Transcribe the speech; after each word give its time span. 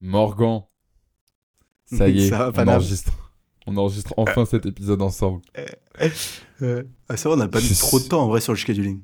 Morgan. 0.00 0.62
Ça 1.86 2.08
y 2.08 2.24
est, 2.26 2.28
Ça 2.30 2.50
va, 2.50 2.62
on 2.64 2.68
enregistre. 2.68 3.12
On 3.66 3.76
enregistre 3.76 4.14
enfin 4.16 4.44
cet 4.46 4.64
épisode 4.66 5.02
ensemble. 5.02 5.42
Euh, 6.62 6.82
ah, 7.08 7.16
ça 7.16 7.28
va, 7.28 7.34
on 7.34 7.38
n'a 7.38 7.48
pas 7.48 7.60
mis 7.60 7.74
trop 7.78 7.98
de 8.00 8.04
temps 8.04 8.22
en 8.24 8.28
vrai 8.28 8.40
sur 8.40 8.52
le 8.52 8.56
scheduling. 8.58 9.02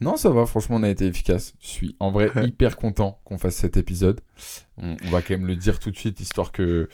Non, 0.00 0.16
ça 0.16 0.30
va, 0.30 0.44
franchement, 0.46 0.76
on 0.76 0.82
a 0.82 0.88
été 0.90 1.06
efficace. 1.06 1.54
Je 1.58 1.66
suis 1.66 1.96
en 1.98 2.10
vrai 2.12 2.30
Ouais. 2.36 2.48
hyper 2.48 2.76
content 2.76 3.20
qu'on 3.24 3.38
fasse 3.38 3.56
cet 3.56 3.76
épisode. 3.76 4.20
On, 4.76 4.96
on 5.04 5.10
va 5.10 5.22
quand 5.22 5.30
même 5.30 5.46
le 5.46 5.56
dire 5.56 5.80
tout 5.80 5.90
de 5.90 5.96
suite, 5.96 6.20
histoire 6.20 6.52
que, 6.52 6.88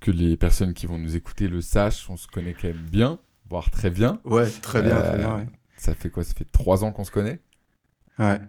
que 0.00 0.10
les 0.10 0.36
personnes 0.36 0.72
qui 0.72 0.86
vont 0.86 0.98
nous 0.98 1.16
écouter 1.16 1.48
le 1.48 1.60
sachent. 1.60 2.08
On 2.08 2.16
se 2.16 2.28
connaît 2.28 2.54
quand 2.54 2.68
même 2.68 2.86
bien, 2.90 3.18
voire 3.50 3.70
très 3.70 3.90
bien. 3.90 4.20
Ouais, 4.24 4.48
très 4.48 4.80
bien, 4.82 4.96
Euh, 4.96 5.08
très 5.08 5.18
bien. 5.18 5.36
Ouais. 5.36 5.46
Ça 5.76 5.94
fait 5.94 6.08
quoi? 6.10 6.24
Ça 6.24 6.32
fait 6.32 6.50
trois 6.50 6.82
ans 6.84 6.92
qu'on 6.92 7.04
se 7.04 7.10
connaît? 7.10 7.40
Ouais. 8.18 8.40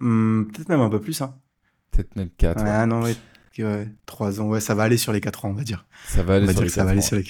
Hmm, 0.00 0.44
Peut-être 0.44 0.68
même 0.68 0.80
un 0.80 0.90
peu 0.90 1.00
plus, 1.00 1.20
hein. 1.22 1.34
Peut-être 1.90 2.14
même 2.14 2.30
quatre. 2.30 2.62
Ouais. 2.62 2.70
ah 2.70 2.86
non, 2.86 3.02
ouais. 3.02 3.16
Ouais. 3.64 3.88
Trois 4.06 4.40
ans, 4.40 4.48
ouais, 4.48 4.60
ça 4.60 4.74
va 4.74 4.84
aller 4.84 4.96
sur 4.96 5.12
les 5.12 5.20
quatre 5.20 5.44
ans, 5.44 5.50
on 5.50 5.54
va 5.54 5.64
dire. 5.64 5.86
Ça 6.06 6.22
va 6.22 6.34
aller 6.36 6.46
va 6.46 6.52
sur 6.52 6.62
les 6.62 6.68
ça 6.68 6.84
va 6.84 6.86
quatre 6.86 6.90
aller 6.92 7.00
ans. 7.00 7.02
sur 7.02 7.16
les 7.16 7.24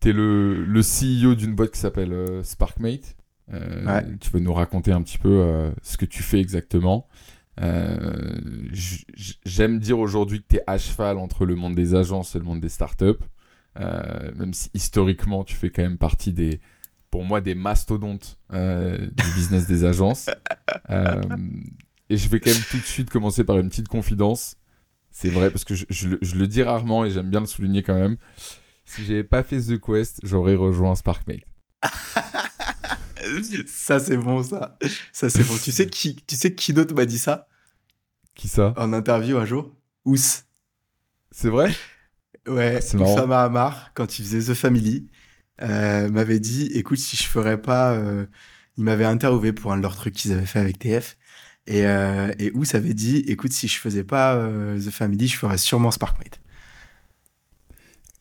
T'es 0.00 0.12
le, 0.12 0.64
le 0.64 0.80
CEO 0.82 1.34
d'une 1.34 1.54
boîte 1.54 1.70
qui 1.72 1.80
s'appelle 1.80 2.12
euh, 2.12 2.42
Sparkmate. 2.42 3.16
Euh, 3.52 3.84
Ouais. 3.86 4.04
Tu 4.20 4.30
veux 4.30 4.40
nous 4.40 4.52
raconter 4.54 4.92
un 4.92 5.02
petit 5.02 5.18
peu 5.18 5.28
euh, 5.30 5.70
ce 5.82 5.96
que 5.96 6.04
tu 6.04 6.22
fais 6.22 6.40
exactement. 6.40 7.06
J'aime 9.44 9.78
dire 9.78 9.98
aujourd'hui 9.98 10.40
que 10.42 10.46
tu 10.48 10.56
es 10.56 10.62
à 10.66 10.78
cheval 10.78 11.18
entre 11.18 11.44
le 11.46 11.54
monde 11.54 11.74
des 11.74 11.94
agences 11.94 12.34
et 12.34 12.38
le 12.38 12.44
monde 12.44 12.60
des 12.60 12.68
startups. 12.68 13.18
Même 13.78 14.52
si 14.54 14.70
historiquement, 14.74 15.44
tu 15.44 15.54
fais 15.56 15.70
quand 15.70 15.82
même 15.82 15.98
partie 15.98 16.32
des, 16.32 16.60
pour 17.10 17.24
moi, 17.24 17.40
des 17.40 17.54
mastodontes 17.54 18.38
du 18.52 19.12
business 19.34 19.66
des 19.66 19.84
agences. 19.84 20.28
Et 22.08 22.16
je 22.16 22.28
vais 22.28 22.40
quand 22.40 22.50
même 22.50 22.62
tout 22.70 22.78
de 22.78 22.82
suite 22.82 23.10
commencer 23.10 23.44
par 23.44 23.58
une 23.58 23.68
petite 23.68 23.88
confidence. 23.88 24.56
C'est 25.12 25.28
vrai, 25.28 25.50
parce 25.50 25.64
que 25.64 25.74
je, 25.74 25.84
je 25.90 26.08
le- 26.08 26.18
je 26.22 26.34
le 26.36 26.46
dis 26.46 26.62
rarement 26.62 27.04
et 27.04 27.10
j'aime 27.10 27.28
bien 27.30 27.40
le 27.40 27.46
souligner 27.46 27.82
quand 27.82 27.94
même. 27.94 28.16
Si 28.84 29.04
j'avais 29.04 29.24
pas 29.24 29.42
fait 29.42 29.60
The 29.60 29.78
Quest, 29.80 30.20
j'aurais 30.22 30.54
rejoint 30.54 30.94
Sparkmate. 30.94 31.40
Ça, 33.66 33.98
c'est 34.00 34.16
bon, 34.16 34.42
ça. 34.42 34.76
Ça, 35.12 35.30
c'est 35.30 35.44
bon. 35.44 35.56
tu 35.62 35.70
sais 35.72 35.86
qui, 35.86 36.16
tu 36.26 36.34
sais 36.36 36.54
qui 36.54 36.72
d'autre 36.72 36.94
m'a 36.94 37.06
dit 37.06 37.18
ça? 37.18 37.46
Qui 38.34 38.48
ça? 38.48 38.74
En 38.76 38.92
interview 38.92 39.36
un 39.38 39.44
jour? 39.44 39.74
Ous. 40.04 40.16
C'est 41.30 41.48
vrai? 41.48 41.72
Ouais, 42.48 42.80
Ah. 42.82 43.02
Oussama 43.02 43.42
Hamar, 43.44 43.92
quand 43.94 44.18
il 44.18 44.24
faisait 44.24 44.52
The 44.52 44.56
Family, 44.56 45.08
euh, 45.62 46.10
m'avait 46.10 46.40
dit 46.40 46.66
écoute, 46.74 46.98
si 46.98 47.16
je 47.16 47.24
ferais 47.24 47.60
pas. 47.60 47.92
euh, 47.94 48.26
il 48.78 48.84
m'avait 48.84 49.04
interviewé 49.04 49.52
pour 49.52 49.70
un 49.72 49.76
de 49.76 49.82
leurs 49.82 49.94
trucs 49.96 50.14
qu'ils 50.14 50.32
avaient 50.32 50.46
fait 50.46 50.58
avec 50.58 50.78
TF. 50.78 51.16
Et, 51.66 51.86
euh, 51.86 52.32
et 52.38 52.50
Ous 52.54 52.64
avait 52.74 52.94
dit 52.94 53.18
écoute, 53.28 53.52
si 53.52 53.68
je 53.68 53.78
faisais 53.78 54.04
pas 54.04 54.34
euh, 54.34 54.78
The 54.80 54.90
Family, 54.90 55.28
je 55.28 55.36
ferais 55.36 55.58
sûrement 55.58 55.90
Sparkmate. 55.90 56.40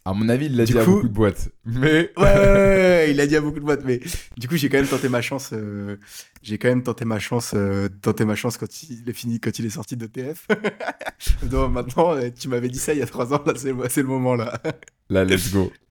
À 0.03 0.13
mon 0.13 0.29
avis, 0.29 0.47
il 0.47 0.55
l'a 0.55 0.65
dit 0.65 0.77
à 0.79 0.83
coup- 0.83 0.93
beaucoup 0.93 1.07
de 1.07 1.13
boîtes. 1.13 1.49
Mais 1.63 2.11
Ouais, 2.17 2.23
ouais, 2.23 2.23
ouais, 2.23 2.33
ouais, 2.33 3.07
il 3.11 3.19
a 3.21 3.27
dit 3.27 3.35
à 3.35 3.41
beaucoup 3.41 3.59
de 3.59 3.63
boîtes, 3.65 3.83
mais 3.85 3.99
du 4.37 4.47
coup, 4.47 4.55
j'ai 4.57 4.67
quand 4.67 4.77
même 4.77 4.87
tenté 4.87 5.09
ma 5.09 5.21
chance. 5.21 5.51
euh, 5.53 5.97
j'ai 6.41 6.57
quand 6.57 6.69
même 6.69 6.81
tenté 6.81 7.05
ma 7.05 7.19
chance, 7.19 7.51
euh, 7.55 7.87
tenté 8.01 8.25
ma 8.25 8.33
chance 8.35 8.57
quand 8.57 8.83
il 8.83 9.07
est 9.07 9.13
fini, 9.13 9.39
quand 9.39 9.57
il 9.59 9.65
est 9.65 9.69
sorti 9.71 9.95
de 9.97 10.07
TF. 10.07 10.47
Donc 11.43 11.71
maintenant, 11.73 12.13
euh, 12.15 12.29
tu 12.31 12.47
m'avais 12.47 12.69
dit 12.69 12.79
ça 12.79 12.93
il 12.93 12.99
y 12.99 13.03
a 13.03 13.05
trois 13.05 13.31
ans, 13.33 13.43
là, 13.45 13.53
c'est 13.55 13.73
le, 13.73 13.89
c'est 13.89 14.01
le 14.01 14.07
moment 14.07 14.33
là. 14.35 14.59
là, 15.09 15.23
let's 15.23 15.51
go. 15.51 15.71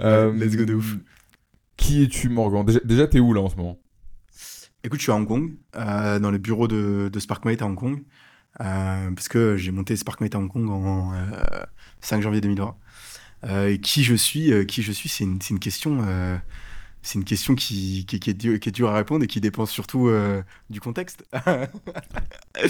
Euh, 0.00 0.32
let's 0.32 0.56
go 0.56 0.64
de 0.64 0.74
ouf. 0.74 0.96
Qui 1.76 2.02
es-tu, 2.02 2.28
Morgan? 2.28 2.64
Déjà, 2.64 2.80
déjà, 2.84 3.06
t'es 3.06 3.20
où 3.20 3.32
là 3.32 3.40
en 3.40 3.48
ce 3.48 3.56
moment? 3.56 3.78
Écoute, 4.86 5.00
je 5.00 5.02
suis 5.02 5.10
à 5.10 5.16
Hong 5.16 5.26
Kong, 5.26 5.56
euh, 5.74 6.20
dans 6.20 6.30
le 6.30 6.38
bureau 6.38 6.68
de, 6.68 7.10
Sparkmate 7.18 7.60
à 7.60 7.66
Hong 7.66 7.74
Kong, 7.74 8.04
euh, 8.60 9.10
parce 9.10 9.26
que 9.26 9.56
j'ai 9.56 9.72
monté 9.72 9.96
Sparkmate 9.96 10.36
à 10.36 10.38
Hong 10.38 10.48
Kong 10.48 10.70
en 10.70 11.12
euh, 11.12 11.18
5 12.02 12.22
janvier 12.22 12.40
2020. 12.40 12.76
Euh, 13.46 13.68
et 13.68 13.80
qui 13.80 14.04
je 14.04 14.14
suis, 14.14 14.52
euh, 14.52 14.64
qui 14.64 14.82
je 14.82 14.92
suis, 14.92 15.08
c'est 15.08 15.24
une, 15.24 15.58
question, 15.58 16.04
euh, 16.06 16.36
c'est 17.02 17.18
une 17.18 17.24
question 17.24 17.56
qui, 17.56 18.06
est 18.08 18.70
dure, 18.70 18.90
à 18.90 18.94
répondre 18.94 19.24
et 19.24 19.26
qui 19.26 19.40
dépend 19.40 19.66
surtout 19.66 20.06
euh, 20.06 20.40
du 20.70 20.80
contexte. 20.80 21.26
mais, 21.34 22.60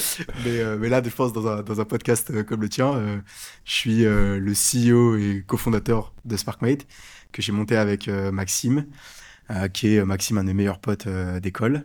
euh, 0.46 0.88
là, 0.88 1.02
je 1.04 1.10
pense 1.10 1.34
dans 1.34 1.46
un, 1.46 1.84
podcast 1.84 2.30
euh, 2.30 2.42
comme 2.44 2.62
le 2.62 2.70
tien, 2.70 2.94
euh, 2.94 3.18
je 3.66 3.72
suis 3.72 4.06
euh, 4.06 4.38
le 4.38 4.52
CEO 4.54 5.18
et 5.18 5.44
cofondateur 5.46 6.14
de 6.24 6.38
Sparkmate 6.38 6.86
que 7.32 7.42
j'ai 7.42 7.52
monté 7.52 7.76
avec 7.76 8.08
euh, 8.08 8.32
Maxime, 8.32 8.78
euh, 8.78 9.25
qui 9.72 9.94
est 9.94 9.98
euh, 9.98 10.04
Maxime, 10.04 10.38
un 10.38 10.44
des 10.44 10.54
meilleurs 10.54 10.80
potes 10.80 11.06
euh, 11.06 11.40
d'école. 11.40 11.84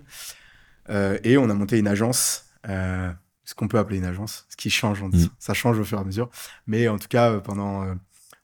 Euh, 0.90 1.18
et 1.24 1.38
on 1.38 1.50
a 1.50 1.54
monté 1.54 1.78
une 1.78 1.88
agence, 1.88 2.46
euh, 2.68 3.12
ce 3.44 3.56
qu'on 3.56 3.68
peut 3.68 3.80
appeler 3.80 3.98
une 3.98 4.06
agence, 4.06 4.46
ce 4.50 4.56
qui 4.56 4.70
change, 4.70 5.02
on 5.02 5.10
dit. 5.10 5.26
Mm. 5.26 5.30
ça 5.40 5.54
change 5.54 5.80
au 5.80 5.84
fur 5.84 5.98
et 5.98 6.02
à 6.02 6.04
mesure. 6.04 6.30
Mais 6.68 6.88
en 6.88 6.98
tout 6.98 7.08
cas, 7.08 7.32
euh, 7.32 7.40
pendant, 7.40 7.84
euh, 7.84 7.94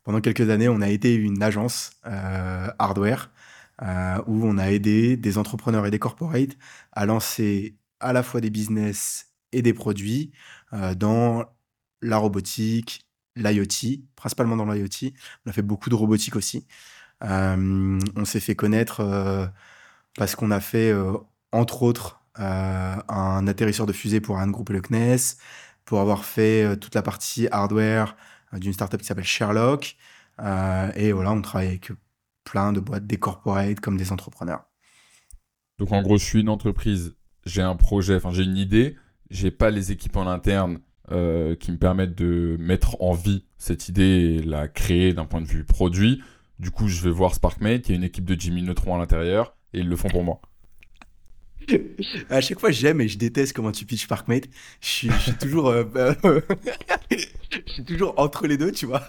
pendant 0.03 0.22
quelques 0.22 0.50
années, 0.50 0.69
on 0.69 0.81
a 0.81 0.89
été 0.89 1.16
une 1.16 1.41
agence 1.41 1.91
euh, 2.06 2.67
hardware 2.79 3.31
euh, 3.81 4.22
où 4.27 4.45
on 4.45 4.57
a 4.57 4.72
aidé 4.72 5.17
des 5.17 5.38
entrepreneurs 5.38 5.85
et 5.85 5.91
des 5.91 6.00
corporates 6.00 6.57
à 6.91 7.06
lancer 7.06 7.75
à 8.00 8.13
la 8.13 8.23
fois 8.23 8.41
des 8.41 8.50
business 8.50 9.27
et 9.51 9.61
des 9.61 9.73
produits 9.73 10.31
euh, 10.73 10.95
dans 10.95 11.45
la 12.01 12.17
robotique, 12.17 13.07
l'IoT, 13.35 14.03
principalement 14.16 14.56
dans 14.56 14.66
l'IoT. 14.66 15.11
On 15.45 15.50
a 15.50 15.53
fait 15.53 15.61
beaucoup 15.61 15.89
de 15.89 15.95
robotique 15.95 16.35
aussi. 16.35 16.66
Euh, 17.23 18.00
on 18.16 18.25
s'est 18.25 18.39
fait 18.39 18.55
connaître 18.55 19.01
euh, 19.01 19.47
parce 20.16 20.35
qu'on 20.35 20.51
a 20.51 20.59
fait, 20.59 20.91
euh, 20.91 21.13
entre 21.51 21.83
autres, 21.83 22.22
un 22.39 23.47
atterrisseur 23.47 23.88
de 23.88 23.94
fusée 23.94 24.22
pour 24.22 24.38
un 24.38 24.47
groupe 24.47 24.69
le 24.69 24.79
CNES, 24.79 25.39
pour 25.85 26.01
avoir 26.01 26.23
fait 26.23 26.77
toute 26.77 26.94
la 26.94 27.01
partie 27.01 27.47
hardware 27.50 28.16
d'une 28.53 28.73
startup 28.73 29.01
qui 29.01 29.07
s'appelle 29.07 29.23
Sherlock. 29.23 29.97
Et 30.95 31.11
voilà, 31.13 31.31
on 31.31 31.41
travaille 31.41 31.69
avec 31.69 31.91
plein 32.44 32.73
de 32.73 32.79
boîtes, 32.79 33.07
des 33.07 33.17
corporates 33.17 33.79
comme 33.79 33.97
des 33.97 34.11
entrepreneurs. 34.11 34.66
Donc 35.79 35.91
en 35.91 36.03
gros, 36.03 36.19
je 36.19 36.25
suis 36.25 36.41
une 36.41 36.50
entreprise, 36.50 37.16
j'ai 37.47 37.63
un 37.63 37.75
projet, 37.75 38.17
enfin 38.17 38.29
j'ai 38.29 38.44
une 38.44 38.57
idée, 38.57 38.97
j'ai 39.31 39.50
pas 39.50 39.72
les 39.72 39.91
équipes 39.91 40.17
en 40.17 40.27
interne 40.27 40.77
qui 41.07 41.72
me 41.72 41.77
permettent 41.77 42.16
de 42.16 42.56
mettre 42.59 43.01
en 43.01 43.13
vie 43.13 43.45
cette 43.57 43.89
idée 43.89 44.03
et 44.38 44.44
la 44.44 44.67
créer 44.67 45.13
d'un 45.13 45.25
point 45.25 45.41
de 45.41 45.47
vue 45.47 45.63
produit. 45.63 46.22
Du 46.59 46.72
coup, 46.72 46.88
je 46.88 47.01
vais 47.01 47.12
voir 47.12 47.35
Sparkmate, 47.35 47.90
y 47.90 47.91
a 47.91 47.95
une 47.95 48.03
équipe 48.03 48.25
de 48.25 48.40
Jimmy 48.40 48.63
Neutron 48.63 48.95
à 48.95 48.97
l'intérieur 48.97 49.56
et 49.73 49.79
ils 49.79 49.88
le 49.88 49.95
font 49.95 50.09
pour 50.09 50.23
moi. 50.23 50.41
À 52.29 52.40
chaque 52.40 52.59
fois, 52.62 52.72
j'aime 52.72 53.01
et 53.01 53.09
je 53.09 53.18
déteste 53.18 53.53
comment 53.53 53.73
tu 53.73 53.85
pitches 53.85 54.07
Parkmate. 54.07 54.45
Je 54.79 54.88
suis, 54.88 55.09
toujours, 55.40 55.68
euh, 55.68 55.84
euh, 55.95 56.40
je 57.12 57.73
suis 57.73 57.84
toujours 57.84 58.13
entre 58.18 58.47
les 58.47 58.57
deux, 58.57 58.72
tu 58.72 58.85
vois. 58.85 59.06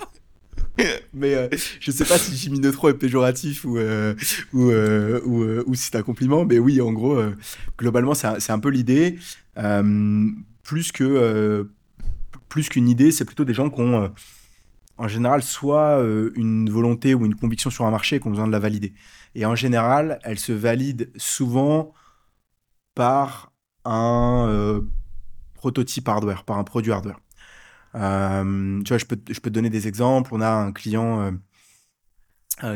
Mais 1.14 1.34
euh, 1.34 1.48
je 1.80 1.90
sais 1.90 2.04
pas 2.04 2.18
si 2.18 2.36
Jimmy 2.36 2.60
Neutron 2.60 2.88
est 2.88 2.94
péjoratif 2.94 3.64
ou 3.64 3.78
euh, 3.78 4.14
ou, 4.52 4.70
euh, 4.70 5.62
ou, 5.66 5.74
si 5.74 5.84
c'est 5.84 5.96
un 5.96 6.02
compliment. 6.02 6.44
Mais 6.44 6.58
oui, 6.58 6.80
en 6.80 6.92
gros, 6.92 7.20
globalement, 7.78 8.14
c'est 8.14 8.50
un, 8.50 8.58
peu 8.58 8.70
l'idée. 8.70 9.18
Plus 10.62 10.92
que 10.92 11.68
plus 12.48 12.68
qu'une 12.68 12.88
idée, 12.88 13.12
c'est 13.12 13.24
plutôt 13.24 13.44
des 13.44 13.54
gens 13.54 13.70
qui 13.70 13.80
ont, 13.80 14.10
en 14.98 15.06
général, 15.06 15.42
soit 15.42 16.00
euh, 16.00 16.32
une 16.34 16.68
volonté 16.68 17.14
ou 17.14 17.24
une 17.24 17.36
conviction 17.36 17.70
sur 17.70 17.86
un 17.86 17.90
marché 17.90 18.16
et 18.16 18.20
qui 18.20 18.26
ont 18.26 18.30
besoin 18.30 18.48
de 18.48 18.52
la 18.52 18.58
valider. 18.58 18.94
Et 19.36 19.46
en 19.46 19.54
général, 19.54 20.18
elle 20.24 20.38
se 20.38 20.52
valide 20.52 21.12
souvent 21.16 21.92
par 22.96 23.52
un 23.84 24.46
euh, 24.48 24.80
prototype 25.54 26.08
hardware, 26.08 26.44
par 26.44 26.58
un 26.58 26.64
produit 26.64 26.90
hardware. 26.90 27.20
Euh, 27.94 28.82
tu 28.82 28.88
vois, 28.88 28.98
je 28.98 29.06
peux, 29.06 29.18
je 29.30 29.40
donner 29.48 29.70
des 29.70 29.86
exemples. 29.86 30.30
On 30.34 30.40
a 30.40 30.50
un 30.50 30.72
client 30.72 31.32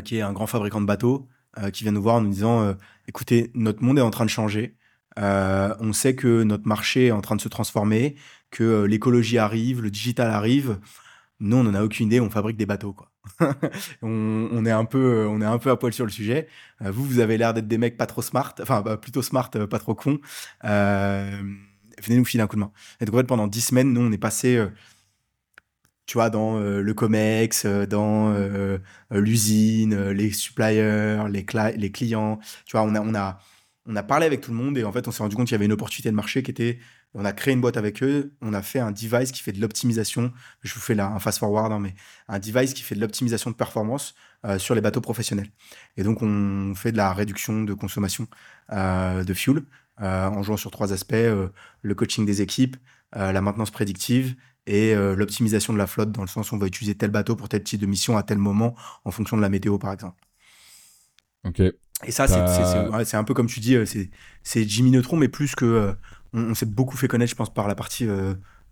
qui 0.04 0.16
est 0.16 0.22
un 0.22 0.32
grand 0.32 0.46
fabricant 0.46 0.80
de 0.80 0.86
bateaux 0.86 1.28
qui 1.72 1.82
vient 1.82 1.92
nous 1.92 2.02
voir 2.02 2.16
en 2.16 2.20
nous 2.20 2.30
disant 2.30 2.76
écoutez, 3.08 3.50
notre 3.54 3.82
monde 3.82 3.98
est 3.98 4.02
en 4.02 4.10
train 4.10 4.24
de 4.24 4.30
changer. 4.30 4.76
On 5.16 5.92
sait 5.92 6.14
que 6.14 6.44
notre 6.44 6.68
marché 6.68 7.08
est 7.08 7.10
en 7.10 7.20
train 7.20 7.34
de 7.36 7.40
se 7.40 7.48
transformer, 7.48 8.14
que 8.50 8.84
l'écologie 8.84 9.38
arrive, 9.38 9.82
le 9.82 9.90
digital 9.90 10.30
arrive. 10.30 10.78
Nous, 11.42 11.56
on 11.56 11.64
n'en 11.64 11.74
a 11.74 11.82
aucune 11.82 12.06
idée, 12.06 12.20
on 12.20 12.30
fabrique 12.30 12.56
des 12.56 12.66
bateaux, 12.66 12.92
quoi. 12.92 13.10
on, 14.02 14.64
est 14.64 14.70
un 14.70 14.84
peu, 14.84 15.26
on 15.28 15.40
est 15.40 15.44
un 15.44 15.58
peu 15.58 15.70
à 15.70 15.76
poil 15.76 15.92
sur 15.92 16.04
le 16.04 16.10
sujet. 16.12 16.46
Euh, 16.82 16.92
vous, 16.92 17.04
vous 17.04 17.18
avez 17.18 17.36
l'air 17.36 17.52
d'être 17.52 17.66
des 17.66 17.78
mecs 17.78 17.96
pas 17.96 18.06
trop 18.06 18.22
smart, 18.22 18.54
enfin 18.60 18.82
plutôt 18.96 19.22
smart, 19.22 19.50
euh, 19.56 19.66
pas 19.66 19.80
trop 19.80 19.96
cons. 19.96 20.20
Euh, 20.64 21.42
venez 22.00 22.16
nous 22.16 22.24
filer 22.24 22.44
un 22.44 22.46
coup 22.46 22.54
de 22.54 22.60
main. 22.60 22.70
Et 23.00 23.06
donc 23.06 23.16
en 23.16 23.18
fait, 23.18 23.24
pendant 23.24 23.48
dix 23.48 23.60
semaines, 23.60 23.92
nous, 23.92 24.02
on 24.02 24.12
est 24.12 24.18
passé, 24.18 24.64
tu 26.06 26.14
vois, 26.14 26.30
dans 26.30 26.60
le 26.60 26.94
Comex, 26.94 27.66
dans 27.66 28.32
l'usine, 29.10 30.10
les 30.10 30.30
suppliers, 30.30 31.24
les, 31.28 31.44
les 31.76 31.92
clients. 31.92 32.38
Tu 32.66 32.76
vois, 32.76 32.82
on 32.82 32.94
a, 32.94 33.00
on 33.00 33.14
a, 33.16 33.40
on 33.86 33.96
a 33.96 34.02
parlé 34.04 34.26
avec 34.26 34.42
tout 34.42 34.52
le 34.52 34.56
monde 34.56 34.78
et 34.78 34.84
en 34.84 34.92
fait, 34.92 35.08
on 35.08 35.10
s'est 35.10 35.24
rendu 35.24 35.34
compte 35.34 35.48
qu'il 35.48 35.54
y 35.54 35.56
avait 35.56 35.66
une 35.66 35.72
opportunité 35.72 36.10
de 36.10 36.16
marché 36.16 36.44
qui 36.44 36.52
était. 36.52 36.78
On 37.14 37.24
a 37.26 37.32
créé 37.32 37.52
une 37.52 37.60
boîte 37.60 37.76
avec 37.76 38.02
eux, 38.02 38.32
on 38.40 38.54
a 38.54 38.62
fait 38.62 38.78
un 38.78 38.90
device 38.90 39.32
qui 39.32 39.42
fait 39.42 39.52
de 39.52 39.60
l'optimisation. 39.60 40.32
Je 40.62 40.72
vous 40.72 40.80
fais 40.80 40.94
là 40.94 41.08
un 41.08 41.18
fast 41.18 41.38
forward, 41.38 41.70
hein, 41.70 41.78
mais 41.78 41.94
un 42.28 42.38
device 42.38 42.72
qui 42.72 42.82
fait 42.82 42.94
de 42.94 43.00
l'optimisation 43.00 43.50
de 43.50 43.56
performance 43.56 44.14
euh, 44.46 44.58
sur 44.58 44.74
les 44.74 44.80
bateaux 44.80 45.02
professionnels. 45.02 45.48
Et 45.98 46.04
donc, 46.04 46.22
on 46.22 46.74
fait 46.74 46.90
de 46.90 46.96
la 46.96 47.12
réduction 47.12 47.64
de 47.64 47.74
consommation 47.74 48.26
euh, 48.72 49.24
de 49.24 49.34
fuel 49.34 49.62
euh, 50.00 50.26
en 50.26 50.42
jouant 50.42 50.56
sur 50.56 50.70
trois 50.70 50.92
aspects 50.92 51.14
le 51.14 51.94
coaching 51.94 52.24
des 52.24 52.40
équipes, 52.40 52.76
la 53.14 53.40
maintenance 53.42 53.70
prédictive 53.70 54.34
et 54.66 54.94
l'optimisation 54.94 55.74
de 55.74 55.78
la 55.78 55.86
flotte 55.86 56.12
dans 56.12 56.22
le 56.22 56.28
sens 56.28 56.50
où 56.50 56.54
on 56.54 56.58
va 56.58 56.66
utiliser 56.66 56.94
tel 56.94 57.10
bateau 57.10 57.36
pour 57.36 57.48
tel 57.50 57.62
type 57.62 57.80
de 57.80 57.86
mission 57.86 58.16
à 58.16 58.22
tel 58.22 58.38
moment 58.38 58.74
en 59.04 59.10
fonction 59.10 59.36
de 59.36 59.42
la 59.42 59.50
météo 59.50 59.76
par 59.76 59.92
exemple. 59.92 60.18
Ok. 61.44 61.60
Et 62.04 62.10
ça, 62.10 62.26
c'est 62.26 63.16
un 63.16 63.24
peu 63.24 63.34
comme 63.34 63.48
tu 63.48 63.60
dis, 63.60 63.76
c'est 64.42 64.68
Jimmy 64.68 64.90
Neutron, 64.90 65.18
mais 65.18 65.28
plus 65.28 65.54
que. 65.54 65.94
On, 66.32 66.54
s'est 66.54 66.66
beaucoup 66.66 66.96
fait 66.96 67.08
connaître, 67.08 67.30
je 67.30 67.36
pense, 67.36 67.52
par 67.52 67.68
la 67.68 67.74
partie 67.74 68.08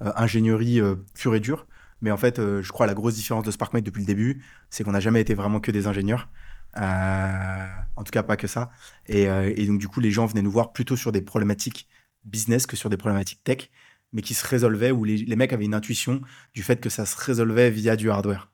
ingénierie 0.01 0.81
pure 1.15 1.35
et 1.35 1.41
dure. 1.41 1.67
Mais 2.03 2.11
en 2.11 2.17
fait, 2.17 2.37
je 2.39 2.73
crois 2.73 2.87
la 2.87 2.95
grosse 2.95 3.15
différence 3.15 3.45
de 3.45 3.51
SparkMate 3.51 3.85
depuis 3.85 4.01
le 4.01 4.07
début, 4.07 4.43
c'est 4.71 4.85
qu'on 4.85 4.93
n'a 4.93 5.01
jamais 5.01 5.21
été 5.21 5.35
vraiment 5.35 5.61
que 5.61 5.71
des 5.71 5.87
ingénieurs. 5.87 6.29
en 6.77 8.05
tout 8.05 8.11
cas, 8.11 8.23
pas 8.23 8.37
que 8.37 8.47
ça. 8.47 8.71
Et, 9.07 9.27
donc, 9.67 9.79
du 9.79 9.89
coup, 9.89 10.01
les 10.01 10.11
gens 10.11 10.27
venaient 10.27 10.43
nous 10.43 10.51
voir 10.51 10.73
plutôt 10.73 10.97
sur 10.97 11.12
des 11.12 11.23
problématiques 11.23 11.89
business 12.25 12.67
que 12.67 12.77
sur 12.77 12.91
des 12.91 12.97
problématiques 12.97 13.43
tech 13.45 13.71
mais 14.12 14.23
qui 14.23 14.35
se 14.35 14.47
résolvait, 14.47 14.91
où 14.91 15.05
les, 15.05 15.19
les, 15.19 15.37
mecs 15.37 15.53
avaient 15.53 15.65
une 15.65 15.75
intuition 15.75 16.21
du 16.55 16.62
fait 16.62 16.81
que 16.81 16.89
ça 16.91 17.07
se 17.07 17.17
résolvait 17.17 17.71
via 17.71 17.97
du 17.97 18.11
hardware. 18.11 18.51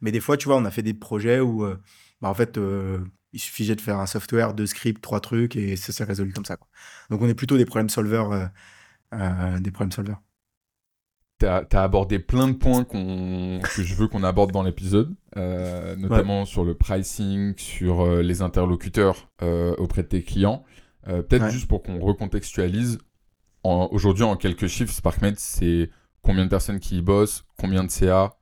Mais 0.00 0.12
des 0.12 0.20
fois, 0.20 0.36
tu 0.36 0.46
vois, 0.46 0.56
on 0.56 0.64
a 0.64 0.70
fait 0.70 0.82
des 0.82 0.94
projets 0.94 1.40
où, 1.40 1.64
euh, 1.64 1.80
bah, 2.20 2.28
en 2.28 2.34
fait, 2.34 2.58
euh, 2.58 2.98
il 3.32 3.40
suffisait 3.40 3.76
de 3.76 3.80
faire 3.80 3.98
un 3.98 4.06
software, 4.06 4.54
deux 4.54 4.66
scripts, 4.66 5.00
trois 5.00 5.20
trucs, 5.20 5.56
et 5.56 5.76
ça 5.76 5.92
s'est 5.92 6.04
résolu 6.04 6.32
comme 6.32 6.44
ça. 6.44 6.56
Quoi. 6.56 6.68
Donc, 7.10 7.22
on 7.22 7.28
est 7.28 7.34
plutôt 7.34 7.56
des 7.56 7.64
problèmes 7.64 7.88
solvers. 7.88 8.50
Euh, 9.12 9.58
des 9.58 9.70
problèmes 9.70 9.92
solvers. 9.92 10.20
Tu 11.38 11.46
as, 11.46 11.64
abordé 11.72 12.18
plein 12.18 12.48
de 12.48 12.52
points 12.52 12.84
que 12.84 13.82
je 13.82 13.94
veux 13.94 14.08
qu'on 14.08 14.22
aborde 14.24 14.52
dans 14.52 14.62
l'épisode, 14.62 15.14
notamment 15.34 16.44
sur 16.44 16.64
le 16.64 16.74
pricing, 16.74 17.54
sur 17.56 18.06
les 18.22 18.42
interlocuteurs 18.42 19.30
auprès 19.78 20.02
de 20.02 20.08
tes 20.08 20.22
clients. 20.22 20.64
Peut-être 21.04 21.48
juste 21.48 21.66
pour 21.66 21.82
qu'on 21.82 21.98
recontextualise, 21.98 22.98
Aujourd'hui, 23.62 24.24
en 24.24 24.36
quelques 24.36 24.66
chiffres, 24.66 24.92
SparkMate, 24.92 25.38
c'est 25.38 25.90
combien 26.22 26.44
de 26.44 26.50
personnes 26.50 26.80
qui 26.80 26.98
y 26.98 27.02
bossent, 27.02 27.44
combien 27.58 27.84
de 27.84 27.90
CA, 27.90 28.38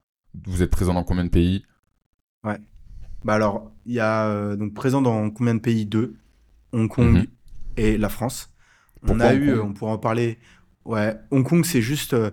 vous 0.46 0.62
êtes 0.62 0.70
présent 0.70 0.94
dans 0.94 1.04
combien 1.04 1.24
de 1.24 1.30
pays? 1.30 1.64
Ouais. 2.44 2.58
Bah 3.24 3.34
alors, 3.34 3.72
il 3.86 3.94
y 3.94 4.00
a 4.00 4.26
euh, 4.26 4.56
donc 4.56 4.74
présent 4.74 5.02
dans 5.02 5.30
combien 5.30 5.54
de 5.54 5.60
pays 5.60 5.86
Deux? 5.86 6.16
Hong 6.72 6.88
Kong 6.88 7.14
mhm. 7.14 7.26
et 7.76 7.98
la 7.98 8.08
France. 8.08 8.52
on 9.06 9.20
a 9.20 9.34
eu, 9.34 9.58
on 9.58 9.72
pourra 9.72 9.92
en 9.92 9.98
parler. 9.98 10.38
Ouais, 10.84 11.16
Hong 11.30 11.46
Kong, 11.46 11.64
c'est 11.64 11.82
juste, 11.82 12.14
euh, 12.14 12.30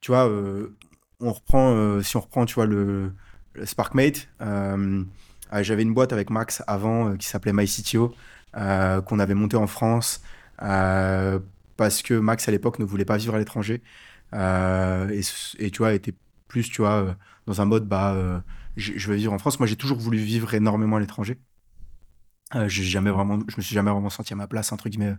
tu 0.00 0.10
vois, 0.10 0.28
euh, 0.28 0.76
on 1.20 1.32
reprend, 1.32 2.02
si 2.02 2.16
on 2.16 2.20
reprend, 2.20 2.46
tu 2.46 2.54
vois, 2.54 2.66
le, 2.66 3.12
SparkMate. 3.64 4.28
J'avais 5.52 5.82
une 5.82 5.94
boîte 5.94 6.12
avec 6.12 6.30
Max 6.30 6.62
avant 6.66 7.16
qui 7.16 7.26
s'appelait 7.26 7.52
MyCTO, 7.52 8.14
qu'on 8.52 9.18
avait 9.18 9.34
monté 9.34 9.56
en 9.56 9.66
France 9.66 10.22
parce 11.76 12.02
que 12.02 12.14
Max 12.14 12.48
à 12.48 12.50
l'époque 12.50 12.78
ne 12.78 12.84
voulait 12.84 13.04
pas 13.04 13.16
vivre 13.16 13.34
à 13.34 13.38
l'étranger 13.38 13.82
euh, 14.34 15.08
et, 15.58 15.70
tu 15.70 15.78
vois 15.78 15.92
était 15.94 16.14
plus 16.48 16.68
tu 16.68 16.82
vois 16.82 17.02
euh, 17.02 17.14
dans 17.46 17.60
un 17.60 17.64
mode 17.64 17.86
bah 17.86 18.42
euh, 18.78 18.96
je, 18.96 19.08
veux 19.08 19.16
vivre 19.16 19.32
en 19.32 19.38
France. 19.38 19.58
Moi 19.58 19.66
j'ai 19.66 19.76
toujours 19.76 19.98
voulu 19.98 20.18
vivre 20.18 20.54
énormément 20.54 20.96
à 20.96 21.00
l'étranger. 21.00 21.38
j'ai 22.66 22.84
jamais 22.84 23.10
vraiment, 23.10 23.38
je 23.48 23.56
me 23.56 23.62
suis 23.62 23.74
jamais 23.74 23.90
vraiment 23.90 24.10
senti 24.10 24.32
à 24.32 24.36
ma 24.36 24.46
place 24.46 24.72
entre 24.72 24.88
guillemets 24.88 25.14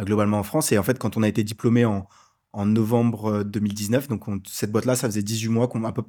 globalement 0.00 0.38
en 0.38 0.42
France. 0.42 0.72
Et 0.72 0.78
en 0.78 0.82
fait 0.82 0.98
quand 0.98 1.16
on 1.16 1.22
a 1.22 1.28
été 1.28 1.44
diplômé 1.44 1.84
en, 1.84 2.08
en 2.52 2.66
novembre 2.66 3.42
2019, 3.44 4.08
donc 4.08 4.24
cette 4.46 4.72
boîte 4.72 4.84
là 4.86 4.96
ça 4.96 5.08
faisait 5.08 5.22
18 5.22 5.48
mois 5.48 5.68
qu'on 5.68 5.84
un 5.84 5.92
peu 5.92 6.02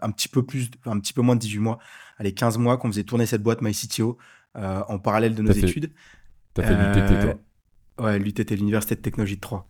un 0.00 0.10
petit 0.10 0.28
peu 0.28 0.42
plus, 0.42 0.70
un 0.86 0.98
petit 1.00 1.12
peu 1.12 1.20
moins 1.20 1.36
de 1.36 1.40
18 1.40 1.58
mois, 1.58 1.78
allez 2.16 2.32
15 2.32 2.56
mois 2.56 2.78
qu'on 2.78 2.88
faisait 2.88 3.04
tourner 3.04 3.26
cette 3.26 3.42
boîte 3.42 3.60
MyCTO 3.60 4.16
en 4.54 4.98
parallèle 4.98 5.34
de 5.34 5.42
nos 5.42 5.52
études. 5.52 5.92
T'as 6.54 6.62
fait 6.62 6.74
l'UTT 6.74 7.20
toi 7.22 7.38
Ouais, 7.98 8.18
l'UTT, 8.18 8.50
l'Université 8.56 8.94
de 8.94 9.00
Technologie 9.00 9.36
de 9.36 9.40
Troyes. 9.40 9.66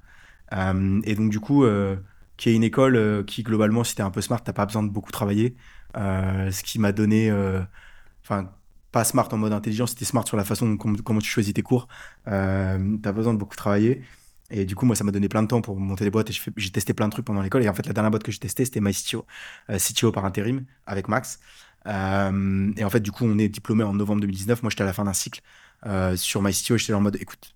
Euh, 0.52 1.00
et 1.05 1.14
donc, 1.14 1.31
du 1.31 1.40
coup, 1.40 1.64
euh, 1.64 1.96
qui 2.42 2.48
est 2.50 2.56
une 2.56 2.64
école 2.64 2.96
euh, 2.96 3.22
qui, 3.22 3.44
globalement, 3.44 3.84
si 3.84 3.94
t'es 3.94 4.02
un 4.02 4.10
peu 4.10 4.20
smart, 4.20 4.42
t'as 4.42 4.52
pas 4.52 4.66
besoin 4.66 4.82
de 4.82 4.88
beaucoup 4.88 5.12
travailler. 5.12 5.54
ce 5.94 6.62
qui 6.64 6.80
m'a 6.80 6.90
donné. 6.90 7.30
Enfin, 8.24 8.50
pas 8.90 9.04
smart 9.04 9.28
en 9.32 9.36
mode 9.38 9.52
intelligent, 9.52 9.86
c'était 9.86 10.04
smart 10.04 10.26
sur 10.26 10.36
la 10.36 10.44
façon 10.44 10.68
dont, 10.68 10.76
comment 10.76 11.20
tu 11.20 11.30
choisis 11.30 11.54
tes 11.54 11.62
cours. 11.62 11.86
t'as 12.24 12.78
pas 13.00 13.12
besoin 13.12 13.32
de 13.32 13.38
beaucoup 13.38 13.54
travailler. 13.54 14.02
Et 14.50 14.64
du 14.64 14.74
coup, 14.74 14.86
moi, 14.86 14.96
ça 14.96 15.04
m'a 15.04 15.12
donné 15.12 15.28
plein 15.28 15.44
de 15.44 15.46
temps 15.46 15.62
pour 15.62 15.78
monter 15.78 16.02
les 16.02 16.10
boîtes 16.10 16.30
et 16.30 16.34
j'ai 16.56 16.70
testé 16.70 16.92
plein 16.94 17.06
de 17.06 17.12
trucs 17.12 17.24
pendant 17.24 17.42
l'école. 17.42 17.62
Et 17.62 17.68
en 17.68 17.74
fait, 17.74 17.86
la 17.86 17.92
dernière 17.92 18.10
boîte 18.10 18.24
que 18.24 18.32
j'ai 18.32 18.40
testée, 18.40 18.64
c'était 18.64 18.80
MyCTO, 18.80 19.24
CTO 19.68 20.10
par 20.10 20.24
intérim 20.24 20.64
avec 20.86 21.06
Max. 21.06 21.38
et 21.86 21.90
en 21.90 22.90
fait, 22.90 23.00
du 23.00 23.12
coup, 23.12 23.24
on 23.24 23.38
est 23.38 23.48
diplômé 23.48 23.84
en 23.84 23.94
novembre 23.94 24.20
2019. 24.22 24.64
Moi, 24.64 24.70
j'étais 24.70 24.82
à 24.82 24.86
la 24.86 24.92
fin 24.92 25.04
d'un 25.04 25.12
cycle 25.12 25.42
sur 26.16 26.42
MyCTO. 26.42 26.76
J'étais 26.76 26.92
en 26.92 27.00
mode, 27.00 27.18
écoute, 27.20 27.54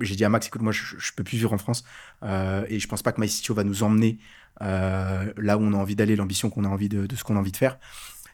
j'ai 0.00 0.16
dit 0.16 0.24
à 0.24 0.28
Max, 0.28 0.46
écoute, 0.46 0.62
moi, 0.62 0.72
je, 0.72 0.96
je 0.98 1.12
peux 1.12 1.24
plus 1.24 1.36
vivre 1.36 1.52
en 1.52 1.58
France 1.58 1.84
euh, 2.22 2.64
et 2.68 2.78
je 2.78 2.88
pense 2.88 3.02
pas 3.02 3.12
que 3.12 3.20
MyCTO 3.20 3.54
va 3.54 3.64
nous 3.64 3.82
emmener 3.82 4.18
euh, 4.62 5.32
là 5.36 5.58
où 5.58 5.62
on 5.62 5.72
a 5.72 5.76
envie 5.76 5.96
d'aller, 5.96 6.16
l'ambition 6.16 6.50
qu'on 6.50 6.64
a 6.64 6.68
envie 6.68 6.88
de, 6.88 7.06
de 7.06 7.16
ce 7.16 7.24
qu'on 7.24 7.36
a 7.36 7.38
envie 7.38 7.52
de 7.52 7.56
faire. 7.56 7.78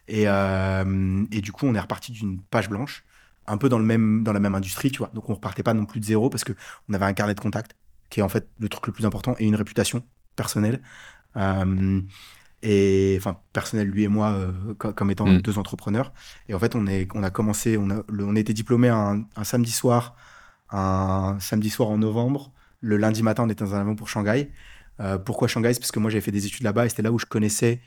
Et, 0.07 0.27
euh, 0.27 1.23
et, 1.31 1.41
du 1.41 1.51
coup, 1.51 1.65
on 1.65 1.73
est 1.73 1.79
reparti 1.79 2.11
d'une 2.11 2.39
page 2.41 2.69
blanche, 2.69 3.03
un 3.47 3.57
peu 3.57 3.69
dans, 3.69 3.79
le 3.79 3.85
même, 3.85 4.23
dans 4.23 4.33
la 4.33 4.39
même 4.39 4.55
industrie, 4.55 4.91
tu 4.91 4.99
vois. 4.99 5.11
Donc, 5.13 5.29
on 5.29 5.35
repartait 5.35 5.63
pas 5.63 5.73
non 5.73 5.85
plus 5.85 5.99
de 5.99 6.05
zéro 6.05 6.29
parce 6.29 6.43
que 6.43 6.53
on 6.89 6.93
avait 6.93 7.05
un 7.05 7.13
carnet 7.13 7.33
de 7.33 7.39
contact, 7.39 7.75
qui 8.09 8.19
est 8.19 8.23
en 8.23 8.29
fait 8.29 8.47
le 8.59 8.69
truc 8.69 8.87
le 8.87 8.93
plus 8.93 9.05
important, 9.05 9.35
et 9.39 9.45
une 9.45 9.55
réputation 9.55 10.03
personnelle. 10.35 10.81
Et 12.67 13.15
enfin 13.19 13.37
personnel 13.53 13.87
lui 13.87 14.03
et 14.03 14.07
moi 14.07 14.39
comme 14.77 15.11
étant 15.11 15.27
mm. 15.27 15.41
deux 15.41 15.59
entrepreneurs 15.59 16.13
et 16.49 16.55
en 16.55 16.59
fait 16.59 16.73
on 16.73 16.87
est 16.87 17.07
on 17.13 17.21
a 17.21 17.29
commencé 17.29 17.77
on 17.77 17.91
a 17.91 18.01
on 18.09 18.35
était 18.35 18.53
diplômé 18.53 18.89
un, 18.89 19.25
un 19.35 19.43
samedi 19.43 19.71
soir 19.71 20.15
un 20.71 21.37
samedi 21.39 21.69
soir 21.69 21.89
en 21.89 21.97
novembre. 21.97 22.53
Le 22.81 22.97
lundi 22.97 23.23
matin, 23.23 23.43
on 23.43 23.49
était 23.49 23.63
dans 23.63 23.75
un 23.75 23.81
avion 23.81 23.95
pour 23.95 24.09
Shanghai. 24.09 24.51
Euh, 24.99 25.17
pourquoi 25.17 25.47
Shanghai? 25.47 25.73
C'est 25.73 25.79
parce 25.79 25.91
que 25.91 25.99
moi, 25.99 26.09
j'avais 26.09 26.21
fait 26.21 26.31
des 26.31 26.45
études 26.45 26.63
là-bas 26.63 26.85
et 26.85 26.89
c'était 26.89 27.01
là 27.01 27.11
où 27.11 27.19
je 27.19 27.25
connaissais 27.25 27.81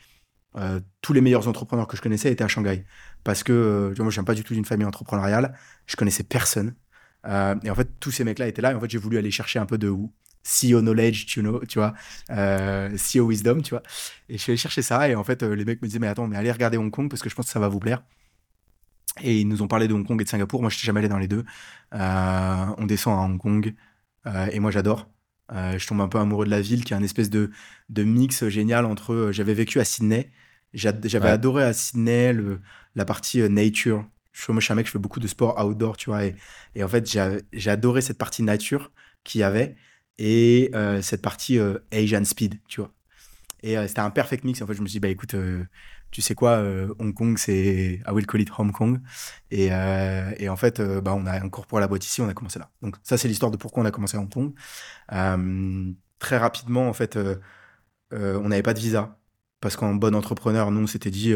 euh, 0.57 0.81
tous 1.03 1.13
les 1.13 1.21
meilleurs 1.21 1.49
entrepreneurs 1.49 1.87
que 1.87 1.97
je 1.97 2.03
connaissais 2.03 2.33
étaient 2.33 2.45
à 2.45 2.49
Shanghai. 2.49 2.85
Parce 3.25 3.43
que 3.43 3.53
euh, 3.53 3.95
moi, 4.03 4.11
je 4.11 4.15
viens 4.15 4.25
pas 4.25 4.35
du 4.35 4.45
tout 4.45 4.55
d'une 4.55 4.65
famille 4.65 4.87
entrepreneuriale. 4.87 5.55
Je 5.87 5.97
connaissais 5.97 6.25
personne. 6.25 6.75
et 7.27 7.71
en 7.71 7.75
fait, 7.75 7.89
tous 8.01 8.11
ces 8.11 8.25
mecs-là 8.25 8.49
étaient 8.49 8.63
là. 8.63 8.73
Et 8.73 8.75
en 8.75 8.81
fait, 8.81 8.91
j'ai 8.91 8.99
voulu 8.99 9.19
aller 9.19 9.31
chercher 9.31 9.59
un 9.59 9.67
peu 9.67 9.79
de 9.79 9.89
CEO 10.45 10.81
knowledge, 10.81 11.27
tu, 11.27 11.41
know, 11.41 11.61
tu 11.67 11.79
vois, 11.79 11.95
CEO 12.29 13.27
wisdom, 13.27 13.63
tu 13.63 13.71
vois. 13.71 13.83
Et 14.29 14.39
je 14.39 14.43
suis 14.43 14.53
allé 14.53 14.57
chercher 14.57 14.83
ça. 14.83 15.09
Et 15.09 15.15
en 15.15 15.25
fait, 15.25 15.43
les 15.43 15.65
mecs 15.65 15.83
me 15.83 15.89
disaient, 15.89 15.99
mais 15.99 16.09
attends, 16.09 16.27
mais 16.27 16.37
allez 16.37 16.53
regarder 16.53 16.79
Hong 16.79 16.91
Kong 16.91 17.11
parce 17.11 17.23
que 17.23 17.29
je 17.29 17.35
pense 17.35 17.47
que 17.47 17.53
ça 17.53 17.61
va 17.61 17.69
vous 17.69 17.81
plaire. 17.81 18.03
Et 19.21 19.41
ils 19.41 19.49
nous 19.49 19.63
ont 19.63 19.69
parlé 19.69 19.89
de 19.89 19.95
Hong 19.95 20.07
Kong 20.07 20.21
et 20.21 20.25
de 20.25 20.29
Singapour. 20.29 20.61
Moi, 20.61 20.71
je 20.71 20.77
suis 20.77 20.87
jamais 20.87 21.01
allé 21.01 21.09
dans 21.09 21.19
les 21.19 21.29
deux. 21.29 21.45
Euh, 21.95 22.67
on 22.77 22.87
descend 22.87 23.19
à 23.19 23.23
Hong 23.23 23.39
Kong 23.39 23.75
euh, 24.27 24.47
et 24.53 24.61
moi, 24.61 24.71
j'adore. 24.71 25.11
Euh, 25.51 25.79
je 25.79 25.87
tombe 25.87 26.01
un 26.01 26.09
peu 26.09 26.19
amoureux 26.19 26.45
de 26.45 26.51
la 26.51 26.61
ville, 26.61 26.85
qui 26.85 26.93
est 26.93 26.97
un 26.97 27.03
espèce 27.03 27.31
de, 27.31 27.51
de 27.89 28.05
mix 28.05 28.47
génial 28.49 28.85
entre. 28.85 29.31
J'avais 29.33 29.55
vécu 29.55 29.81
à 29.81 29.85
Sydney. 29.85 30.31
J'avais 30.75 31.31
adoré 31.31 31.65
à 31.65 31.73
Sydney 31.73 32.33
le, 32.33 32.61
la 32.95 33.05
partie 33.05 33.41
nature. 33.49 34.07
Je, 34.33 34.53
moi, 34.53 34.61
je 34.61 34.67
suis 34.67 34.73
un 34.73 34.77
mec, 34.77 34.87
je 34.87 34.93
fais 34.93 34.99
beaucoup 34.99 35.21
de 35.21 35.27
sport 35.27 35.59
outdoor, 35.65 35.97
tu 35.97 36.11
vois. 36.11 36.25
Et, 36.25 36.37
et 36.75 36.85
en 36.85 36.89
fait, 36.89 37.11
j'ai 37.53 37.71
adoré 37.71 38.03
cette 38.03 38.19
partie 38.19 38.43
nature 38.43 38.93
qu'il 39.25 39.41
y 39.41 39.45
avait 39.45 39.75
et 40.19 40.71
cette 41.01 41.23
partie 41.23 41.59
Asian 41.91 42.25
speed, 42.25 42.61
tu 42.69 42.81
vois. 42.81 42.93
Et 43.63 43.75
c'était 43.89 44.01
un 44.01 44.11
perfect 44.11 44.45
mix. 44.45 44.63
En 44.63 44.67
fait, 44.67 44.75
je 44.75 44.83
me 44.83 44.87
suis 44.87 44.97
dit, 44.97 45.01
bah 45.01 45.09
écoute, 45.09 45.35
tu 46.11 46.23
sais 46.23 46.35
quoi, 46.35 46.53
euh, 46.53 46.95
Hong 46.99 47.15
Kong, 47.15 47.37
c'est 47.39 48.01
I 48.07 48.11
will 48.11 48.27
call 48.27 48.41
it 48.41 48.51
Hong 48.57 48.73
Kong. 48.73 49.01
Et, 49.51 49.69
euh, 49.73 50.49
en 50.49 50.57
fait, 50.57 50.81
euh, 50.81 51.01
bah, 51.01 51.15
on 51.15 51.27
a 51.27 51.45
encore 51.45 51.67
pour 51.67 51.81
la 51.81 51.89
boîte 51.89 52.05
ici, 52.05 52.21
on 52.21 52.29
a 52.29 52.35
commencé 52.35 52.59
là. 52.59 52.71
Donc 52.83 52.97
ça, 53.03 53.19
c'est 53.19 53.29
l'histoire 53.29 53.51
de 53.51 53.57
pourquoi 53.57 53.83
on 53.83 53.87
a 53.87 53.91
commencé 53.91 54.17
à 54.17 54.21
Hong 54.21 54.33
Kong. 54.33 54.53
très 56.19 56.37
rapidement, 56.39 56.89
en 56.89 56.93
fait, 56.93 57.19
on 58.13 58.49
n'avait 58.49 58.63
pas 58.63 58.75
de 58.75 58.81
visa. 58.81 59.19
Parce 59.61 59.77
qu'en 59.77 59.95
bon 59.95 60.15
entrepreneur, 60.15 60.71
nous, 60.71 60.83
on 60.83 60.87
s'était 60.87 61.11
dit, 61.11 61.35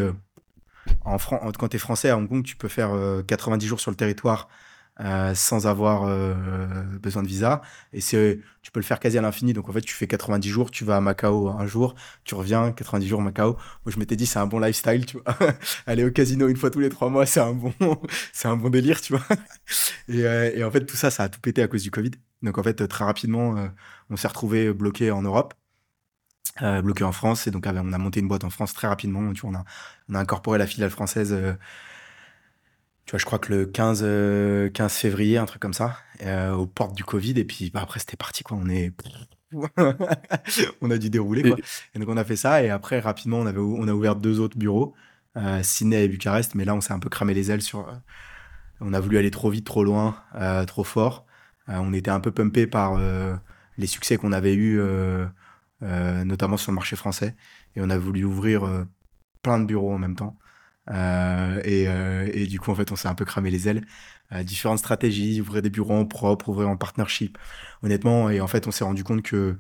en 1.05 1.17
quand 1.19 1.69
tu 1.69 1.77
es 1.77 1.79
français 1.79 2.11
à 2.11 2.17
Hong 2.17 2.29
Kong, 2.29 2.45
tu 2.45 2.57
peux 2.57 2.69
faire 2.69 2.93
90 3.27 3.67
jours 3.67 3.81
sur 3.81 3.91
le 3.91 3.97
territoire 3.97 4.49
euh, 5.01 5.35
sans 5.35 5.67
avoir 5.67 6.05
euh, 6.05 6.35
besoin 7.01 7.23
de 7.23 7.29
visa. 7.29 7.63
Et 7.95 8.03
c'est, 8.03 8.41
tu 8.61 8.71
peux 8.71 8.79
le 8.79 8.85
faire 8.85 9.01
quasi 9.01 9.17
à 9.17 9.23
l'infini. 9.23 9.55
Donc 9.55 9.69
en 9.69 9.73
fait, 9.73 9.81
tu 9.81 9.95
fais 9.95 10.07
90 10.07 10.49
jours, 10.49 10.71
tu 10.71 10.85
vas 10.85 10.97
à 10.99 11.01
Macao 11.01 11.49
un 11.49 11.67
jour, 11.67 11.95
tu 12.25 12.35
reviens, 12.35 12.73
90 12.73 13.09
jours 13.09 13.21
à 13.21 13.25
Macao. 13.25 13.55
Moi, 13.85 13.93
je 13.93 13.99
m'étais 13.99 14.17
dit, 14.17 14.27
c'est 14.27 14.39
un 14.39 14.47
bon 14.47 14.61
lifestyle, 14.61 15.07
tu 15.07 15.19
vois. 15.19 15.35
Aller 15.87 16.05
au 16.05 16.11
casino 16.11 16.47
une 16.47 16.57
fois 16.57 16.71
tous 16.71 16.81
les 16.81 16.91
trois 16.91 17.09
mois, 17.09 17.25
c'est 17.25 17.41
un 17.41 17.55
bon, 17.55 17.73
c'est 18.33 18.49
un 18.49 18.57
bon 18.57 18.69
délire, 18.69 19.01
tu 19.01 19.15
vois. 19.15 19.25
Et, 20.09 20.27
euh, 20.27 20.51
et, 20.55 20.65
en 20.65 20.71
fait, 20.71 20.85
tout 20.85 20.97
ça, 20.97 21.11
ça 21.11 21.25
a 21.25 21.29
tout 21.29 21.41
pété 21.41 21.63
à 21.63 21.69
cause 21.69 21.83
du 21.83 21.91
Covid. 21.91 22.11
Donc 22.43 22.59
en 22.59 22.63
fait, 22.63 22.87
très 22.89 23.05
rapidement, 23.05 23.55
on 24.11 24.17
s'est 24.17 24.29
retrouvé 24.29 24.73
bloqué 24.73 25.11
en 25.11 25.23
Europe. 25.23 25.55
bloqué 26.61 27.05
en 27.05 27.13
France 27.13 27.47
et 27.47 27.51
donc 27.51 27.67
on 27.67 27.93
a 27.93 27.99
monté 27.99 28.21
une 28.21 28.29
boîte 28.29 28.45
en 28.45 28.51
France 28.51 28.75
très 28.75 28.89
rapidement 28.89 29.33
tu 29.33 29.43
vois, 29.43 29.51
on 29.51 29.55
a, 29.55 29.65
on 30.09 30.15
a 30.15 30.19
incorporé 30.19 30.59
la 30.59 30.67
filiale 30.67 30.91
française 30.91 31.35
tu 33.07 33.13
vois, 33.13 33.19
je 33.19 33.25
crois 33.25 33.39
que 33.39 33.53
le 33.53 33.67
15, 33.67 34.01
15 34.01 34.05
euh, 34.05 34.71
février, 34.89 35.39
un 35.39 35.47
truc 35.47 35.61
comme 35.61 35.75
ça, 35.75 35.99
euh, 36.23 36.53
aux 36.53 36.67
portes 36.67 36.95
du 36.95 37.05
Covid. 37.05 37.39
Et 37.39 37.45
puis 37.45 37.71
bah, 37.71 37.81
après, 37.83 38.01
c'était 38.01 38.17
parti, 38.17 38.45
quoi. 38.45 38.57
On 38.61 38.69
est. 38.69 38.93
on 40.81 40.91
a 40.91 40.99
dû 40.99 41.11
dérouler, 41.11 41.43
quoi. 41.43 41.57
Et... 41.95 41.99
donc, 41.99 42.09
on 42.09 42.17
a 42.17 42.25
fait 42.25 42.37
ça. 42.37 42.63
Et 42.63 42.71
après, 42.71 43.01
rapidement, 43.01 43.39
on, 43.39 43.47
avait, 43.47 43.59
on 43.59 43.89
a 43.89 43.93
ouvert 43.93 44.17
deux 44.17 44.41
autres 44.41 44.57
bureaux, 44.57 44.95
euh, 45.37 45.63
Sydney 45.63 46.05
et 46.05 46.09
Bucarest. 46.09 46.55
Mais 46.55 46.65
là, 46.65 46.75
on 46.75 46.81
s'est 46.81 46.93
un 46.93 47.01
peu 47.01 47.09
cramé 47.09 47.35
les 47.35 47.51
ailes 47.51 47.63
sur. 47.63 47.93
on 48.81 48.95
a 48.95 49.01
voulu 49.01 49.19
aller 49.19 49.31
trop 49.31 49.51
vite, 49.51 49.67
trop 49.67 49.85
loin, 49.85 50.17
trop 50.67 50.85
fort. 50.85 51.27
on 51.69 51.93
était 51.93 52.11
un 52.11 52.21
peu 52.21 52.31
pumpé 52.31 52.67
par 52.67 53.01
les 53.79 53.87
succès 53.87 54.17
qu'on 54.17 54.33
avait 54.33 54.55
eus, 54.55 54.81
notamment 55.81 56.57
sur 56.57 56.71
le 56.71 56.77
marché 56.77 56.97
français. 56.97 57.35
et 57.77 57.81
on 57.81 57.91
a 57.91 57.99
voulu 57.99 58.25
ouvrir 58.25 58.87
plein 59.43 59.59
de 59.59 59.65
bureaux 59.65 59.93
en 59.93 59.99
même 59.99 60.17
temps. 60.17 60.37
Et, 60.91 61.85
et, 62.35 62.47
du 62.47 62.61
coup, 62.61 62.71
en 62.71 62.75
fait, 62.75 62.93
on 62.93 62.97
s'est 62.97 63.09
un 63.09 63.15
peu 63.15 63.25
cramé 63.25 63.51
les 63.51 63.69
ailes. 63.69 63.85
différentes 64.43 64.79
stratégies, 64.79 65.41
ouvrir 65.41 65.63
des 65.63 65.71
bureaux 65.71 65.95
en 65.95 66.07
propre, 66.07 66.49
ouvrir 66.49 66.69
en 66.69 66.77
partnership. 66.77 67.39
Honnêtement, 67.83 68.31
et 68.31 68.41
en 68.41 68.47
fait, 68.47 68.67
on 68.67 68.71
s'est 68.71 68.85
rendu 68.85 69.05
compte 69.05 69.23
que 69.23 69.59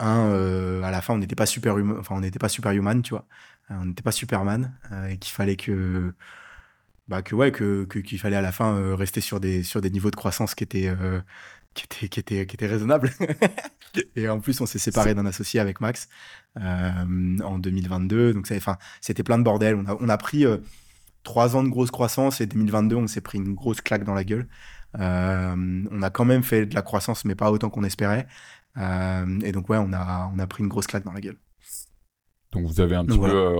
un, 0.00 0.82
à 0.82 0.90
la 0.90 1.00
fin, 1.02 1.14
on 1.14 1.18
n'était 1.18 1.36
pas 1.36 1.46
super 1.46 1.78
humain, 1.78 1.96
enfin, 2.00 2.16
on 2.16 2.20
n'était 2.20 2.38
pas 2.38 2.48
super 2.48 2.72
human, 2.72 3.02
tu 3.02 3.10
vois. 3.10 3.26
on 3.70 3.86
n'était 3.86 4.02
pas 4.02 4.12
Superman 4.12 4.72
et 5.10 5.18
qu'il 5.18 5.32
fallait 5.32 5.56
que 5.56 6.14
bah 7.08 7.22
que 7.22 7.34
ouais 7.34 7.52
que 7.52 7.84
qu'il 7.84 8.18
fallait 8.18 8.36
à 8.36 8.40
la 8.40 8.52
fin 8.52 8.76
euh, 8.76 8.94
rester 8.94 9.20
sur 9.20 9.40
des 9.40 9.62
sur 9.62 9.80
des 9.80 9.90
niveaux 9.90 10.10
de 10.10 10.16
croissance 10.16 10.54
qui 10.54 10.64
étaient 10.64 10.88
euh, 10.88 11.20
qui 11.74 12.20
étaient 12.20 12.66
raisonnables 12.66 13.10
et 14.16 14.28
en 14.28 14.40
plus 14.40 14.60
on 14.60 14.66
s'est 14.66 14.78
séparé 14.78 15.14
d'un 15.14 15.26
associé 15.26 15.60
avec 15.60 15.80
Max 15.80 16.08
euh, 16.58 17.38
en 17.42 17.58
2022 17.58 18.32
donc 18.32 18.48
c'était 19.00 19.22
plein 19.22 19.38
de 19.38 19.42
bordel. 19.42 19.74
On 19.76 19.86
a 19.86 19.96
on 20.00 20.08
a 20.08 20.16
pris 20.16 20.44
trois 21.22 21.56
ans 21.56 21.62
de 21.62 21.68
grosse 21.68 21.90
croissance 21.90 22.40
et 22.40 22.46
2022 22.46 22.96
on 22.96 23.06
s'est 23.06 23.20
pris 23.20 23.38
une 23.38 23.54
grosse 23.54 23.80
claque 23.80 24.04
dans 24.04 24.14
la 24.14 24.24
gueule. 24.24 24.48
On 24.96 26.02
a 26.02 26.10
quand 26.10 26.24
même 26.24 26.42
fait 26.42 26.66
de 26.66 26.74
la 26.74 26.82
croissance 26.82 27.24
mais 27.24 27.34
pas 27.34 27.50
autant 27.50 27.70
qu'on 27.70 27.84
espérait. 27.84 28.26
Et 28.76 29.52
donc 29.52 29.68
ouais 29.68 29.78
on 29.78 29.92
a 29.92 30.30
on 30.34 30.38
a 30.38 30.46
pris 30.46 30.62
une 30.62 30.68
grosse 30.68 30.86
claque 30.86 31.04
dans 31.04 31.12
la 31.12 31.20
gueule. 31.20 31.38
Donc 32.52 32.66
vous 32.66 32.80
avez 32.80 32.94
un 32.94 33.04
petit 33.04 33.18
peu 33.18 33.56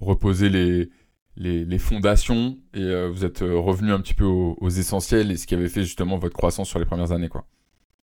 reposé 0.00 0.48
les 0.48 0.90
les, 1.38 1.78
fondations 1.78 2.58
et 2.74 2.82
euh, 2.82 3.08
vous 3.08 3.24
êtes 3.24 3.42
euh, 3.42 3.58
revenu 3.58 3.92
un 3.92 4.00
petit 4.00 4.14
peu 4.14 4.24
aux, 4.24 4.68
essentiels 4.68 5.30
et 5.30 5.36
ce 5.36 5.46
qui 5.46 5.54
avait 5.54 5.68
fait 5.68 5.82
justement 5.82 6.18
votre 6.18 6.34
croissance 6.34 6.68
sur 6.68 6.78
les 6.78 6.84
premières 6.84 7.12
années. 7.12 7.28
quoi. 7.28 7.46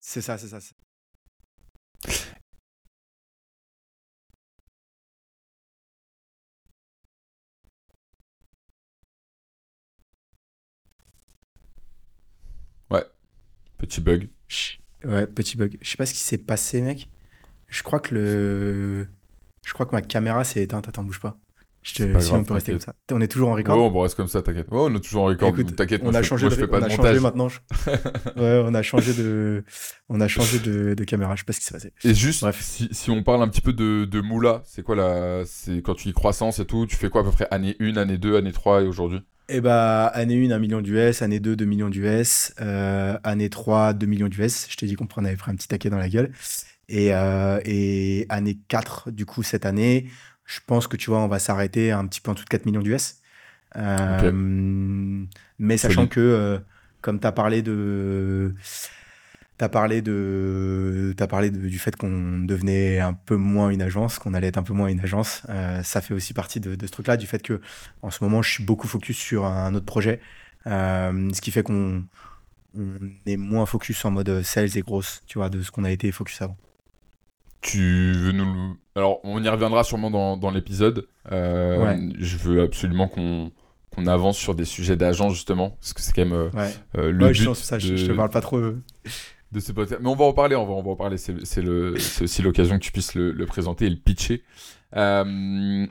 C'est 0.00 0.20
ça, 0.20 0.38
c'est 0.38 0.48
ça. 0.48 0.58
Ouais, 12.90 13.04
petit 13.78 14.00
bug. 14.00 14.28
Ouais, 15.04 15.26
petit 15.26 15.56
bug. 15.56 15.78
Je 15.80 15.90
sais 15.90 15.96
pas 15.96 16.06
ce 16.06 16.12
qui 16.12 16.20
s'est 16.20 16.38
passé, 16.38 16.80
mec. 16.80 17.08
Je 17.68 17.82
crois 17.82 18.00
que 18.00 18.14
le. 18.14 19.08
Je 19.64 19.72
crois 19.72 19.86
que 19.86 19.92
ma 19.92 20.02
caméra 20.02 20.44
s'est 20.44 20.62
éteinte. 20.62 20.88
Attends, 20.88 21.04
bouge 21.04 21.20
pas. 21.20 21.38
Je 21.82 21.94
te... 21.94 22.20
si 22.20 22.32
on 22.32 22.44
peut 22.44 22.54
rester 22.54 22.72
comme 22.72 22.80
ça. 22.80 22.94
On 23.10 23.20
est 23.20 23.28
toujours 23.28 23.50
en 23.50 23.54
record. 23.54 23.76
Oh, 23.76 23.90
on 23.92 24.00
reste 24.00 24.14
comme 24.14 24.28
ça, 24.28 24.40
t'inquiète. 24.40 24.68
Oh, 24.70 24.88
on 24.88 24.94
est 24.94 25.00
toujours 25.00 25.24
en 25.24 25.26
record. 25.26 25.52
T'inquiète, 25.76 26.02
on 26.04 26.14
a 26.14 26.22
changé 26.22 26.48
de, 26.48 26.68
on 26.70 26.82
a 26.82 26.88
changé 26.88 27.20
maintenant. 27.20 27.48
ouais, 28.36 28.62
on 28.64 28.72
a 28.74 28.82
changé 28.82 29.12
de, 29.14 29.64
on 30.08 30.20
a 30.20 30.28
changé 30.28 30.60
de, 30.60 30.94
de 30.94 31.04
caméra. 31.04 31.34
Je 31.34 31.40
sais 31.40 31.44
pas 31.44 31.52
ce 31.52 31.58
qui 31.58 31.66
s'est 31.66 31.74
passé. 31.74 31.92
Et 32.04 32.14
juste, 32.14 32.42
Bref. 32.42 32.60
Si, 32.60 32.88
si, 32.92 33.10
on 33.10 33.22
parle 33.24 33.42
un 33.42 33.48
petit 33.48 33.60
peu 33.60 33.72
de, 33.72 34.04
de 34.04 34.20
Moula, 34.20 34.62
c'est 34.64 34.82
quoi 34.82 34.94
la, 34.94 35.42
c'est 35.44 35.82
quand 35.82 35.94
tu 35.94 36.08
dis 36.08 36.14
croissance 36.14 36.60
et 36.60 36.64
tout, 36.64 36.86
tu 36.86 36.94
fais 36.94 37.10
quoi 37.10 37.22
à 37.22 37.24
peu 37.24 37.32
près 37.32 37.48
année 37.50 37.76
1, 37.80 37.96
année 37.96 38.18
2, 38.18 38.36
année 38.36 38.52
3 38.52 38.82
et 38.82 38.86
aujourd'hui? 38.86 39.20
Eh 39.48 39.60
bah, 39.60 40.06
année 40.06 40.46
1, 40.46 40.52
1 40.52 40.58
million 40.60 40.80
d'US, 40.80 41.20
année 41.20 41.40
2, 41.40 41.56
2 41.56 41.64
millions 41.64 41.88
d'US, 41.88 42.52
euh, 42.60 43.18
année 43.24 43.50
3, 43.50 43.92
2 43.92 44.06
millions 44.06 44.28
d'US. 44.28 44.68
Je 44.68 44.76
t'ai 44.76 44.86
dit 44.86 44.94
qu'on 44.94 45.24
avait 45.24 45.36
pris 45.36 45.50
un 45.50 45.56
petit 45.56 45.68
taquet 45.68 45.90
dans 45.90 45.98
la 45.98 46.08
gueule. 46.08 46.32
Et, 46.88 47.14
euh, 47.14 47.60
et 47.64 48.26
année 48.28 48.58
4, 48.68 49.10
du 49.10 49.26
coup, 49.26 49.42
cette 49.42 49.66
année, 49.66 50.06
je 50.52 50.60
pense 50.66 50.86
que 50.86 50.96
tu 50.96 51.10
vois, 51.10 51.20
on 51.20 51.28
va 51.28 51.38
s'arrêter 51.38 51.92
un 51.92 52.06
petit 52.06 52.20
peu 52.20 52.30
en 52.30 52.34
dessous 52.34 52.44
de 52.44 52.50
4 52.50 52.66
millions 52.66 52.82
d'US. 52.82 53.16
Euh, 53.76 55.24
mais 55.58 55.76
sachant 55.78 56.06
que, 56.06 56.20
euh, 56.20 56.58
comme 57.00 57.20
tu 57.20 57.26
as 57.26 57.32
parlé 57.32 57.62
de. 57.62 58.54
Tu 59.58 59.64
as 59.64 59.68
parlé, 59.68 60.02
de, 60.02 61.14
as 61.18 61.26
parlé 61.26 61.50
du 61.50 61.78
fait 61.78 61.94
qu'on 61.94 62.40
devenait 62.40 62.98
un 63.00 63.14
peu 63.14 63.36
moins 63.36 63.70
une 63.70 63.80
agence, 63.80 64.18
qu'on 64.18 64.34
allait 64.34 64.48
être 64.48 64.58
un 64.58 64.62
peu 64.62 64.74
moins 64.74 64.88
une 64.88 65.00
agence. 65.00 65.42
Euh, 65.48 65.82
ça 65.82 66.00
fait 66.00 66.14
aussi 66.14 66.34
partie 66.34 66.60
de, 66.60 66.76
ce 66.84 66.90
truc-là, 66.90 67.16
du 67.16 67.26
fait 67.26 67.42
que 67.42 67.60
en 68.02 68.10
ce 68.10 68.22
moment, 68.24 68.42
je 68.42 68.50
suis 68.50 68.64
beaucoup 68.64 68.88
focus 68.88 69.16
sur 69.16 69.46
un 69.46 69.74
autre 69.74 69.86
projet. 69.86 70.20
ce 70.66 71.40
qui 71.40 71.50
fait 71.50 71.62
qu'on 71.62 72.04
est 73.26 73.36
moins 73.36 73.64
focus 73.64 74.04
en 74.04 74.10
mode 74.10 74.42
sales 74.42 74.76
et 74.76 74.82
grosse, 74.82 75.22
tu 75.26 75.38
vois, 75.38 75.48
de 75.48 75.62
ce 75.62 75.70
qu'on 75.70 75.84
a 75.84 75.90
été 75.90 76.10
focus 76.12 76.42
avant. 76.42 76.56
Tu 77.62 78.12
veux 78.12 78.32
nous. 78.32 78.76
Alors, 78.94 79.20
on 79.24 79.42
y 79.42 79.48
reviendra 79.48 79.84
sûrement 79.84 80.10
dans, 80.10 80.36
dans 80.36 80.50
l'épisode. 80.50 81.06
Euh, 81.30 82.10
je 82.18 82.36
veux 82.36 82.62
absolument 82.62 83.08
qu'on 83.08 83.52
qu'on 83.94 84.06
avance 84.06 84.38
sur 84.38 84.54
des 84.54 84.64
sujets 84.64 84.96
d'agence, 84.96 85.34
justement, 85.34 85.76
parce 85.80 85.92
que 85.92 86.00
c'est 86.00 86.14
quand 86.14 86.24
même 86.24 86.32
euh, 86.32 86.48
euh, 86.96 87.12
le 87.12 87.26
but. 87.26 87.34
Je, 87.34 87.52
ça, 87.52 87.78
je, 87.78 88.06
te 88.06 88.12
parle 88.12 88.30
pas 88.30 88.40
trop. 88.40 88.58
De 88.58 89.60
ce 89.60 89.70
podcast. 89.72 90.00
Mais 90.02 90.08
on 90.08 90.14
va 90.14 90.24
en 90.24 90.32
parler, 90.32 90.56
on 90.56 90.64
va, 90.64 90.72
on 90.72 90.82
va 90.82 90.92
en 90.92 90.96
parler. 90.96 91.18
C'est 91.18 91.34
aussi 92.22 92.40
l'occasion 92.40 92.78
que 92.78 92.82
tu 92.82 92.90
puisses 92.90 93.14
le, 93.14 93.32
le, 93.32 93.46
présenter 93.46 93.84
et 93.84 93.90
le 93.90 93.96
pitcher. 93.96 94.44
dans 94.94 95.86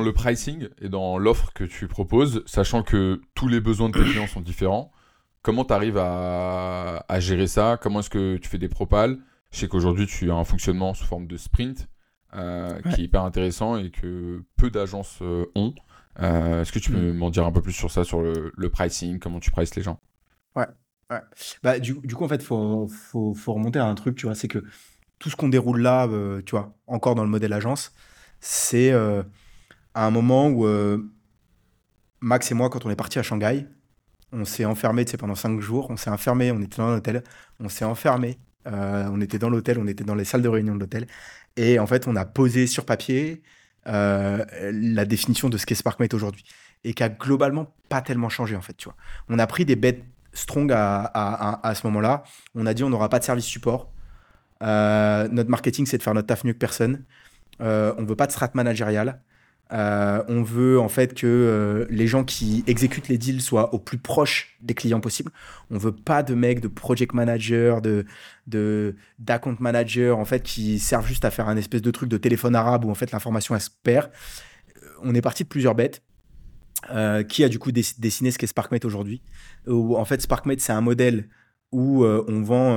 le 0.00 0.12
pricing 0.12 0.68
et 0.82 0.90
dans 0.90 1.16
l'offre 1.16 1.50
que 1.54 1.64
tu 1.64 1.88
proposes, 1.88 2.42
sachant 2.44 2.82
que 2.82 3.22
tous 3.34 3.48
les 3.48 3.60
besoins 3.60 3.88
de 3.88 3.98
tes 3.98 4.04
clients 4.04 4.26
sont 4.26 4.42
différents, 4.42 4.92
comment 5.40 5.64
tu 5.64 5.72
arrives 5.72 5.98
à, 5.98 7.06
à, 7.08 7.20
gérer 7.20 7.46
ça? 7.46 7.78
Comment 7.80 8.00
est-ce 8.00 8.10
que 8.10 8.36
tu 8.36 8.50
fais 8.50 8.58
des 8.58 8.68
propales? 8.68 9.18
Je 9.50 9.58
sais 9.58 9.68
qu'aujourd'hui, 9.68 10.06
tu 10.06 10.30
as 10.30 10.34
un 10.34 10.44
fonctionnement 10.44 10.94
sous 10.94 11.04
forme 11.04 11.26
de 11.26 11.36
sprint 11.36 11.88
euh, 12.34 12.80
qui 12.82 13.00
est 13.00 13.04
hyper 13.04 13.22
intéressant 13.22 13.78
et 13.78 13.90
que 13.90 14.42
peu 14.56 14.70
d'agences 14.70 15.20
euh, 15.22 15.50
ont. 15.54 15.74
Euh, 16.20 16.62
est-ce 16.62 16.72
que 16.72 16.78
tu 16.78 16.90
peux 16.90 17.12
mm. 17.12 17.16
m'en 17.16 17.30
dire 17.30 17.46
un 17.46 17.52
peu 17.52 17.62
plus 17.62 17.72
sur 17.72 17.90
ça, 17.90 18.04
sur 18.04 18.20
le, 18.20 18.68
pricing, 18.70 19.18
comment 19.18 19.40
tu 19.40 19.50
prices 19.50 19.74
les 19.74 19.82
gens? 19.82 20.00
Ouais. 20.54 20.66
ouais. 21.10 21.20
Bah, 21.62 21.78
du, 21.78 21.94
coup, 21.94 22.24
en 22.24 22.28
fait, 22.28 22.36
il 22.36 22.44
faut, 22.44 22.88
faut, 22.88 23.32
faut, 23.32 23.54
remonter 23.54 23.78
à 23.78 23.86
un 23.86 23.94
truc, 23.94 24.16
tu 24.16 24.26
vois, 24.26 24.34
c'est 24.34 24.48
que 24.48 24.64
tout 25.18 25.30
ce 25.30 25.36
qu'on 25.36 25.48
déroule 25.48 25.80
là, 25.80 26.08
tu 26.44 26.50
vois, 26.50 26.76
encore 26.86 27.14
dans 27.14 27.24
le 27.24 27.30
modèle 27.30 27.52
agence, 27.52 27.94
c'est 28.40 28.92
à 28.92 29.24
un 29.94 30.10
moment 30.10 30.48
où 30.48 30.66
Max 32.20 32.50
et 32.50 32.54
moi, 32.54 32.68
quand 32.68 32.84
on 32.84 32.90
est 32.90 32.96
parti 32.96 33.18
à 33.18 33.22
Shanghai, 33.22 33.66
on 34.32 34.44
s'est 34.44 34.64
enfermé, 34.64 35.04
tu 35.04 35.12
sais, 35.12 35.16
pendant 35.16 35.34
cinq 35.34 35.60
jours, 35.60 35.90
on 35.90 35.96
s'est 35.96 36.10
enfermé, 36.10 36.50
on 36.50 36.60
était 36.60 36.76
dans 36.78 36.88
un 36.88 36.96
hôtel, 36.96 37.22
on 37.60 37.68
s'est 37.68 37.84
enfermé 37.84 38.38
euh, 38.66 39.08
on 39.10 39.20
était 39.20 39.38
dans 39.38 39.50
l'hôtel, 39.50 39.78
on 39.78 39.86
était 39.86 40.04
dans 40.04 40.14
les 40.14 40.24
salles 40.24 40.42
de 40.42 40.48
réunion 40.48 40.74
de 40.74 40.80
l'hôtel. 40.80 41.06
Et 41.56 41.78
en 41.78 41.86
fait, 41.86 42.06
on 42.06 42.16
a 42.16 42.24
posé 42.24 42.66
sur 42.66 42.84
papier 42.84 43.42
euh, 43.86 44.44
la 44.72 45.04
définition 45.04 45.48
de 45.48 45.56
ce 45.56 45.66
qu'est 45.66 45.74
SparkMate 45.74 46.14
aujourd'hui. 46.14 46.44
Et 46.84 46.94
qui 46.94 47.02
a 47.02 47.08
globalement 47.08 47.72
pas 47.88 48.02
tellement 48.02 48.28
changé, 48.28 48.56
en 48.56 48.60
fait. 48.60 48.76
On 49.28 49.38
a 49.38 49.46
pris 49.46 49.64
des 49.64 49.76
bêtes 49.76 50.04
strong 50.32 50.70
à, 50.72 51.72
ce 51.74 51.86
moment-là. 51.86 52.24
On 52.54 52.66
a 52.66 52.74
dit 52.74 52.84
on 52.84 52.90
n'aura 52.90 53.08
pas 53.08 53.18
de 53.18 53.24
service 53.24 53.46
support. 53.46 53.90
Euh, 54.62 55.28
notre 55.28 55.50
marketing, 55.50 55.86
c'est 55.86 55.98
de 55.98 56.02
faire 56.02 56.14
notre 56.14 56.26
taf 56.26 56.44
mieux 56.44 56.52
que 56.52 56.58
personne. 56.58 57.04
on 57.60 58.04
veut 58.04 58.16
pas 58.16 58.26
de 58.26 58.32
strat 58.32 58.50
managérial. 58.54 59.20
Euh, 59.72 60.22
on 60.28 60.42
veut 60.42 60.78
en 60.78 60.88
fait 60.88 61.12
que 61.12 61.26
euh, 61.26 61.86
les 61.90 62.06
gens 62.06 62.22
qui 62.22 62.62
exécutent 62.68 63.08
les 63.08 63.18
deals 63.18 63.40
soient 63.40 63.74
au 63.74 63.80
plus 63.80 63.98
proche 63.98 64.56
des 64.60 64.74
clients 64.74 65.00
possible. 65.00 65.32
On 65.70 65.78
veut 65.78 65.94
pas 65.94 66.22
de 66.22 66.34
mecs 66.34 66.60
de 66.60 66.68
project 66.68 67.14
manager, 67.14 67.82
de 67.82 68.04
de 68.46 68.94
d'account 69.18 69.56
manager 69.58 70.18
en 70.18 70.24
fait 70.24 70.44
qui 70.44 70.78
servent 70.78 71.06
juste 71.06 71.24
à 71.24 71.32
faire 71.32 71.48
un 71.48 71.56
espèce 71.56 71.82
de 71.82 71.90
truc 71.90 72.08
de 72.08 72.16
téléphone 72.16 72.54
arabe 72.54 72.84
où 72.84 72.90
en 72.90 72.94
fait 72.94 73.10
l'information 73.10 73.56
elle 73.56 73.60
se 73.60 73.70
perd. 73.82 74.10
On 75.02 75.14
est 75.14 75.22
parti 75.22 75.42
de 75.42 75.48
plusieurs 75.48 75.74
bêtes. 75.74 76.02
Euh, 76.94 77.24
qui 77.24 77.42
a 77.42 77.48
du 77.48 77.58
coup 77.58 77.72
dessiné 77.72 78.30
ce 78.30 78.38
qu'est 78.38 78.46
SparkMate 78.46 78.84
aujourd'hui? 78.84 79.22
En 79.66 80.04
fait 80.04 80.20
SparkMate 80.22 80.60
c'est 80.60 80.74
un 80.74 80.82
modèle 80.82 81.28
où 81.72 82.04
on 82.04 82.42
vend 82.42 82.76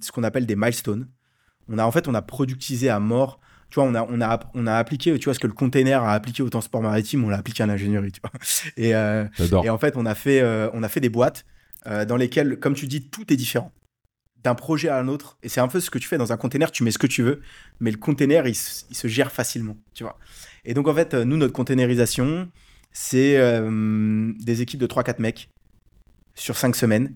ce 0.00 0.10
qu'on 0.10 0.24
appelle 0.24 0.46
des 0.46 0.56
milestones. 0.56 1.08
On 1.68 1.78
a 1.78 1.84
en 1.84 1.92
fait 1.92 2.08
on 2.08 2.14
a 2.14 2.22
productisé 2.22 2.88
à 2.88 2.98
mort 2.98 3.38
tu 3.70 3.74
vois, 3.74 3.84
on 3.84 3.94
a, 3.94 4.06
on 4.08 4.20
a, 4.20 4.40
on 4.54 4.66
a 4.66 4.74
appliqué, 4.74 5.16
tu 5.18 5.24
vois, 5.24 5.34
ce 5.34 5.38
que 5.38 5.46
le 5.46 5.52
container 5.52 6.02
a 6.02 6.14
appliqué 6.14 6.42
au 6.42 6.48
transport 6.48 6.80
maritime, 6.80 7.24
on 7.24 7.28
l'a 7.28 7.38
appliqué 7.38 7.62
à 7.62 7.66
l'ingénierie, 7.66 8.12
tu 8.12 8.20
vois. 8.22 8.32
Et, 8.76 8.94
euh, 8.94 9.26
et, 9.62 9.70
en 9.70 9.78
fait, 9.78 9.96
on 9.96 10.06
a 10.06 10.14
fait, 10.14 10.40
euh, 10.40 10.70
on 10.72 10.82
a 10.82 10.88
fait 10.88 11.00
des 11.00 11.10
boîtes 11.10 11.44
euh, 11.86 12.04
dans 12.04 12.16
lesquelles, 12.16 12.58
comme 12.58 12.74
tu 12.74 12.86
dis, 12.86 13.08
tout 13.08 13.30
est 13.32 13.36
différent 13.36 13.72
d'un 14.42 14.54
projet 14.54 14.88
à 14.88 14.98
un 14.98 15.08
autre. 15.08 15.36
Et 15.42 15.48
c'est 15.48 15.60
un 15.60 15.68
peu 15.68 15.80
ce 15.80 15.90
que 15.90 15.98
tu 15.98 16.08
fais 16.08 16.16
dans 16.16 16.32
un 16.32 16.36
container, 16.36 16.70
tu 16.70 16.82
mets 16.82 16.92
ce 16.92 16.98
que 16.98 17.06
tu 17.06 17.22
veux, 17.22 17.42
mais 17.80 17.90
le 17.90 17.98
container, 17.98 18.46
il, 18.46 18.54
se 18.54 19.08
gère 19.08 19.32
facilement, 19.32 19.76
tu 19.94 20.04
vois. 20.04 20.18
Et 20.64 20.74
donc, 20.74 20.88
en 20.88 20.94
fait, 20.94 21.14
nous, 21.14 21.36
notre 21.36 21.52
containerisation, 21.52 22.48
c'est 22.92 23.36
des 23.36 24.62
équipes 24.62 24.80
de 24.80 24.86
3-4 24.86 25.20
mecs 25.20 25.50
sur 26.34 26.56
5 26.56 26.76
semaines, 26.76 27.14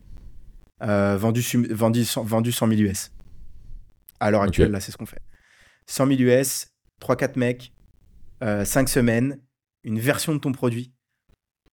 vendus, 0.80 1.46
vendus, 1.70 2.06
vendus 2.16 2.52
100 2.52 2.68
000 2.68 2.80
US. 2.80 3.12
À 4.18 4.32
l'heure 4.32 4.42
actuelle, 4.42 4.72
là, 4.72 4.80
c'est 4.80 4.90
ce 4.90 4.96
qu'on 4.96 5.06
fait. 5.06 5.22
100 5.92 6.06
000 6.06 6.20
US, 6.20 6.68
3-4 7.02 7.38
mecs, 7.38 7.72
5 8.40 8.44
euh, 8.46 8.86
semaines, 8.86 9.38
une 9.84 10.00
version 10.00 10.34
de 10.34 10.38
ton 10.38 10.50
produit. 10.50 10.90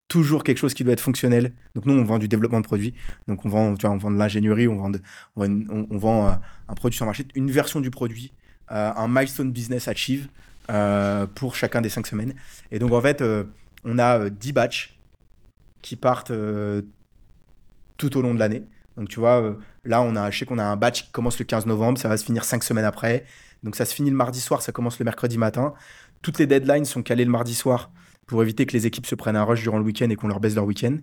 Toujours 0.08 0.44
quelque 0.44 0.58
chose 0.58 0.74
qui 0.74 0.84
doit 0.84 0.92
être 0.92 1.00
fonctionnel. 1.00 1.54
Donc 1.74 1.86
nous, 1.86 1.94
on 1.94 2.04
vend 2.04 2.18
du 2.18 2.28
développement 2.28 2.60
de 2.60 2.66
produits. 2.66 2.92
Donc 3.28 3.46
on 3.46 3.48
vend, 3.48 3.74
tu 3.76 3.86
de 3.86 4.18
l'ingénierie, 4.18 4.68
on 4.68 4.76
vend, 4.76 4.92
on, 5.36 6.28
euh, 6.28 6.32
un 6.68 6.74
produit 6.74 6.96
sur 6.96 7.06
le 7.06 7.08
marché, 7.08 7.26
une 7.34 7.50
version 7.50 7.80
du 7.80 7.90
produit, 7.90 8.32
euh, 8.70 8.92
un 8.94 9.08
milestone 9.08 9.52
business 9.52 9.88
achieve 9.88 10.28
pour 11.34 11.56
chacun 11.56 11.80
des 11.80 11.88
5 11.88 12.06
semaines. 12.06 12.34
Et 12.70 12.78
donc 12.78 12.92
en 12.92 13.00
fait, 13.00 13.24
on 13.84 13.98
a 13.98 14.30
10 14.30 14.52
batchs 14.52 15.00
qui 15.82 15.96
partent 15.96 16.32
tout 17.96 18.16
au 18.16 18.22
long 18.22 18.34
de 18.34 18.38
l'année. 18.38 18.62
Donc 18.96 19.08
tu 19.08 19.18
vois, 19.18 19.56
là, 19.82 20.02
on 20.02 20.14
a, 20.14 20.30
je 20.30 20.38
sais 20.38 20.46
qu'on 20.46 20.58
a 20.58 20.64
un 20.64 20.76
batch 20.76 21.04
qui 21.04 21.10
commence 21.10 21.38
le 21.40 21.44
15 21.44 21.66
novembre, 21.66 21.98
ça 21.98 22.08
va 22.08 22.16
se 22.16 22.24
finir 22.24 22.44
5 22.44 22.62
semaines 22.62 22.84
après 22.84 23.24
Donc 23.62 23.76
ça 23.76 23.84
se 23.84 23.94
finit 23.94 24.10
le 24.10 24.16
mardi 24.16 24.40
soir, 24.40 24.62
ça 24.62 24.72
commence 24.72 24.98
le 24.98 25.04
mercredi 25.04 25.38
matin. 25.38 25.74
Toutes 26.22 26.38
les 26.38 26.46
deadlines 26.46 26.84
sont 26.84 27.02
calées 27.02 27.24
le 27.24 27.30
mardi 27.30 27.54
soir 27.54 27.90
pour 28.26 28.42
éviter 28.42 28.66
que 28.66 28.72
les 28.72 28.86
équipes 28.86 29.06
se 29.06 29.14
prennent 29.14 29.36
un 29.36 29.44
rush 29.44 29.62
durant 29.62 29.78
le 29.78 29.84
week-end 29.84 30.08
et 30.08 30.16
qu'on 30.16 30.28
leur 30.28 30.40
baisse 30.40 30.54
leur 30.54 30.64
week-end. 30.64 30.96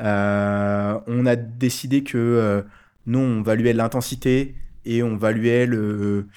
Euh, 0.00 0.98
on 1.06 1.26
a 1.26 1.36
décidé 1.36 2.02
que 2.02 2.18
euh, 2.18 2.62
nous, 3.06 3.18
on 3.18 3.42
valuait 3.42 3.72
l'intensité 3.72 4.54
et 4.84 5.02
on 5.02 5.16
valuait 5.16 5.66
le. 5.66 6.28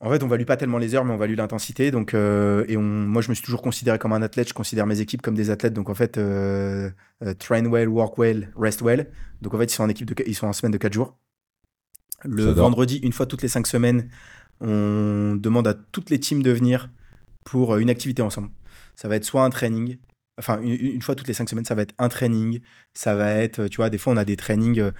En 0.00 0.10
fait, 0.10 0.22
on 0.22 0.28
value 0.28 0.44
pas 0.44 0.56
tellement 0.56 0.78
les 0.78 0.94
heures, 0.94 1.04
mais 1.04 1.12
on 1.12 1.16
value 1.16 1.34
l'intensité. 1.34 1.90
Donc, 1.90 2.14
euh, 2.14 2.64
et 2.68 2.76
moi, 2.76 3.20
je 3.20 3.30
me 3.30 3.34
suis 3.34 3.44
toujours 3.44 3.62
considéré 3.62 3.98
comme 3.98 4.12
un 4.12 4.22
athlète. 4.22 4.48
Je 4.48 4.54
considère 4.54 4.86
mes 4.86 5.00
équipes 5.00 5.22
comme 5.22 5.34
des 5.34 5.50
athlètes. 5.50 5.74
Donc, 5.74 5.90
en 5.90 5.94
fait, 5.94 6.12
train 6.12 7.64
well, 7.64 7.88
work 7.88 8.16
well, 8.16 8.52
rest 8.56 8.80
well. 8.80 9.08
Donc, 9.42 9.54
en 9.54 9.58
fait, 9.58 9.64
ils 9.64 9.74
sont 9.74 9.82
en 9.82 9.88
équipe 9.88 10.06
de, 10.06 10.14
ils 10.24 10.36
sont 10.36 10.46
en 10.46 10.52
semaine 10.52 10.72
de 10.72 10.78
4 10.78 10.92
jours. 10.92 11.16
Le 12.24 12.44
vendredi, 12.44 12.96
une 12.96 13.12
fois 13.12 13.26
toutes 13.26 13.42
les 13.42 13.48
5 13.48 13.66
semaines, 13.66 14.08
on 14.60 15.36
demande 15.36 15.68
à 15.68 15.74
toutes 15.74 16.10
les 16.10 16.18
teams 16.18 16.42
de 16.42 16.50
venir 16.50 16.90
pour 17.44 17.76
une 17.76 17.90
activité 17.90 18.22
ensemble. 18.22 18.50
Ça 18.96 19.08
va 19.08 19.16
être 19.16 19.24
soit 19.24 19.44
un 19.44 19.50
training, 19.50 19.98
enfin 20.38 20.60
une, 20.62 21.02
fois 21.02 21.14
toutes 21.14 21.28
les 21.28 21.34
cinq 21.34 21.48
semaines, 21.48 21.64
ça 21.64 21.74
va 21.74 21.82
être 21.82 21.94
un 21.98 22.08
training. 22.08 22.60
Ça 22.94 23.14
va 23.14 23.32
être, 23.32 23.68
tu 23.68 23.76
vois, 23.76 23.90
des 23.90 23.98
fois 23.98 24.12
on 24.12 24.16
a 24.16 24.24
des 24.24 24.36
trainings, 24.36 24.80
euh, 24.80 24.90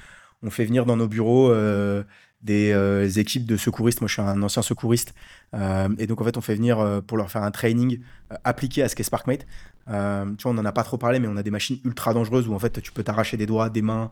on 0.42 0.50
fait 0.50 0.64
venir 0.64 0.84
dans 0.84 0.96
nos 0.96 1.08
bureaux 1.08 1.50
euh, 1.50 2.04
des 2.42 2.72
euh, 2.72 3.08
équipes 3.08 3.46
de 3.46 3.56
secouristes. 3.56 4.00
Moi 4.00 4.08
je 4.08 4.14
suis 4.14 4.22
un 4.22 4.42
ancien 4.42 4.62
secouriste. 4.62 5.14
et 5.54 6.06
donc 6.06 6.20
en 6.20 6.24
fait 6.24 6.36
on 6.36 6.40
fait 6.40 6.54
venir 6.54 7.02
pour 7.06 7.16
leur 7.16 7.30
faire 7.30 7.42
un 7.42 7.50
training 7.50 8.00
appliqué 8.44 8.82
à 8.82 8.88
ce 8.88 8.96
qu'est 8.96 9.02
SparkMate. 9.02 9.46
tu 9.86 9.92
vois, 9.92 10.52
on 10.52 10.54
n'en 10.54 10.64
a 10.64 10.72
pas 10.72 10.84
trop 10.84 10.98
parlé, 10.98 11.18
mais 11.20 11.28
on 11.28 11.36
a 11.36 11.42
des 11.42 11.50
machines 11.50 11.78
ultra 11.84 12.14
dangereuses 12.14 12.48
où 12.48 12.54
en 12.54 12.58
fait 12.58 12.80
tu 12.82 12.92
peux 12.92 13.02
t'arracher 13.02 13.36
des 13.36 13.46
doigts, 13.46 13.70
des 13.70 13.82
mains, 13.82 14.10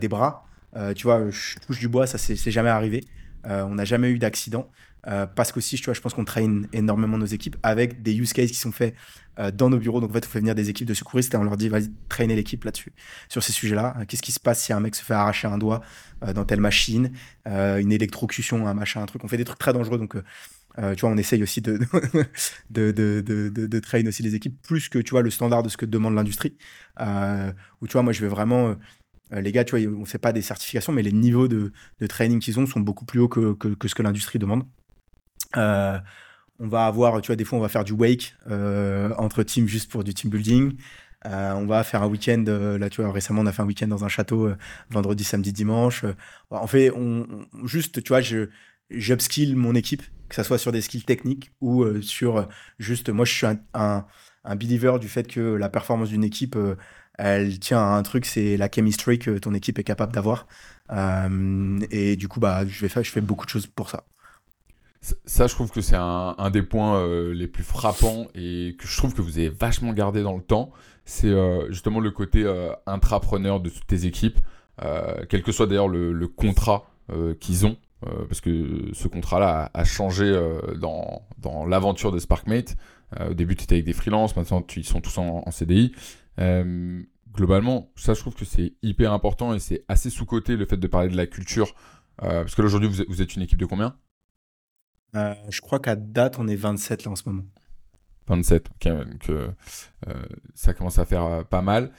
des 0.00 0.08
bras. 0.08 0.46
Tu 0.94 1.04
vois, 1.04 1.30
je 1.30 1.58
touche 1.66 1.78
du 1.78 1.88
bois, 1.88 2.06
ça 2.06 2.18
c'est 2.18 2.50
jamais 2.50 2.70
arrivé. 2.70 3.04
on 3.44 3.74
n'a 3.74 3.84
jamais 3.84 4.10
eu 4.10 4.18
d'accident. 4.18 4.70
Euh, 5.06 5.26
parce 5.26 5.52
qu'aussi, 5.52 5.76
tu 5.76 5.84
vois, 5.84 5.94
je 5.94 6.00
pense 6.00 6.14
qu'on 6.14 6.24
traîne 6.24 6.68
énormément 6.72 7.16
nos 7.16 7.26
équipes 7.26 7.56
avec 7.62 8.02
des 8.02 8.14
use 8.14 8.32
cases 8.32 8.50
qui 8.50 8.56
sont 8.56 8.72
faits 8.72 8.94
euh, 9.38 9.50
dans 9.50 9.70
nos 9.70 9.78
bureaux. 9.78 10.00
Donc, 10.00 10.10
en 10.10 10.12
fait, 10.12 10.26
on 10.26 10.28
fait 10.28 10.40
venir 10.40 10.54
des 10.54 10.68
équipes 10.68 10.86
de 10.86 10.94
secouristes 10.94 11.32
et 11.34 11.36
on 11.36 11.44
leur 11.44 11.56
dit, 11.56 11.68
vas-y, 11.68 11.90
traîner 12.08 12.36
l'équipe 12.36 12.62
là-dessus, 12.64 12.92
sur 13.28 13.42
ces 13.42 13.52
sujets-là. 13.52 13.96
Euh, 13.98 14.04
qu'est-ce 14.06 14.22
qui 14.22 14.32
se 14.32 14.40
passe 14.40 14.62
si 14.62 14.72
un 14.72 14.80
mec 14.80 14.94
se 14.94 15.04
fait 15.04 15.14
arracher 15.14 15.48
un 15.48 15.58
doigt 15.58 15.80
dans 16.34 16.44
telle 16.44 16.60
machine, 16.60 17.12
une 17.46 17.92
électrocution, 17.92 18.66
un 18.66 18.74
machin, 18.74 19.00
un 19.00 19.06
truc. 19.06 19.24
On 19.24 19.28
fait 19.28 19.38
des 19.38 19.44
trucs 19.44 19.58
très 19.58 19.72
dangereux. 19.72 19.96
Donc, 19.96 20.16
tu 20.16 21.00
vois, 21.00 21.08
on 21.08 21.16
essaye 21.16 21.42
aussi 21.42 21.62
de, 21.62 21.78
de, 22.70 22.90
de, 22.90 23.22
de, 23.22 23.48
de, 23.48 23.78
train 23.78 24.06
aussi 24.06 24.22
les 24.22 24.34
équipes 24.34 24.60
plus 24.60 24.90
que, 24.90 24.98
tu 24.98 25.12
vois, 25.12 25.22
le 25.22 25.30
standard 25.30 25.62
de 25.62 25.70
ce 25.70 25.78
que 25.78 25.86
demande 25.86 26.14
l'industrie. 26.14 26.58
où, 27.00 27.86
tu 27.86 27.92
vois, 27.94 28.02
moi, 28.02 28.12
je 28.12 28.20
vais 28.20 28.28
vraiment 28.28 28.76
les 29.32 29.52
gars, 29.52 29.64
tu 29.64 29.76
vois, 29.76 29.94
on 29.94 30.00
ne 30.00 30.04
fait 30.04 30.18
pas 30.18 30.32
des 30.32 30.42
certifications, 30.42 30.92
mais 30.92 31.02
les 31.02 31.12
niveaux 31.12 31.48
de, 31.48 31.72
de 32.00 32.06
training 32.06 32.40
qu'ils 32.40 32.58
ont 32.58 32.66
sont 32.66 32.80
beaucoup 32.80 33.04
plus 33.04 33.20
hauts 33.20 33.28
que, 33.28 33.54
que, 33.54 33.88
ce 33.88 33.94
que 33.94 34.02
l'industrie 34.02 34.38
demande. 34.38 34.64
Euh, 35.56 35.98
on 36.58 36.68
va 36.68 36.86
avoir, 36.86 37.20
tu 37.22 37.28
vois, 37.28 37.36
des 37.36 37.44
fois, 37.44 37.58
on 37.58 37.62
va 37.62 37.68
faire 37.68 37.84
du 37.84 37.92
wake 37.92 38.34
euh, 38.50 39.14
entre 39.16 39.42
teams 39.42 39.66
juste 39.66 39.90
pour 39.90 40.04
du 40.04 40.14
team 40.14 40.30
building. 40.30 40.76
Euh, 41.26 41.52
on 41.52 41.66
va 41.66 41.84
faire 41.84 42.02
un 42.02 42.08
week-end, 42.08 42.44
là 42.46 42.88
tu 42.88 43.02
vois, 43.02 43.12
récemment 43.12 43.42
on 43.42 43.46
a 43.46 43.52
fait 43.52 43.60
un 43.60 43.66
week-end 43.66 43.88
dans 43.88 44.04
un 44.04 44.08
château, 44.08 44.50
vendredi, 44.88 45.22
samedi, 45.22 45.52
dimanche. 45.52 46.04
en 46.50 46.66
fait, 46.66 46.90
on, 46.92 47.26
juste, 47.64 48.02
tu 48.02 48.08
vois, 48.08 48.22
je, 48.22 48.48
j'upskill 48.90 49.54
mon 49.54 49.74
équipe, 49.74 50.02
que 50.30 50.34
ce 50.34 50.42
soit 50.42 50.56
sur 50.56 50.72
des 50.72 50.80
skills 50.80 51.04
techniques 51.04 51.52
ou 51.60 51.84
sur 52.00 52.48
juste, 52.78 53.10
moi 53.10 53.26
je 53.26 53.34
suis 53.34 53.46
un, 53.46 53.58
un, 53.74 54.56
believer 54.56 54.98
du 54.98 55.08
fait 55.08 55.26
que 55.26 55.40
la 55.40 55.68
performance 55.68 56.08
d'une 56.08 56.24
équipe, 56.24 56.56
elle 57.20 57.58
tient 57.58 57.78
à 57.78 57.96
un 57.96 58.02
truc, 58.02 58.24
c'est 58.24 58.56
la 58.56 58.68
chemistry 58.74 59.18
que 59.18 59.38
ton 59.38 59.54
équipe 59.54 59.78
est 59.78 59.84
capable 59.84 60.12
d'avoir. 60.12 60.46
et 61.90 62.16
du 62.16 62.28
coup, 62.28 62.40
bah, 62.40 62.66
je, 62.66 62.86
fais 62.86 63.20
beaucoup 63.20 63.44
de 63.44 63.50
choses 63.50 63.66
pour 63.66 63.90
ça. 63.90 64.04
Ça, 65.02 65.46
je 65.46 65.54
trouve 65.54 65.70
que 65.70 65.80
c'est 65.80 65.96
un, 65.96 66.50
des 66.50 66.62
points 66.62 66.98
euh, 66.98 67.32
les 67.32 67.46
plus 67.46 67.62
frappants 67.62 68.26
et 68.34 68.76
que 68.78 68.86
je 68.86 68.96
trouve 68.96 69.14
que 69.14 69.22
vous 69.22 69.38
avez 69.38 69.48
vachement 69.48 69.92
gardé 69.92 70.22
dans 70.22 70.36
le 70.36 70.42
temps. 70.42 70.72
C'est 71.06 71.28
euh, 71.28 71.70
justement 71.70 72.00
le 72.00 72.10
côté 72.10 72.44
euh, 72.44 72.72
intrapreneur 72.86 73.60
de 73.60 73.70
toutes 73.70 73.86
tes 73.86 74.06
équipes, 74.06 74.38
quel 75.28 75.42
que 75.42 75.52
soit 75.52 75.66
d'ailleurs 75.66 75.88
le, 75.88 76.26
contrat 76.26 76.90
qu'ils 77.38 77.66
ont, 77.66 77.76
parce 78.00 78.40
que 78.40 78.88
ce 78.94 79.08
contrat-là 79.08 79.70
a, 79.74 79.84
changé 79.84 80.32
dans, 80.78 81.20
dans 81.36 81.66
l'aventure 81.66 82.12
de 82.12 82.18
SparkMate. 82.18 82.78
au 83.28 83.34
début, 83.34 83.56
tu 83.56 83.64
étais 83.64 83.74
avec 83.74 83.84
des 83.84 83.92
freelances, 83.92 84.34
maintenant, 84.36 84.64
ils 84.74 84.86
sont 84.86 85.02
tous 85.02 85.18
en, 85.18 85.50
CDI. 85.50 85.92
Globalement, 86.38 87.92
ça, 87.96 88.14
je 88.14 88.20
trouve 88.20 88.34
que 88.34 88.44
c'est 88.44 88.74
hyper 88.82 89.12
important 89.12 89.54
et 89.54 89.58
c'est 89.58 89.84
assez 89.88 90.10
sous-côté 90.10 90.56
le 90.56 90.66
fait 90.66 90.76
de 90.76 90.86
parler 90.86 91.08
de 91.08 91.16
la 91.16 91.26
culture. 91.26 91.74
parce 92.16 92.54
que 92.54 92.62
là, 92.62 92.66
aujourd'hui, 92.66 93.04
vous 93.08 93.22
êtes 93.22 93.36
une 93.36 93.42
équipe 93.42 93.58
de 93.58 93.66
combien? 93.66 93.96
Euh, 95.16 95.34
je 95.48 95.60
crois 95.60 95.80
qu'à 95.80 95.96
date, 95.96 96.38
on 96.38 96.46
est 96.48 96.56
27 96.56 97.04
là 97.04 97.12
en 97.12 97.16
ce 97.16 97.28
moment. 97.28 97.44
27, 98.28 98.68
ok, 98.70 98.88
donc 99.10 99.30
euh, 99.30 99.50
ça 100.54 100.72
commence 100.72 100.98
à 100.98 101.04
faire 101.04 101.24
euh, 101.24 101.42
pas 101.42 101.62
mal. 101.62 101.90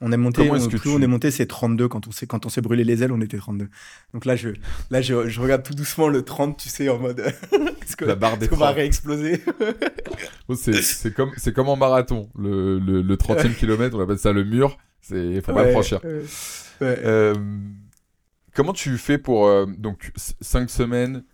On 0.00 0.12
est 0.12 0.16
monté, 0.16 0.50
on, 0.50 0.68
plus 0.68 0.90
on 0.90 1.00
est 1.00 1.06
monté, 1.06 1.30
c'est 1.30 1.46
32. 1.46 1.88
Quand 1.88 2.06
on 2.06 2.10
s'est 2.10 2.26
quand 2.26 2.44
on 2.46 2.48
s'est 2.48 2.60
brûlé 2.60 2.84
les 2.84 3.02
ailes, 3.02 3.12
on 3.12 3.20
était 3.20 3.38
32. 3.38 3.68
Donc 4.12 4.24
là, 4.24 4.36
je 4.36 4.50
là 4.90 5.00
je, 5.00 5.28
je 5.28 5.40
regarde 5.40 5.62
tout 5.62 5.74
doucement 5.74 6.08
le 6.08 6.22
30, 6.22 6.56
tu 6.56 6.68
sais, 6.68 6.88
en 6.88 6.98
mode 6.98 7.20
est-ce 7.82 7.96
que 7.96 8.04
la 8.04 8.14
barre 8.14 8.38
des 8.38 8.48
qu'on 8.48 8.56
va 8.56 8.70
réexploser? 8.70 9.42
C'est 10.54 11.14
comme 11.14 11.32
c'est 11.36 11.52
comme 11.52 11.68
en 11.68 11.76
marathon, 11.76 12.28
le, 12.38 12.78
le, 12.78 13.02
le 13.02 13.16
30e 13.16 13.54
kilomètre, 13.54 13.96
on 13.96 14.00
appelle 14.00 14.18
ça 14.18 14.32
le 14.32 14.44
mur. 14.44 14.76
C'est 15.00 15.40
faut 15.40 15.52
pas 15.52 15.64
le 15.64 15.72
franchir. 15.72 16.00
comment 18.54 18.72
tu 18.72 18.96
fais 18.98 19.18
pour 19.18 19.66
donc 19.66 20.12
5 20.40 20.68
semaines 20.70 21.24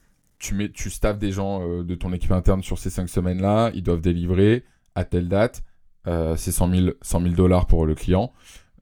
tu, 0.42 0.54
mets, 0.54 0.68
tu 0.68 0.90
staffes 0.90 1.18
des 1.18 1.32
gens 1.32 1.62
euh, 1.66 1.84
de 1.84 1.94
ton 1.94 2.12
équipe 2.12 2.32
interne 2.32 2.62
sur 2.62 2.78
ces 2.78 2.90
cinq 2.90 3.08
semaines-là, 3.08 3.70
ils 3.74 3.82
doivent 3.82 4.00
délivrer 4.00 4.64
à 4.94 5.04
telle 5.04 5.28
date, 5.28 5.62
euh, 5.62 5.62
c'est 6.04 6.52
100 6.52 6.70
000, 6.70 7.34
dollars 7.34 7.66
pour 7.66 7.86
le 7.86 7.94
client. 7.94 8.32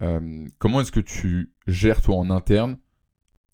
Euh, 0.03 0.47
comment 0.59 0.81
est-ce 0.81 0.93
que 0.93 1.01
tu 1.01 1.53
gères 1.67 2.01
toi 2.01 2.17
en 2.17 2.31
interne 2.31 2.79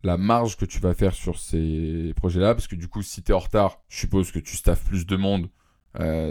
la 0.04 0.16
marge 0.16 0.56
que 0.56 0.64
tu 0.64 0.78
vas 0.78 0.94
faire 0.94 1.14
sur 1.14 1.38
ces 1.38 2.12
projets-là? 2.16 2.54
Parce 2.54 2.68
que 2.68 2.76
du 2.76 2.88
coup, 2.88 3.02
si 3.02 3.22
tu 3.22 3.32
es 3.32 3.34
en 3.34 3.40
retard, 3.40 3.80
je 3.88 3.98
suppose 3.98 4.30
que 4.30 4.38
tu 4.38 4.56
staffes 4.56 4.84
plus 4.84 5.06
de 5.06 5.16
monde 5.16 5.48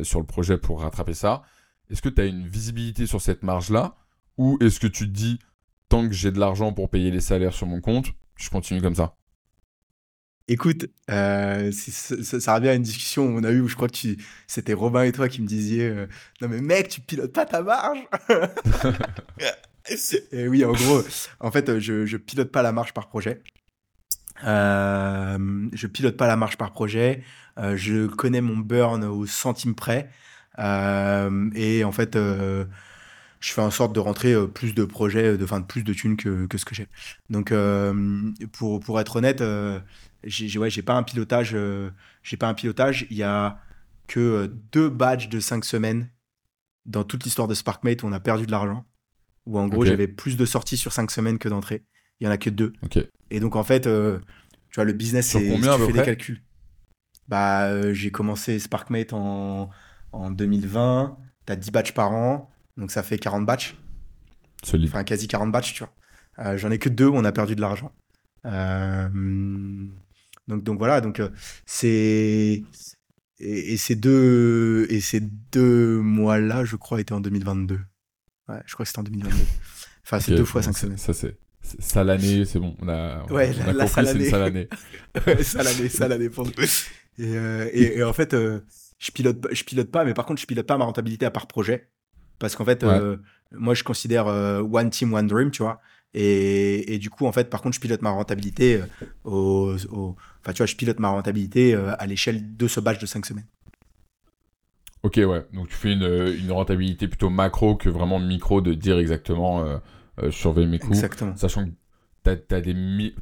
sur 0.03 0.19
le 0.19 0.25
projet 0.25 0.57
pour 0.57 0.81
rattraper 0.81 1.15
ça. 1.15 1.41
Est-ce 1.89 2.01
que 2.01 2.09
tu 2.09 2.21
as 2.21 2.25
une 2.25 2.47
visibilité 2.47 3.07
sur 3.07 3.19
cette 3.19 3.43
marge-là? 3.43 3.95
Ou 4.37 4.57
est-ce 4.61 4.79
que 4.79 4.87
tu 4.87 5.05
te 5.05 5.11
dis, 5.11 5.39
tant 5.89 6.07
que 6.07 6.13
j'ai 6.13 6.31
de 6.31 6.39
l'argent 6.39 6.73
pour 6.73 6.89
payer 6.89 7.11
les 7.11 7.21
salaires 7.21 7.53
sur 7.53 7.67
mon 7.67 7.81
compte, 7.81 8.13
je 8.35 8.49
continue 8.49 8.81
comme 8.81 8.95
ça? 8.95 9.15
Écoute, 10.47 10.85
euh, 11.09 11.71
ça, 11.71 12.55
revient 12.55 12.69
à 12.69 12.75
une 12.75 12.83
discussion 12.83 13.25
où 13.25 13.39
on 13.39 13.43
a 13.43 13.49
eu 13.49 13.61
où 13.61 13.67
je 13.67 13.75
crois 13.75 13.87
que 13.87 13.97
c'était 14.45 14.73
Robin 14.73 15.03
et 15.03 15.11
toi 15.11 15.27
qui 15.27 15.41
me 15.41 15.47
disiez 15.47 15.85
euh, 15.85 16.05
Non, 16.39 16.49
mais 16.49 16.61
mec, 16.61 16.87
tu 16.87 17.01
pilotes 17.01 17.33
pas 17.33 17.47
ta 17.47 17.63
marge 17.63 18.07
Et 20.31 20.47
oui, 20.47 20.63
en 20.63 20.71
gros, 20.71 21.01
en 21.39 21.51
fait, 21.51 21.79
je, 21.79 22.05
je 22.05 22.17
pilote 22.17 22.51
pas 22.51 22.61
la 22.61 22.71
marge 22.71 22.93
par 22.93 23.07
projet. 23.07 23.41
Euh, 24.43 25.67
je 25.73 25.87
pilote 25.87 26.17
pas 26.17 26.27
la 26.27 26.35
marge 26.35 26.57
par 26.57 26.71
projet. 26.71 27.23
Euh, 27.57 27.75
je 27.75 28.05
connais 28.05 28.41
mon 28.41 28.57
burn 28.57 29.03
au 29.03 29.25
centime 29.25 29.73
près. 29.73 30.11
et 30.59 31.83
en 31.83 31.91
fait, 31.91 32.15
je 32.15 33.53
fais 33.53 33.61
en 33.61 33.71
sorte 33.71 33.93
de 33.93 33.99
rentrer 33.99 34.35
plus 34.47 34.75
de 34.75 34.85
projets, 34.85 35.37
de, 35.37 35.43
enfin, 35.43 35.61
plus 35.61 35.83
de 35.83 35.93
thunes 35.93 36.17
que, 36.17 36.45
que 36.45 36.57
ce 36.59 36.65
que 36.65 36.75
j'ai. 36.75 36.87
Donc, 37.31 37.51
pour, 38.53 38.79
pour 38.79 38.99
être 38.99 39.15
honnête, 39.15 39.43
j'ai 40.25 40.57
ouais, 40.59 40.69
pas 40.83 40.95
un 40.95 41.03
pilotage. 41.03 41.51
Euh, 41.53 41.91
j'ai 42.23 42.37
pas 42.37 42.47
un 42.47 42.53
pilotage. 42.53 43.07
Il 43.09 43.17
y 43.17 43.23
a 43.23 43.59
que 44.07 44.19
euh, 44.19 44.47
deux 44.71 44.89
badges 44.89 45.29
de 45.29 45.39
cinq 45.39 45.65
semaines 45.65 46.09
dans 46.85 47.03
toute 47.03 47.23
l'histoire 47.23 47.47
de 47.47 47.53
SparkMate 47.53 48.03
où 48.03 48.07
on 48.07 48.11
a 48.11 48.19
perdu 48.19 48.45
de 48.45 48.51
l'argent. 48.51 48.85
Où 49.45 49.59
en 49.59 49.67
gros, 49.67 49.85
j'avais 49.85 50.07
plus 50.07 50.37
de 50.37 50.45
sorties 50.45 50.77
sur 50.77 50.91
cinq 50.91 51.11
semaines 51.11 51.37
que 51.37 51.47
d'entrées. 51.47 51.85
Il 52.19 52.25
y 52.25 52.27
en 52.27 52.31
a 52.31 52.37
que 52.37 52.49
deux. 52.49 52.73
Et 53.29 53.39
donc 53.39 53.55
en 53.55 53.63
fait, 53.63 53.85
euh, 53.85 54.19
tu 54.71 54.75
vois, 54.75 54.85
le 54.85 54.93
business, 54.93 55.27
c'est 55.27 55.39
tu 55.39 55.61
fais 55.61 55.93
des 55.93 56.03
calculs? 56.03 56.41
Bah, 57.27 57.93
j'ai 57.93 58.11
commencé 58.11 58.57
SparkMate 58.59 59.13
en, 59.13 59.69
en 60.11 60.31
2020. 60.31 61.17
Tu 61.45 61.53
as 61.53 61.55
10 61.55 61.71
batchs 61.71 61.91
par 61.93 62.11
an. 62.11 62.49
Donc 62.77 62.91
ça 62.91 63.03
fait 63.03 63.19
40 63.19 63.45
batchs. 63.45 63.75
Solide. 64.63 64.89
Enfin, 64.89 65.03
quasi 65.03 65.27
40 65.27 65.51
batchs, 65.51 65.73
tu 65.73 65.83
vois. 65.83 66.57
J'en 66.57 66.71
ai 66.71 66.79
que 66.79 66.89
deux 66.89 67.05
où 67.05 67.15
on 67.15 67.23
a 67.23 67.31
perdu 67.31 67.55
de 67.55 67.61
l'argent. 67.61 67.91
Euh, 68.45 69.09
donc, 70.47 70.63
donc 70.63 70.77
voilà, 70.77 71.01
donc 71.01 71.19
euh, 71.19 71.29
c'est. 71.65 72.63
Et, 73.39 73.75
ces 73.77 73.95
deux, 73.95 74.87
et 74.89 75.01
ces 75.01 75.19
deux 75.19 75.99
mois-là, 75.99 76.63
je 76.63 76.77
crois, 76.77 77.01
étaient 77.01 77.13
en 77.13 77.19
2022. 77.19 77.75
Ouais, 78.47 78.55
je 78.65 78.73
crois 78.73 78.85
que 78.85 78.87
c'était 78.87 78.99
en 78.99 79.03
2022. 79.03 79.35
Enfin, 80.05 80.19
c'est 80.19 80.35
deux 80.35 80.45
fois 80.45 80.61
cinq 80.61 80.77
semaines. 80.77 80.97
Ça, 80.97 81.13
c'est. 81.13 81.37
Ça 81.79 82.03
l'année, 82.03 82.45
c'est 82.45 82.59
bon. 82.59 82.77
On 82.79 82.87
a, 82.87 83.25
ouais, 83.31 83.51
on 83.65 83.69
a 83.69 83.73
la, 83.73 83.85
compris, 83.87 84.05
c'est 84.05 84.29
une 84.29 84.35
année. 84.35 84.69
ouais, 85.27 85.37
l'année, 85.55 85.89
ça 85.89 86.07
l'année 86.07 86.29
pour 86.29 86.45
nous. 86.45 86.51
Et, 87.17 87.35
euh, 87.37 87.69
et, 87.73 88.03
en 88.03 88.13
fait, 88.13 88.35
euh, 88.35 88.59
je 88.99 89.11
pilote, 89.11 89.45
je 89.51 89.63
pilote 89.63 89.89
pas, 89.89 90.05
mais 90.05 90.13
par 90.13 90.25
contre, 90.25 90.39
je 90.39 90.45
pilote 90.45 90.67
pas 90.67 90.77
ma 90.77 90.85
rentabilité 90.85 91.25
à 91.25 91.31
part 91.31 91.47
projet. 91.47 91.89
Parce 92.37 92.55
qu'en 92.55 92.65
fait, 92.65 92.85
moi, 93.51 93.73
je 93.73 93.83
considère 93.83 94.27
one 94.27 94.89
team, 94.91 95.13
one 95.13 95.27
dream, 95.27 95.51
tu 95.51 95.63
vois. 95.63 95.81
Et, 96.17 96.97
du 96.97 97.09
coup, 97.09 97.25
en 97.25 97.31
fait, 97.31 97.49
par 97.49 97.61
contre, 97.61 97.75
je 97.75 97.81
pilote 97.81 98.01
ma 98.01 98.11
rentabilité 98.11 98.81
au, 99.25 99.75
Enfin, 100.41 100.53
tu 100.53 100.57
vois, 100.57 100.65
je 100.65 100.75
pilote 100.75 100.99
ma 100.99 101.09
rentabilité 101.09 101.75
à 101.75 102.05
l'échelle 102.05 102.55
de 102.55 102.67
ce 102.67 102.79
batch 102.79 102.99
de 102.99 103.05
5 103.05 103.25
semaines. 103.25 103.45
Ok, 105.05 105.17
ouais. 105.17 105.45
Donc 105.53 105.67
tu 105.67 105.75
fais 105.75 105.93
une, 105.93 106.51
rentabilité 106.51 107.07
plutôt 107.07 107.29
macro 107.29 107.75
que 107.75 107.89
vraiment 107.89 108.19
micro 108.19 108.59
de 108.59 108.73
dire 108.73 108.97
exactement 108.97 109.63
euh, 109.63 109.77
euh, 110.23 110.31
surveiller 110.31 110.67
mes 110.67 110.79
coûts. 110.79 110.87
Exactement. 110.87 111.35
Sachant 111.35 111.63
que 111.63 111.69
tu 112.23 112.55
as, 112.55 112.61
des 112.61 112.73
milliers, 112.73 113.13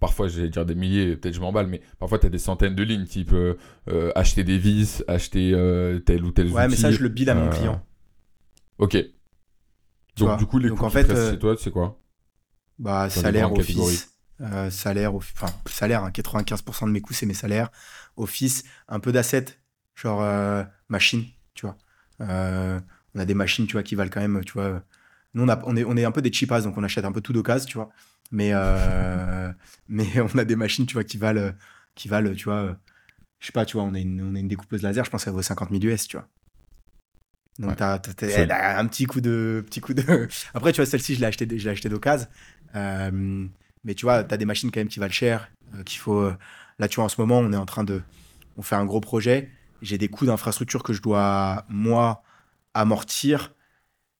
parfois 0.00 0.28
j'allais 0.28 0.50
dire 0.50 0.66
des 0.66 0.74
milliers, 0.74 1.16
peut-être 1.16 1.34
je 1.34 1.40
m'emballe, 1.40 1.66
mais 1.66 1.80
parfois 1.98 2.18
tu 2.18 2.26
as 2.26 2.28
des 2.28 2.38
centaines 2.38 2.74
de 2.74 2.82
lignes, 2.82 3.06
type 3.06 3.32
euh, 3.32 3.54
acheter 4.14 4.44
des 4.44 4.58
vis, 4.58 5.02
acheter 5.08 5.52
tel 6.04 6.24
ou 6.26 6.30
tel 6.30 6.48
ouais, 6.48 6.68
mais 6.68 6.76
ça 6.76 6.90
je 6.90 7.02
le 7.02 7.08
bille 7.08 7.30
à 7.30 7.34
mon 7.34 7.48
client. 7.48 7.82
Ok. 8.76 8.98
Donc 10.18 10.38
du 10.38 10.44
coup 10.44 10.58
les 10.58 10.68
coûts 10.68 10.84
en 10.84 10.90
fait, 10.90 11.06
chez 11.30 11.38
toi, 11.38 11.56
c'est 11.58 11.70
quoi? 11.70 11.98
Bah 12.80 13.08
salaire, 13.08 13.52
office. 13.52 14.08
salaire, 14.70 15.14
enfin 15.14 15.46
salaire, 15.66 16.10
95% 16.10 16.84
hein, 16.84 16.86
de 16.88 16.92
mes 16.92 17.00
coûts 17.00 17.12
c'est 17.12 17.26
mes 17.26 17.34
salaires. 17.34 17.70
Office, 18.16 18.64
un 18.88 18.98
peu 18.98 19.12
d'assets 19.12 19.60
genre 20.00 20.22
euh, 20.22 20.64
machine, 20.88 21.24
tu 21.54 21.66
vois. 21.66 21.76
Euh, 22.20 22.80
on 23.14 23.18
a 23.20 23.24
des 23.24 23.34
machines, 23.34 23.66
tu 23.66 23.72
vois, 23.74 23.82
qui 23.82 23.94
valent 23.94 24.10
quand 24.10 24.20
même, 24.20 24.44
tu 24.44 24.52
vois. 24.52 24.82
Nous, 25.34 25.44
on, 25.44 25.48
a, 25.48 25.60
on, 25.64 25.76
est, 25.76 25.84
on 25.84 25.96
est 25.96 26.04
un 26.04 26.12
peu 26.12 26.22
des 26.22 26.32
cheapas, 26.32 26.62
donc 26.62 26.76
on 26.76 26.82
achète 26.82 27.04
un 27.04 27.12
peu 27.12 27.20
tout 27.20 27.32
d'occasion, 27.32 27.66
tu 27.66 27.76
vois. 27.76 27.90
Mais, 28.32 28.50
euh, 28.52 29.52
mais 29.88 30.08
on 30.20 30.38
a 30.38 30.44
des 30.44 30.56
machines, 30.56 30.86
tu 30.86 30.94
vois, 30.94 31.04
qui 31.04 31.18
valent, 31.18 31.52
qui 31.94 32.08
valent 32.08 32.34
tu 32.34 32.44
vois, 32.44 32.76
je 33.38 33.46
sais 33.46 33.52
pas, 33.52 33.64
tu 33.64 33.76
vois, 33.76 33.84
on 33.84 33.94
a 33.94 33.98
une, 33.98 34.22
on 34.22 34.34
a 34.34 34.38
une 34.38 34.48
découpeuse 34.48 34.82
laser, 34.82 35.04
je 35.04 35.10
pense 35.10 35.24
qu'elle 35.24 35.32
vaut 35.32 35.42
50 35.42 35.70
000 35.70 35.82
US, 35.84 36.06
tu 36.06 36.16
vois. 36.16 36.28
Donc, 37.60 37.76
t'as, 37.76 38.00
elle 38.22 38.50
a 38.50 38.78
un 38.78 38.86
petit 38.86 39.06
coup 39.06 39.20
de. 39.20 39.62
Petit 39.66 39.80
coup 39.80 39.94
de... 39.94 40.28
Après, 40.54 40.72
tu 40.72 40.80
vois, 40.80 40.86
celle-ci, 40.86 41.14
je 41.14 41.20
l'ai 41.20 41.26
acheté, 41.26 41.46
je 41.58 41.68
acheté 41.68 41.88
d'occasion. 41.88 42.26
mais 42.74 43.94
tu 43.94 44.06
vois, 44.06 44.24
tu 44.24 44.34
as 44.34 44.36
des 44.36 44.44
machines 44.44 44.70
quand 44.70 44.80
même 44.80 44.88
qui 44.88 44.98
valent 44.98 45.12
cher, 45.12 45.50
qu'il 45.84 45.98
faut. 45.98 46.30
Là, 46.78 46.88
tu 46.88 46.96
vois, 46.96 47.04
en 47.04 47.08
ce 47.08 47.20
moment, 47.20 47.38
on 47.38 47.52
est 47.52 47.56
en 47.56 47.66
train 47.66 47.84
de. 47.84 48.02
On 48.56 48.62
fait 48.62 48.76
un 48.76 48.84
gros 48.84 49.00
projet 49.00 49.50
j'ai 49.82 49.98
des 49.98 50.08
coûts 50.08 50.26
d'infrastructure 50.26 50.82
que 50.82 50.92
je 50.92 51.02
dois, 51.02 51.64
moi, 51.68 52.22
amortir 52.74 53.54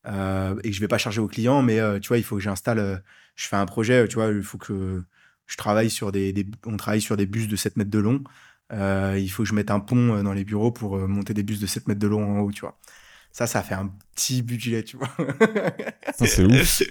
euh, 0.06 0.58
et 0.64 0.70
que 0.70 0.76
je 0.76 0.80
vais 0.80 0.88
pas 0.88 0.98
charger 0.98 1.20
au 1.20 1.28
client, 1.28 1.62
mais 1.62 1.78
euh, 1.80 1.98
tu 2.00 2.08
vois, 2.08 2.18
il 2.18 2.24
faut 2.24 2.36
que 2.36 2.42
j'installe, 2.42 2.78
euh, 2.78 2.96
je 3.36 3.46
fais 3.46 3.56
un 3.56 3.66
projet, 3.66 4.08
tu 4.08 4.16
vois, 4.16 4.28
il 4.28 4.42
faut 4.42 4.58
que 4.58 5.02
je 5.46 5.56
travaille 5.56 5.90
sur 5.90 6.12
des, 6.12 6.46
on 6.66 6.76
travaille 6.76 7.00
sur 7.00 7.16
des 7.16 7.26
bus 7.26 7.48
de 7.48 7.56
7 7.56 7.76
mètres 7.76 7.90
de 7.90 7.98
long. 7.98 8.22
il 8.72 9.28
faut 9.28 9.42
que 9.42 9.48
je 9.48 9.54
mette 9.54 9.70
un 9.70 9.80
pont 9.80 10.22
dans 10.22 10.32
les 10.32 10.44
bureaux 10.44 10.70
pour 10.72 10.96
monter 11.08 11.34
des 11.34 11.42
bus 11.42 11.60
de 11.60 11.66
7 11.66 11.88
mètres 11.88 12.00
de 12.00 12.06
long 12.06 12.38
en 12.38 12.40
haut, 12.40 12.52
tu 12.52 12.60
vois. 12.60 12.78
Ça, 13.32 13.46
ça 13.46 13.62
fait 13.62 13.74
un 13.74 13.92
petit 14.14 14.42
budget, 14.42 14.82
tu 14.82 14.96
vois. 14.96 15.10
ça, 16.16 16.26
c'est 16.26 16.44
ouf. 16.44 16.82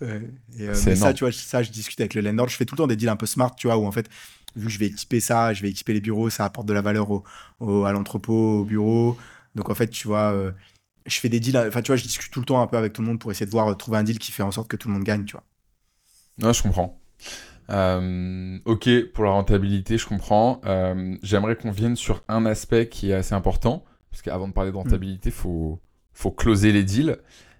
Et, 0.58 0.74
ça, 0.74 1.12
tu 1.12 1.24
vois, 1.24 1.32
ça, 1.32 1.62
je 1.62 1.70
discute 1.70 2.00
avec 2.00 2.14
le 2.14 2.20
landlord. 2.20 2.48
Je 2.48 2.56
fais 2.56 2.64
tout 2.64 2.74
le 2.74 2.78
temps 2.78 2.86
des 2.86 2.96
deals 2.96 3.08
un 3.08 3.16
peu 3.16 3.26
smart, 3.26 3.54
tu 3.56 3.66
vois, 3.66 3.76
où 3.76 3.86
en 3.86 3.92
fait, 3.92 4.08
vu 4.56 4.66
que 4.66 4.72
je 4.72 4.78
vais 4.78 4.86
équiper 4.86 5.20
ça, 5.20 5.52
je 5.52 5.62
vais 5.62 5.70
équiper 5.70 5.92
les 5.92 6.00
bureaux, 6.00 6.30
ça 6.30 6.44
apporte 6.44 6.66
de 6.66 6.72
la 6.72 6.82
valeur 6.82 7.08
au, 7.10 7.84
à 7.84 7.92
l'entrepôt, 7.92 8.60
au 8.60 8.64
bureau. 8.64 9.16
Donc 9.54 9.70
en 9.70 9.74
fait, 9.74 9.88
tu 9.88 10.06
vois, 10.06 10.32
euh, 10.32 10.52
je 11.06 11.18
fais 11.18 11.28
des 11.28 11.40
deals, 11.40 11.56
enfin 11.56 11.82
tu 11.82 11.88
vois, 11.88 11.96
je 11.96 12.02
discute 12.02 12.32
tout 12.32 12.40
le 12.40 12.46
temps 12.46 12.60
un 12.60 12.66
peu 12.66 12.76
avec 12.76 12.92
tout 12.92 13.02
le 13.02 13.08
monde 13.08 13.18
pour 13.18 13.30
essayer 13.30 13.46
de 13.46 13.50
voir, 13.50 13.68
euh, 13.68 13.74
trouver 13.74 13.98
un 13.98 14.02
deal 14.02 14.18
qui 14.18 14.32
fait 14.32 14.42
en 14.42 14.52
sorte 14.52 14.68
que 14.68 14.76
tout 14.76 14.88
le 14.88 14.94
monde 14.94 15.04
gagne, 15.04 15.24
tu 15.24 15.32
vois. 15.32 15.44
Non, 16.38 16.52
je 16.52 16.62
comprends. 16.62 17.00
Euh, 17.70 18.58
ok, 18.64 18.88
pour 19.12 19.24
la 19.24 19.30
rentabilité, 19.30 19.98
je 19.98 20.06
comprends. 20.06 20.60
J'aimerais 21.22 21.56
qu'on 21.56 21.72
vienne 21.72 21.96
sur 21.96 22.22
un 22.28 22.46
aspect 22.46 22.88
qui 22.88 23.10
est 23.10 23.14
assez 23.14 23.34
important, 23.34 23.84
parce 24.10 24.22
qu'avant 24.22 24.48
de 24.48 24.52
parler 24.52 24.70
de 24.70 24.76
hmm. 24.76 24.80
rentabilité, 24.80 25.28
il 25.30 25.34
faut, 25.34 25.80
faut 26.12 26.30
closer 26.30 26.72
les 26.72 26.84
deals. 26.84 27.18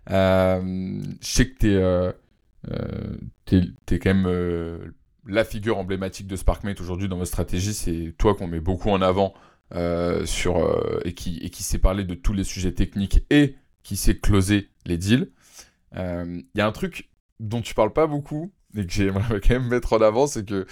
je 0.09 1.13
sais 1.21 1.51
que 1.51 1.59
tu 3.47 3.57
es, 3.57 3.95
es, 3.95 3.99
quand 3.99 4.15
même 4.15 4.93
la 5.29 5.45
figure 5.45 5.79
emblématique 5.79 6.27
de 6.27 6.37
SparkMate 6.37 6.81
aujourd'hui 6.81 7.09
dans 7.09 7.19
votre 7.19 7.29
stratégie, 7.29 7.75
c'est 7.75 8.15
toi 8.19 8.35
qu'on 8.35 8.47
met 8.47 8.61
beaucoup 8.61 8.91
en 8.91 9.03
avant 9.03 9.35
euh, 9.75 10.25
sur, 10.25 10.57
euh, 10.57 11.01
et, 11.05 11.13
qui, 11.13 11.39
et 11.43 11.51
qui 11.51 11.63
sait 11.63 11.79
parler 11.79 12.05
de 12.05 12.15
tous 12.15 12.33
les 12.33 12.45
sujets 12.45 12.73
techniques 12.73 13.27
et 13.29 13.57
qui 13.83 13.97
sait 13.97 14.17
closer 14.17 14.71
les 14.87 14.97
deals. 14.97 15.31
Il 15.93 15.99
euh, 15.99 16.41
y 16.55 16.61
a 16.63 16.67
un 16.67 16.73
truc 16.73 17.11
dont 17.39 17.61
tu 17.61 17.75
parles 17.75 17.93
pas 17.93 18.07
beaucoup 18.07 18.51
et 18.75 18.87
que 18.87 18.93
j'aimerais 18.93 19.41
quand 19.47 19.51
même 19.51 19.69
mettre 19.69 19.93
en 19.93 20.01
avant, 20.01 20.27
c'est 20.27 20.47
que 20.47 20.67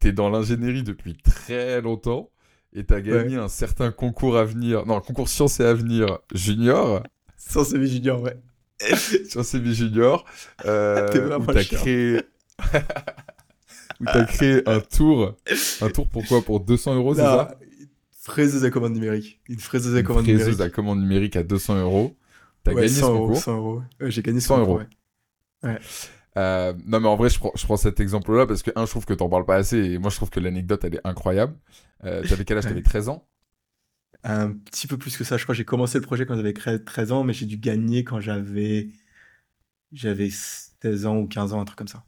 tu 0.00 0.08
es 0.08 0.12
dans 0.12 0.28
l'ingénierie 0.28 0.82
depuis 0.82 1.16
très 1.16 1.80
longtemps 1.80 2.30
et 2.74 2.84
tu 2.84 2.94
as 2.94 3.00
gagné 3.00 3.36
un 3.36 3.48
certain 3.48 3.90
concours 3.92 4.36
à 4.36 4.44
venir, 4.44 4.84
non, 4.86 5.00
concours 5.00 5.28
Sciences 5.28 5.60
et 5.60 5.64
Avenir 5.64 6.18
Junior. 6.34 7.02
Sciences 7.36 7.72
et 7.72 7.86
Junior, 7.86 8.20
ouais. 8.22 8.36
Sciences 9.28 9.54
et 9.54 9.74
Junior. 9.74 10.24
Euh, 10.64 11.08
tu 11.48 11.58
as 11.58 11.64
créé. 11.64 12.20
où 14.00 14.04
tu 14.04 14.18
as 14.18 14.24
créé 14.24 14.68
un 14.68 14.80
tour. 14.80 15.36
Un 15.80 15.90
tour 15.90 16.08
pourquoi 16.08 16.42
Pour 16.42 16.60
200 16.60 16.96
euros, 16.96 17.14
c'est 17.14 17.22
ça? 17.22 17.56
Fraiseuse 18.10 18.64
à 18.64 18.70
commande 18.70 18.94
numérique. 18.94 19.40
Une 19.48 19.60
fraiseuse 19.60 19.94
à 19.96 20.02
commande 20.02 20.24
numérique. 20.24 20.44
Fraiseuse 20.44 20.62
à 20.62 20.70
commande 20.70 21.00
numérique 21.00 21.36
à 21.36 21.42
200 21.42 21.80
euros. 21.80 22.16
T'as 22.64 22.72
as 22.72 22.74
gagné 22.74 22.88
100 22.88 22.94
ce 22.94 23.12
concours 23.12 23.36
100 23.36 23.56
euros. 23.56 23.82
j'ai 24.00 24.22
gagné 24.22 24.40
100, 24.40 24.58
euros. 24.60 24.80
Ouais. 25.62 25.78
Euh, 26.36 26.72
non 26.84 26.98
mais 26.98 27.08
en 27.08 27.14
vrai 27.14 27.28
je 27.28 27.38
prends, 27.38 27.52
je 27.54 27.64
prends 27.64 27.76
cet 27.76 28.00
exemple 28.00 28.34
là 28.34 28.44
parce 28.44 28.64
que 28.64 28.72
un 28.74 28.86
je 28.86 28.90
trouve 28.90 29.04
que 29.04 29.14
t'en 29.14 29.28
parles 29.28 29.44
pas 29.44 29.54
assez 29.54 29.78
et 29.78 29.98
moi 29.98 30.10
je 30.10 30.16
trouve 30.16 30.30
que 30.30 30.40
l'anecdote 30.40 30.82
elle 30.84 30.96
est 30.96 31.06
incroyable. 31.06 31.54
Euh, 32.04 32.22
t'avais 32.28 32.44
quel 32.44 32.58
âge? 32.58 32.64
T'avais 32.64 32.82
13 32.82 33.08
ans? 33.08 33.28
Un 34.24 34.52
petit 34.52 34.86
peu 34.88 34.98
plus 34.98 35.16
que 35.16 35.22
ça 35.22 35.36
je 35.36 35.44
crois 35.44 35.54
j'ai 35.54 35.64
commencé 35.64 35.98
le 35.98 36.04
projet 36.04 36.26
quand 36.26 36.34
j'avais 36.34 36.52
13 36.52 37.12
ans 37.12 37.22
mais 37.22 37.32
j'ai 37.32 37.46
dû 37.46 37.56
gagner 37.56 38.02
quand 38.02 38.18
j'avais 38.18 38.88
j'avais 39.92 40.30
16 40.30 41.06
ans 41.06 41.18
ou 41.18 41.28
15 41.28 41.52
ans 41.52 41.60
un 41.60 41.64
truc 41.64 41.78
comme 41.78 41.88
ça. 41.88 42.04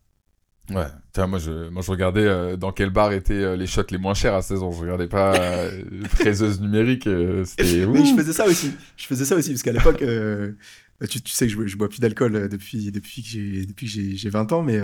Ouais, 0.71 1.27
moi 1.29 1.39
je, 1.39 1.69
moi 1.69 1.81
je 1.81 1.91
regardais 1.91 2.27
euh, 2.27 2.57
dans 2.57 2.73
quel 2.73 2.91
bar 2.91 3.13
étaient 3.13 3.35
euh, 3.35 3.57
les 3.57 3.69
shots 3.69 3.83
les 3.91 3.99
moins 3.99 4.15
chers 4.15 4.35
à 4.35 4.43
16 4.43 4.63
ans. 4.65 4.73
Je 4.73 4.81
regardais 4.81 5.07
pas 5.07 5.37
euh, 5.37 5.83
fraiseuse 6.09 6.61
numérique. 6.61 7.09
c'était. 7.45 7.85
Oui, 7.85 8.05
je 8.05 8.15
faisais 8.21 8.33
ça 8.33 8.47
aussi. 8.47 8.73
Je 8.97 9.07
faisais 9.07 9.25
ça 9.25 9.37
aussi 9.37 9.51
parce 9.51 9.63
qu'à 9.63 9.73
l'époque, 9.73 10.03
tu, 11.09 11.21
tu, 11.21 11.33
sais 11.33 11.47
que 11.47 11.53
je, 11.53 11.67
je 11.67 11.77
bois 11.77 11.89
plus 11.89 12.01
d'alcool 12.01 12.49
depuis 12.49 12.91
depuis 12.91 13.23
que 13.23 13.29
j'ai 13.29 13.67
depuis 13.67 13.87
que 13.87 14.17
j'ai 14.17 14.31
20 14.31 14.53
ans, 14.53 14.63
mais 14.63 14.81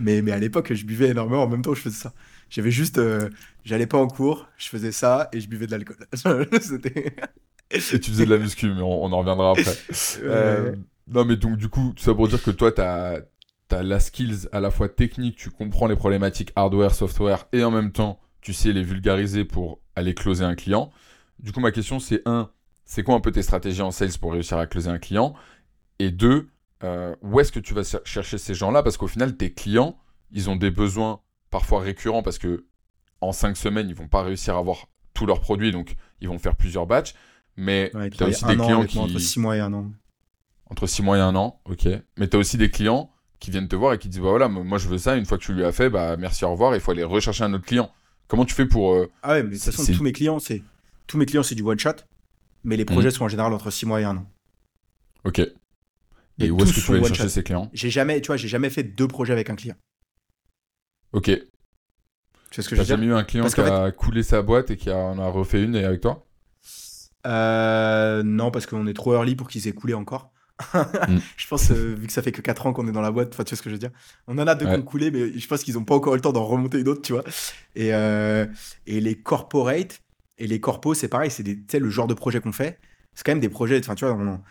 mais 0.00 0.22
mais 0.22 0.32
à 0.32 0.38
l'époque 0.38 0.72
je 0.72 0.84
buvais 0.84 1.08
énormément. 1.08 1.42
En 1.42 1.48
même 1.48 1.62
temps, 1.62 1.74
je 1.74 1.80
faisais 1.80 1.96
ça. 1.96 2.12
J'avais 2.48 2.70
juste, 2.70 3.00
j'allais 3.64 3.86
pas 3.86 3.98
en 3.98 4.06
cours, 4.06 4.48
je 4.56 4.68
faisais 4.68 4.92
ça 4.92 5.28
et 5.32 5.40
je 5.40 5.48
buvais 5.48 5.66
de 5.66 5.72
l'alcool. 5.72 5.96
et 7.70 7.78
tu 7.78 8.10
faisais 8.10 8.24
de 8.24 8.30
la 8.30 8.38
muscu, 8.38 8.68
mais 8.68 8.82
on, 8.82 9.04
on 9.04 9.12
en 9.12 9.18
reviendra 9.18 9.50
après. 9.52 9.76
non, 11.08 11.24
mais 11.24 11.36
donc 11.36 11.56
du 11.56 11.68
coup, 11.68 11.92
tout 11.96 12.02
ça 12.02 12.14
pour 12.14 12.28
dire 12.28 12.42
que 12.42 12.50
toi, 12.50 12.70
t'as 12.72 13.20
tu 13.68 13.74
as 13.74 13.82
la 13.82 14.00
skills 14.00 14.48
à 14.52 14.60
la 14.60 14.70
fois 14.70 14.88
technique, 14.88 15.36
tu 15.36 15.50
comprends 15.50 15.86
les 15.86 15.96
problématiques 15.96 16.52
hardware, 16.56 16.94
software, 16.94 17.46
et 17.52 17.64
en 17.64 17.70
même 17.70 17.92
temps, 17.92 18.20
tu 18.40 18.52
sais 18.52 18.72
les 18.72 18.82
vulgariser 18.82 19.44
pour 19.44 19.80
aller 19.94 20.14
closer 20.14 20.44
un 20.44 20.54
client. 20.54 20.90
Du 21.38 21.52
coup, 21.52 21.60
ma 21.60 21.72
question, 21.72 21.98
c'est 21.98 22.22
un, 22.26 22.50
c'est 22.86 23.02
quoi 23.02 23.14
un 23.14 23.20
peu 23.20 23.32
tes 23.32 23.42
stratégies 23.42 23.82
en 23.82 23.90
sales 23.90 24.16
pour 24.20 24.32
réussir 24.32 24.58
à 24.58 24.66
closer 24.66 24.88
un 24.88 24.98
client? 24.98 25.34
Et 25.98 26.10
deux, 26.10 26.48
euh, 26.82 27.14
où 27.20 27.40
est-ce 27.40 27.52
que 27.52 27.60
tu 27.60 27.74
vas 27.74 27.82
chercher 28.04 28.38
ces 28.38 28.54
gens-là? 28.54 28.82
Parce 28.82 28.96
qu'au 28.96 29.08
final, 29.08 29.36
tes 29.36 29.52
clients, 29.52 29.98
ils 30.32 30.48
ont 30.48 30.56
des 30.56 30.70
besoins 30.70 31.20
parfois 31.50 31.80
récurrents 31.80 32.22
parce 32.22 32.38
que 32.38 32.64
en 33.20 33.32
cinq 33.32 33.56
semaines, 33.56 33.88
ils 33.88 33.94
vont 33.94 34.08
pas 34.08 34.22
réussir 34.22 34.56
à 34.56 34.58
avoir 34.58 34.88
tous 35.14 35.26
leurs 35.26 35.40
produits, 35.40 35.72
donc 35.72 35.96
ils 36.20 36.28
vont 36.28 36.38
faire 36.38 36.56
plusieurs 36.56 36.86
batchs. 36.86 37.14
Mais 37.56 37.90
tu 38.16 38.22
as 38.22 38.28
aussi 38.28 38.44
des 38.44 38.56
clients 38.56 38.84
qui. 38.84 38.98
Entre 38.98 39.18
six 39.18 39.40
mois 39.40 39.56
et 39.56 39.60
un 39.60 39.72
an. 39.72 39.90
Entre 40.68 40.86
six 40.86 41.02
mois 41.02 41.16
et 41.16 41.20
un 41.20 41.34
an, 41.34 41.60
ok. 41.64 41.88
Mais 42.16 42.28
tu 42.28 42.36
as 42.36 42.40
aussi 42.40 42.58
des 42.58 42.70
clients 42.70 43.10
qui 43.38 43.50
viennent 43.50 43.68
te 43.68 43.76
voir 43.76 43.92
et 43.94 43.98
qui 43.98 44.08
disent 44.08 44.20
bah 44.20 44.30
voilà 44.30 44.48
moi 44.48 44.78
je 44.78 44.88
veux 44.88 44.98
ça 44.98 45.16
une 45.16 45.26
fois 45.26 45.38
que 45.38 45.44
tu 45.44 45.52
lui 45.52 45.64
as 45.64 45.72
fait 45.72 45.90
bah 45.90 46.16
merci 46.16 46.44
au 46.44 46.50
revoir 46.50 46.74
il 46.74 46.80
faut 46.80 46.92
aller 46.92 47.04
rechercher 47.04 47.44
un 47.44 47.52
autre 47.52 47.66
client 47.66 47.90
comment 48.28 48.44
tu 48.44 48.54
fais 48.54 48.66
pour 48.66 48.94
euh, 48.94 49.10
ah 49.22 49.32
ouais 49.32 49.42
mais 49.42 49.50
de 49.50 49.54
toute 49.54 49.64
façon 49.64 49.92
tous 49.92 50.02
mes 50.02 50.12
clients 50.12 50.38
c'est 50.38 50.62
tous 51.06 51.18
mes 51.18 51.26
clients 51.26 51.42
c'est 51.42 51.54
du 51.54 51.62
one 51.62 51.78
shot 51.78 51.96
mais 52.66 52.76
les 52.76 52.84
projets 52.84 53.08
mhm. 53.08 53.14
sont 53.14 53.24
en 53.24 53.28
général 53.28 53.52
entre 53.54 53.70
6 53.70 53.86
mois 53.86 54.00
et 54.00 54.04
1 54.04 54.16
an. 54.16 54.26
Ok. 55.24 55.40
Et, 56.38 56.50
où 56.50 56.60
est-ce 56.60 56.74
que 56.74 56.80
tu 56.80 56.92
vas 56.92 56.98
aller 56.98 57.06
chercher 57.06 57.28
ces 57.30 57.42
clients? 57.42 57.70
J'ai 57.72 57.88
jamais 57.88 58.20
tu 58.20 58.26
vois 58.26 58.36
j'ai 58.36 58.48
jamais 58.48 58.68
fait 58.68 58.82
deux 58.82 59.08
projets 59.08 59.32
avec 59.32 59.48
un 59.48 59.56
client. 59.56 59.76
Ok. 61.12 61.30
Tu 61.30 61.42
sais 62.52 62.62
ce 62.62 62.68
que 62.68 62.76
j'ai 62.76 62.84
jamais 62.84 63.06
eu 63.06 63.14
un 63.14 63.24
client 63.24 63.46
qui 63.46 63.60
a 63.60 63.90
coulé 63.92 64.22
sa 64.22 64.42
boîte 64.42 64.70
et 64.70 64.76
qui 64.76 64.90
en 64.90 65.18
a 65.18 65.28
refait 65.28 65.62
une 65.62 65.74
et 65.74 65.84
avec 65.84 66.02
toi? 66.02 66.26
Euh, 67.26 68.22
non 68.22 68.50
parce 68.50 68.66
qu'on 68.66 68.86
est 68.86 68.94
trop 68.94 69.14
early 69.14 69.34
pour 69.34 69.48
qu'ils 69.48 69.66
aient 69.66 69.72
coulé 69.72 69.94
encore. 69.94 70.32
Mm. 70.74 71.18
je 71.36 71.46
pense, 71.48 71.70
euh, 71.70 71.94
vu 71.94 72.06
que 72.06 72.12
ça 72.12 72.22
fait 72.22 72.32
que 72.32 72.40
4 72.40 72.66
ans 72.66 72.72
qu'on 72.72 72.86
est 72.88 72.92
dans 72.92 73.00
la 73.00 73.10
boîte, 73.10 73.30
tu 73.30 73.36
vois 73.36 73.44
ce 73.44 73.62
que 73.62 73.70
je 73.70 73.74
veux 73.74 73.78
dire? 73.78 73.90
On 74.26 74.38
en 74.38 74.46
a 74.46 74.54
deux 74.54 74.66
qui 74.66 74.72
ont 74.72 74.82
coulé, 74.82 75.10
mais 75.10 75.38
je 75.38 75.46
pense 75.46 75.62
qu'ils 75.62 75.74
n'ont 75.74 75.84
pas 75.84 75.94
encore 75.94 76.14
eu 76.14 76.16
le 76.16 76.22
temps 76.22 76.32
d'en 76.32 76.44
remonter 76.44 76.78
une 76.80 76.88
autre, 76.88 77.02
tu 77.02 77.12
vois. 77.12 77.24
Et, 77.74 77.94
euh, 77.94 78.46
et 78.86 79.00
les 79.00 79.14
corporate 79.16 80.00
et 80.38 80.46
les 80.46 80.60
corpos, 80.60 80.94
c'est 80.94 81.08
pareil, 81.08 81.30
c'est 81.30 81.78
le 81.78 81.90
genre 81.90 82.06
de 82.06 82.14
projet 82.14 82.40
qu'on 82.40 82.52
fait. 82.52 82.78
C'est 83.14 83.24
quand 83.24 83.32
même 83.32 83.40
des 83.40 83.48
projets, 83.48 83.78
enfin, 83.78 83.94
tu 83.94 84.04
vois, 84.04 84.14
on, 84.14 84.42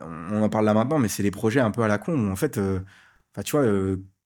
on, 0.00 0.42
en 0.42 0.48
parle 0.48 0.64
là 0.64 0.74
maintenant, 0.74 0.98
mais 0.98 1.08
c'est 1.08 1.22
des 1.22 1.30
projets 1.30 1.60
un 1.60 1.70
peu 1.70 1.82
à 1.82 1.88
la 1.88 1.98
con 1.98 2.14
où, 2.14 2.30
en 2.30 2.36
fait, 2.36 2.58
euh, 2.58 2.80
enfin, 3.32 3.42
tu 3.42 3.56
vois, 3.56 3.66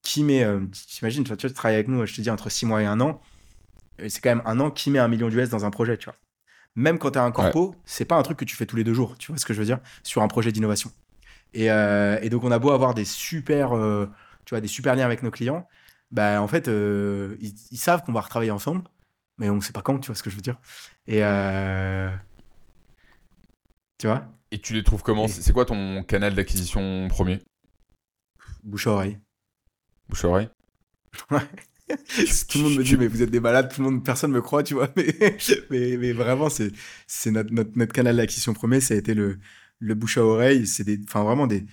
qui 0.02 0.24
met, 0.24 0.46
t'imagines, 0.72 1.24
tu, 1.24 1.28
vois, 1.28 1.36
tu 1.36 1.52
travailles 1.52 1.76
avec 1.76 1.88
nous, 1.88 2.04
je 2.06 2.14
te 2.14 2.20
dis, 2.20 2.30
entre 2.30 2.50
6 2.50 2.66
mois 2.66 2.82
et 2.82 2.86
un 2.86 3.00
an, 3.00 3.20
c'est 3.98 4.20
quand 4.20 4.30
même 4.30 4.42
un 4.44 4.60
an 4.60 4.70
qui 4.70 4.90
met 4.90 4.98
un 4.98 5.08
million 5.08 5.28
d'US 5.28 5.48
dans 5.48 5.64
un 5.64 5.70
projet, 5.70 5.96
tu 5.96 6.06
vois. 6.06 6.16
Même 6.74 6.98
quand 6.98 7.12
tu 7.12 7.18
as 7.18 7.24
un 7.24 7.32
corpo, 7.32 7.74
c'est 7.86 8.04
pas 8.04 8.16
un 8.16 8.22
truc 8.22 8.38
que 8.38 8.44
tu 8.44 8.54
fais 8.54 8.66
tous 8.66 8.76
les 8.76 8.84
deux 8.84 8.92
jours, 8.92 9.16
tu 9.16 9.32
vois 9.32 9.38
ce 9.38 9.46
que 9.46 9.54
je 9.54 9.58
veux 9.58 9.64
dire, 9.64 9.80
sur 10.02 10.22
un 10.22 10.28
projet 10.28 10.52
d'innovation. 10.52 10.92
Euh, 11.56 12.18
et, 12.20 12.28
donc, 12.28 12.44
on 12.44 12.50
a 12.50 12.58
beau 12.58 12.70
avoir 12.70 12.94
des 12.94 13.06
super, 13.06 13.74
euh, 13.74 14.06
tu 14.44 14.50
vois, 14.50 14.60
des 14.60 14.68
super 14.68 14.94
liens 14.94 15.06
avec 15.06 15.22
nos 15.22 15.30
clients, 15.30 15.66
bah, 16.10 16.42
en 16.42 16.48
fait, 16.48 16.68
euh, 16.68 17.36
ils, 17.40 17.54
ils 17.70 17.78
savent 17.78 18.02
qu'on 18.04 18.12
va 18.12 18.20
retravailler 18.20 18.50
ensemble, 18.50 18.82
mais 19.38 19.50
on 19.50 19.56
ne 19.56 19.60
sait 19.60 19.72
pas 19.72 19.82
quand, 19.82 19.98
tu 19.98 20.06
vois 20.08 20.14
ce 20.16 20.22
que 20.22 20.30
je 20.30 20.36
veux 20.36 20.42
dire. 20.42 20.58
Et 21.06 21.24
euh, 21.24 22.10
tu 23.98 24.06
vois, 24.06 24.26
Et 24.50 24.58
tu 24.60 24.74
les 24.74 24.82
trouves 24.84 25.02
comment? 25.02 25.28
C'est 25.28 25.52
quoi 25.52 25.64
ton 25.64 26.02
canal 26.02 26.34
d'acquisition 26.34 27.08
premier? 27.08 27.40
Bouche 28.62 28.86
à 28.86 28.90
oreille. 28.92 29.18
Bouche 30.08 30.24
à 30.24 30.28
oreille? 30.28 30.48
Tout 32.48 32.58
le 32.58 32.64
monde 32.64 32.76
me 32.76 32.82
dit, 32.84 32.96
mais 32.96 33.06
vous 33.06 33.22
êtes 33.22 33.30
des 33.30 33.40
malades, 33.40 33.72
tout 33.72 33.80
le 33.80 33.88
monde, 33.90 34.04
personne 34.04 34.32
me 34.32 34.42
croit, 34.42 34.62
tu 34.64 34.74
vois. 34.74 34.88
Mais, 34.96 35.36
mais, 35.70 35.96
mais 35.96 36.12
vraiment, 36.12 36.50
c'est, 36.50 36.72
c'est 37.06 37.30
notre, 37.30 37.52
notre, 37.52 37.70
notre 37.76 37.92
canal 37.92 38.16
d'acquisition 38.16 38.52
premier, 38.54 38.80
ça 38.80 38.94
a 38.94 38.96
été 38.96 39.14
le, 39.14 39.38
le 39.78 39.94
bouche 39.94 40.18
à 40.18 40.24
oreille. 40.24 40.66
C'est 40.66 40.82
des, 40.84 40.98
enfin, 41.04 41.22
vraiment 41.22 41.46
des, 41.46 41.64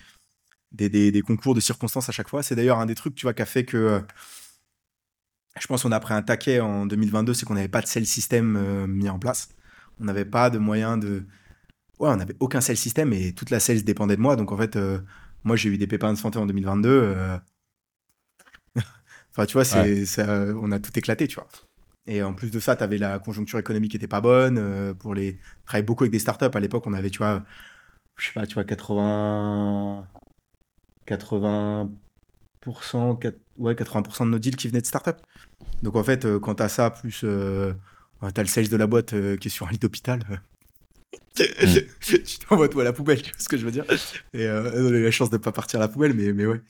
des, 0.72 0.90
des, 0.90 1.12
des 1.12 1.22
concours 1.22 1.56
de 1.56 1.60
circonstances 1.62 2.10
à 2.10 2.12
chaque 2.12 2.30
fois. 2.30 2.44
C'est 2.44 2.56
d'ailleurs 2.56 2.80
un 2.80 2.86
des 2.86 2.96
trucs, 2.96 3.16
tu 3.16 3.26
vois, 3.26 3.34
qui 3.34 3.42
a 3.44 3.46
fait 3.48 3.66
que 3.66 3.78
euh, 3.78 4.02
je 5.60 5.68
pense 5.68 5.84
qu'on 5.84 5.92
a 5.92 6.00
pris 6.00 6.14
un 6.14 6.22
taquet 6.24 6.60
en 6.60 6.86
2022, 6.86 7.34
c'est 7.34 7.46
qu'on 7.46 7.54
n'avait 7.56 7.68
pas 7.68 7.82
de 7.82 7.88
sales 7.88 8.06
system 8.06 8.56
euh, 8.58 8.88
mis 8.88 9.10
en 9.10 9.20
place. 9.20 9.50
On 10.00 10.06
n'avait 10.06 10.26
pas 10.26 10.50
de 10.50 10.58
moyen 10.58 10.98
de. 10.98 11.26
Ouais, 12.00 12.10
on 12.10 12.18
n'avait 12.18 12.36
aucun 12.42 12.62
sales 12.62 12.78
system 12.78 13.14
et 13.14 13.34
toute 13.34 13.50
la 13.52 13.60
sales 13.62 13.84
dépendait 13.84 14.18
de 14.18 14.22
moi. 14.22 14.36
Donc 14.38 14.52
en 14.52 14.58
fait, 14.58 14.76
euh, 14.78 15.00
moi 15.44 15.56
j'ai 15.58 15.70
eu 15.70 15.78
des 15.78 15.88
pépins 15.88 16.14
de 16.14 16.20
santé 16.20 16.40
en 16.40 16.46
2022. 16.48 16.90
euh, 16.92 17.38
Enfin, 19.32 19.46
tu 19.46 19.54
vois, 19.54 19.66
c'est, 19.66 20.06
ça- 20.06 20.46
on 20.62 20.72
a 20.72 20.80
tout 20.80 20.98
éclaté, 20.98 21.28
tu 21.28 21.36
vois. 21.36 21.48
Et 22.08 22.22
en 22.24 22.34
plus 22.34 22.52
de 22.52 22.60
ça, 22.60 22.76
tu 22.76 22.84
avais 22.84 22.98
la 22.98 23.20
conjoncture 23.20 23.60
économique 23.60 23.92
qui 23.92 23.98
était 23.98 24.08
pas 24.08 24.22
bonne. 24.22 24.58
euh, 24.58 24.94
pour 24.94 25.16
les... 25.16 25.40
On 25.64 25.66
travaillait 25.68 25.86
beaucoup 25.86 26.04
avec 26.04 26.12
des 26.12 26.20
startups. 26.20 26.46
À 26.54 26.60
l'époque, 26.60 26.86
on 26.88 26.94
avait, 26.94 27.10
tu 27.10 27.20
vois, 27.20 27.44
je 28.18 28.28
sais 28.28 28.34
pas, 28.34 28.48
tu 28.48 28.56
vois, 28.56 28.66
80... 28.66 30.08
80%, 31.06 31.92
quat- 32.66 33.36
ouais, 33.58 33.76
80% 33.76 34.26
de 34.26 34.32
nos 34.32 34.40
deals 34.40 34.56
qui 34.56 34.68
venaient 34.68 34.82
de 34.82 34.86
startups. 34.86 35.22
Donc 35.82 35.96
en 35.96 36.04
fait, 36.04 36.26
euh, 36.26 36.40
quand 36.40 36.56
tu 36.56 36.64
as 36.64 36.70
ça, 36.70 36.90
plus 36.90 37.22
euh, 37.24 37.74
t'as 38.34 38.42
le 38.42 38.48
sales 38.48 38.70
de 38.70 38.78
la 38.78 38.88
boîte 38.88 39.14
euh, 39.14 39.38
qui 39.38 39.48
est 39.50 39.52
sur 39.52 39.68
un 39.68 39.72
lit 39.72 39.78
d'hôpital, 39.78 40.22
euh, 41.40 41.80
tu 42.02 42.40
t'envoies 42.40 42.70
tout 42.70 42.80
à 42.80 42.84
la 42.84 42.94
poubelle, 42.94 43.22
tu 43.24 43.32
vois 43.32 43.40
ce 43.40 43.50
que 43.50 43.58
je 43.58 43.66
veux 43.66 43.72
dire. 43.72 43.86
Et 44.34 44.46
euh, 44.46 44.72
on 44.76 44.94
a 44.94 44.98
eu 44.98 45.04
la 45.04 45.12
chance 45.12 45.30
de 45.30 45.38
pas 45.38 45.52
partir 45.52 45.80
à 45.80 45.84
la 45.84 45.88
poubelle, 45.88 46.14
mais, 46.14 46.32
mais 46.34 46.46
ouais. 46.46 46.62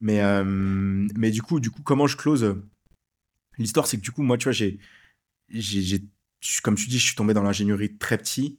Mais, 0.00 0.20
mais 0.44 1.30
du 1.30 1.40
coup, 1.40 1.58
du 1.58 1.70
coup, 1.70 1.82
comment 1.82 2.06
je 2.06 2.16
close 2.16 2.56
L'histoire, 3.56 3.86
c'est 3.86 3.96
que 3.96 4.02
du 4.02 4.10
coup, 4.10 4.22
moi, 4.22 4.36
tu 4.36 4.44
vois, 4.44 4.52
j'ai, 4.52 4.78
j'ai, 5.48 6.02
comme 6.62 6.74
tu 6.74 6.88
dis, 6.88 6.98
je 6.98 7.06
suis 7.06 7.14
tombé 7.16 7.32
dans 7.32 7.42
l'ingénierie 7.42 7.96
très 7.96 8.18
petit, 8.18 8.58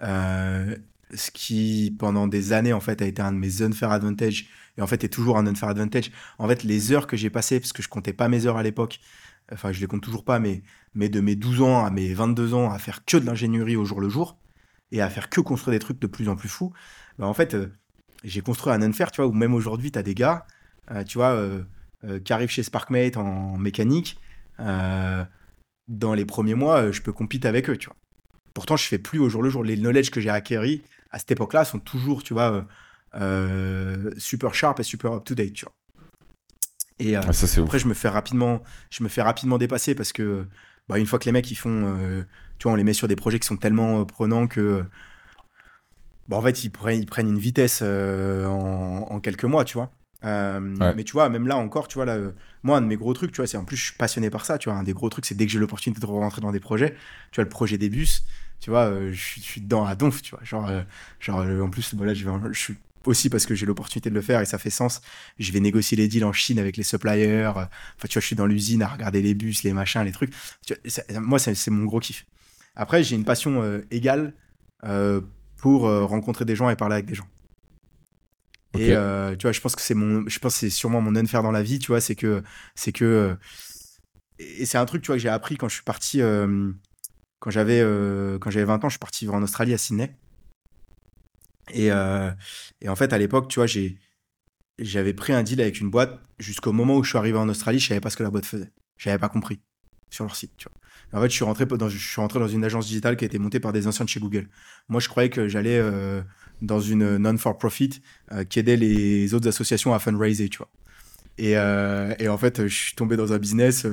ce 0.00 1.30
qui, 1.32 1.94
pendant 1.98 2.28
des 2.28 2.52
années, 2.52 2.72
en 2.72 2.80
fait, 2.80 3.02
a 3.02 3.06
été 3.06 3.20
un 3.20 3.32
de 3.32 3.38
mes 3.38 3.62
unfair 3.62 3.90
advantage, 3.90 4.48
et 4.78 4.82
en 4.82 4.86
fait, 4.86 5.04
est 5.04 5.08
toujours 5.08 5.38
un 5.38 5.46
unfair 5.46 5.68
advantage. 5.68 6.10
En 6.38 6.48
fait, 6.48 6.62
les 6.62 6.92
heures 6.92 7.06
que 7.06 7.16
j'ai 7.16 7.30
passées, 7.30 7.60
parce 7.60 7.72
que 7.72 7.82
je 7.82 7.88
comptais 7.88 8.12
pas 8.12 8.28
mes 8.28 8.46
heures 8.46 8.56
à 8.56 8.62
l'époque, 8.62 9.00
enfin, 9.52 9.72
je 9.72 9.80
les 9.80 9.86
compte 9.86 10.02
toujours 10.02 10.24
pas, 10.24 10.38
mais, 10.38 10.62
mais 10.94 11.08
de 11.08 11.20
mes 11.20 11.36
12 11.36 11.62
ans 11.62 11.84
à 11.84 11.90
mes 11.90 12.12
22 12.12 12.54
ans, 12.54 12.70
à 12.70 12.78
faire 12.78 13.04
que 13.04 13.16
de 13.16 13.24
l'ingénierie 13.24 13.76
au 13.76 13.84
jour 13.84 14.00
le 14.00 14.08
jour, 14.08 14.38
et 14.92 15.00
à 15.00 15.10
faire 15.10 15.28
que 15.28 15.40
construire 15.40 15.72
des 15.72 15.78
trucs 15.78 15.98
de 15.98 16.06
plus 16.06 16.28
en 16.28 16.36
plus 16.36 16.48
fous, 16.48 16.72
bah, 17.18 17.26
en 17.26 17.34
fait, 17.34 17.54
euh, 17.54 17.72
j'ai 18.24 18.40
construit 18.40 18.72
un 18.72 18.82
unfair, 18.82 19.10
tu 19.10 19.20
vois, 19.20 19.30
où 19.30 19.32
même 19.32 19.54
aujourd'hui, 19.54 19.90
tu 19.90 19.98
as 19.98 20.02
des 20.02 20.14
gars, 20.14 20.46
euh, 20.90 21.04
tu 21.04 21.18
vois, 21.18 21.30
euh, 21.32 21.64
qui 22.24 22.32
arrivent 22.32 22.50
chez 22.50 22.62
Sparkmate 22.62 23.16
en 23.16 23.56
mécanique, 23.56 24.18
dans 24.58 26.14
les 26.14 26.24
premiers 26.24 26.54
mois, 26.54 26.90
je 26.90 27.00
peux 27.00 27.12
compiter 27.12 27.46
avec 27.46 27.70
eux, 27.70 27.76
tu 27.76 27.86
vois. 27.86 27.96
Pourtant, 28.54 28.76
je 28.76 28.86
fais 28.86 28.98
plus 28.98 29.18
au 29.18 29.28
jour 29.28 29.42
le 29.42 29.50
jour. 29.50 29.62
Les 29.62 29.76
knowledge 29.76 30.10
que 30.10 30.20
j'ai 30.20 30.30
acquéris 30.30 30.82
à 31.10 31.18
cette 31.18 31.30
époque-là 31.30 31.64
sont 31.64 31.78
toujours, 31.78 32.22
tu 32.22 32.32
vois, 32.32 32.66
super 34.18 34.54
sharp 34.54 34.80
et 34.80 34.82
super 34.82 35.12
up 35.12 35.24
to 35.24 35.34
date, 35.34 35.52
tu 35.54 35.64
vois. 35.64 35.74
Et 36.98 37.16
euh, 37.16 37.20
Ah, 37.26 37.32
Ça, 37.32 37.46
c'est 37.46 37.60
ouf. 37.60 37.66
après, 37.66 37.78
je 37.78 37.88
me 37.88 37.94
fais 37.94 38.08
rapidement, 38.08 38.62
je 38.90 39.02
me 39.04 39.08
fais 39.08 39.22
rapidement 39.22 39.58
dépasser 39.58 39.94
parce 39.94 40.12
que, 40.12 40.46
bah, 40.88 40.98
une 40.98 41.06
fois 41.06 41.18
que 41.18 41.24
les 41.26 41.32
mecs 41.32 41.50
ils 41.50 41.54
font, 41.56 41.96
euh, 41.98 42.22
tu 42.58 42.64
vois, 42.64 42.72
on 42.72 42.76
les 42.76 42.84
met 42.84 42.92
sur 42.94 43.08
des 43.08 43.16
projets 43.16 43.38
qui 43.38 43.46
sont 43.46 43.56
tellement 43.56 44.00
euh, 44.00 44.04
prenants 44.04 44.46
que, 44.46 44.84
bah, 46.28 46.36
en 46.36 46.42
fait, 46.42 46.64
ils 46.64 46.70
prennent, 46.70 47.00
ils 47.00 47.06
prennent 47.06 47.28
une 47.28 47.38
vitesse 47.38 47.80
euh, 47.82 48.46
en, 48.46 49.06
en 49.10 49.20
quelques 49.20 49.44
mois, 49.44 49.64
tu 49.64 49.74
vois. 49.74 49.92
Euh, 50.24 50.60
Ouais. 50.80 50.94
Mais 50.94 51.04
tu 51.04 51.12
vois, 51.12 51.28
même 51.28 51.46
là 51.46 51.56
encore, 51.56 51.88
tu 51.88 51.94
vois, 51.96 52.04
là, 52.04 52.14
euh, 52.16 52.32
moi, 52.62 52.78
un 52.78 52.80
de 52.80 52.86
mes 52.86 52.96
gros 52.96 53.12
trucs, 53.14 53.30
tu 53.32 53.36
vois, 53.36 53.46
c'est 53.46 53.56
en 53.58 53.64
plus, 53.64 53.76
je 53.76 53.84
suis 53.86 53.94
passionné 53.96 54.30
par 54.30 54.44
ça, 54.44 54.58
tu 54.58 54.68
vois. 54.68 54.78
Un 54.78 54.82
des 54.82 54.92
gros 54.94 55.08
trucs, 55.08 55.26
c'est 55.26 55.34
dès 55.36 55.46
que 55.46 55.52
j'ai 55.52 55.58
l'opportunité 55.58 56.00
de 56.00 56.06
rentrer 56.06 56.40
dans 56.40 56.52
des 56.52 56.60
projets, 56.60 56.94
tu 57.30 57.36
vois, 57.36 57.44
le 57.44 57.50
projet 57.50 57.78
des 57.78 57.88
bus, 57.90 58.24
tu 58.60 58.70
vois, 58.70 58.86
euh, 58.86 59.12
je, 59.12 59.20
suis- 59.22 59.40
je 59.42 59.46
suis 59.46 59.60
dedans 59.60 59.84
à 59.84 59.94
donf, 59.94 60.22
tu 60.22 60.30
vois. 60.34 60.42
Genre, 60.42 60.66
euh, 60.68 60.82
genre 61.20 61.40
euh, 61.40 61.60
en 61.62 61.70
plus, 61.70 61.90
je, 61.94 62.24
vais 62.24 62.30
en- 62.30 62.52
je 62.52 62.58
suis 62.58 62.76
aussi 63.08 63.30
parce 63.30 63.46
que 63.46 63.54
j'ai 63.54 63.66
l'opportunité 63.66 64.10
de 64.10 64.14
le 64.14 64.22
faire 64.22 64.40
et 64.40 64.46
ça 64.46 64.58
fait 64.58 64.70
sens. 64.70 65.00
Je 65.38 65.52
vais 65.52 65.60
négocier 65.60 65.96
les 65.96 66.08
deals 66.08 66.24
en 66.24 66.32
Chine 66.32 66.58
avec 66.58 66.76
les 66.76 66.82
suppliers. 66.82 67.46
Enfin, 67.46 67.68
tu 68.08 68.14
vois, 68.14 68.20
je 68.20 68.26
suis 68.26 68.36
dans 68.36 68.46
l'usine 68.46 68.82
à 68.82 68.88
regarder 68.88 69.22
les 69.22 69.34
bus, 69.34 69.62
les 69.62 69.72
machins, 69.72 70.02
les 70.02 70.12
trucs. 70.12 70.32
Tu 70.66 70.74
vois, 70.74 70.90
ça- 70.90 71.02
moi, 71.20 71.38
c'est 71.38 71.70
mon 71.70 71.84
gros 71.84 72.00
kiff. 72.00 72.26
Après, 72.76 73.02
j'ai 73.02 73.16
une 73.16 73.24
passion 73.24 73.62
euh, 73.62 73.80
égale 73.90 74.34
euh, 74.84 75.20
pour 75.56 75.86
euh, 75.88 76.04
rencontrer 76.04 76.44
des 76.44 76.56
gens 76.56 76.68
et 76.70 76.76
parler 76.76 76.94
avec 76.94 77.06
des 77.06 77.14
gens. 77.14 77.28
Et 78.74 78.88
tu 79.38 79.42
vois, 79.42 79.52
je 79.52 79.60
pense 79.60 79.74
que 79.76 79.82
c'est 79.82 79.94
mon, 79.94 80.28
je 80.28 80.38
pense 80.38 80.54
c'est 80.56 80.70
sûrement 80.70 81.00
mon 81.00 81.16
unfair 81.16 81.42
dans 81.42 81.50
la 81.52 81.62
vie, 81.62 81.78
tu 81.78 81.88
vois, 81.88 82.00
c'est 82.00 82.14
que, 82.14 82.42
c'est 82.74 82.92
que, 82.92 83.36
et 84.38 84.66
c'est 84.66 84.78
un 84.78 84.84
truc, 84.86 85.02
tu 85.02 85.06
vois, 85.08 85.16
que 85.16 85.22
j'ai 85.22 85.28
appris 85.28 85.56
quand 85.56 85.68
je 85.68 85.74
suis 85.74 85.84
parti, 85.84 86.20
quand 87.38 87.50
j'avais, 87.50 87.80
quand 88.40 88.50
j'avais 88.50 88.64
20 88.66 88.82
ans, 88.84 88.88
je 88.88 88.94
suis 88.94 88.98
parti 88.98 89.24
vivre 89.24 89.34
en 89.34 89.42
Australie 89.42 89.74
à 89.74 89.78
Sydney. 89.78 90.14
Et, 91.72 91.90
euh, 91.90 92.30
et 92.80 92.88
en 92.88 92.96
fait, 92.96 93.12
à 93.12 93.18
l'époque, 93.18 93.48
tu 93.48 93.58
vois, 93.58 93.66
j'avais 94.78 95.14
pris 95.14 95.32
un 95.32 95.42
deal 95.42 95.60
avec 95.60 95.80
une 95.80 95.90
boîte 95.90 96.20
jusqu'au 96.38 96.72
moment 96.72 96.96
où 96.96 97.04
je 97.04 97.10
suis 97.10 97.18
arrivé 97.18 97.38
en 97.38 97.48
Australie, 97.48 97.78
je 97.78 97.88
savais 97.88 98.00
pas 98.00 98.10
ce 98.10 98.16
que 98.16 98.22
la 98.22 98.30
boîte 98.30 98.46
faisait. 98.46 98.70
J'avais 98.98 99.18
pas 99.18 99.28
compris 99.28 99.60
sur 100.10 100.24
leur 100.24 100.36
site, 100.36 100.52
tu 100.56 100.68
vois. 100.68 100.80
En 101.12 101.22
fait, 101.22 101.30
je 101.30 101.34
suis 101.34 101.44
rentré 101.44 101.66
dans, 102.38 102.48
une 102.48 102.64
agence 102.64 102.86
digitale 102.86 103.16
qui 103.16 103.24
a 103.24 103.26
été 103.26 103.38
montée 103.38 103.60
par 103.60 103.72
des 103.72 103.86
anciens 103.86 104.04
de 104.04 104.10
chez 104.10 104.20
Google. 104.20 104.48
Moi, 104.88 105.00
je 105.00 105.08
croyais 105.08 105.30
que 105.30 105.46
j'allais 105.46 105.78
euh, 105.78 106.20
dans 106.62 106.80
une 106.80 107.16
non-for-profit 107.16 108.02
euh, 108.32 108.44
qui 108.44 108.58
aidait 108.58 108.76
les 108.76 109.32
autres 109.32 109.48
associations 109.48 109.94
à 109.94 109.98
fundraiser. 109.98 110.50
Et, 111.38 111.56
en 111.58 112.38
fait, 112.38 112.66
je 112.66 112.74
suis 112.74 112.94
tombé 112.94 113.16
dans 113.16 113.32
un 113.32 113.38
business. 113.38 113.86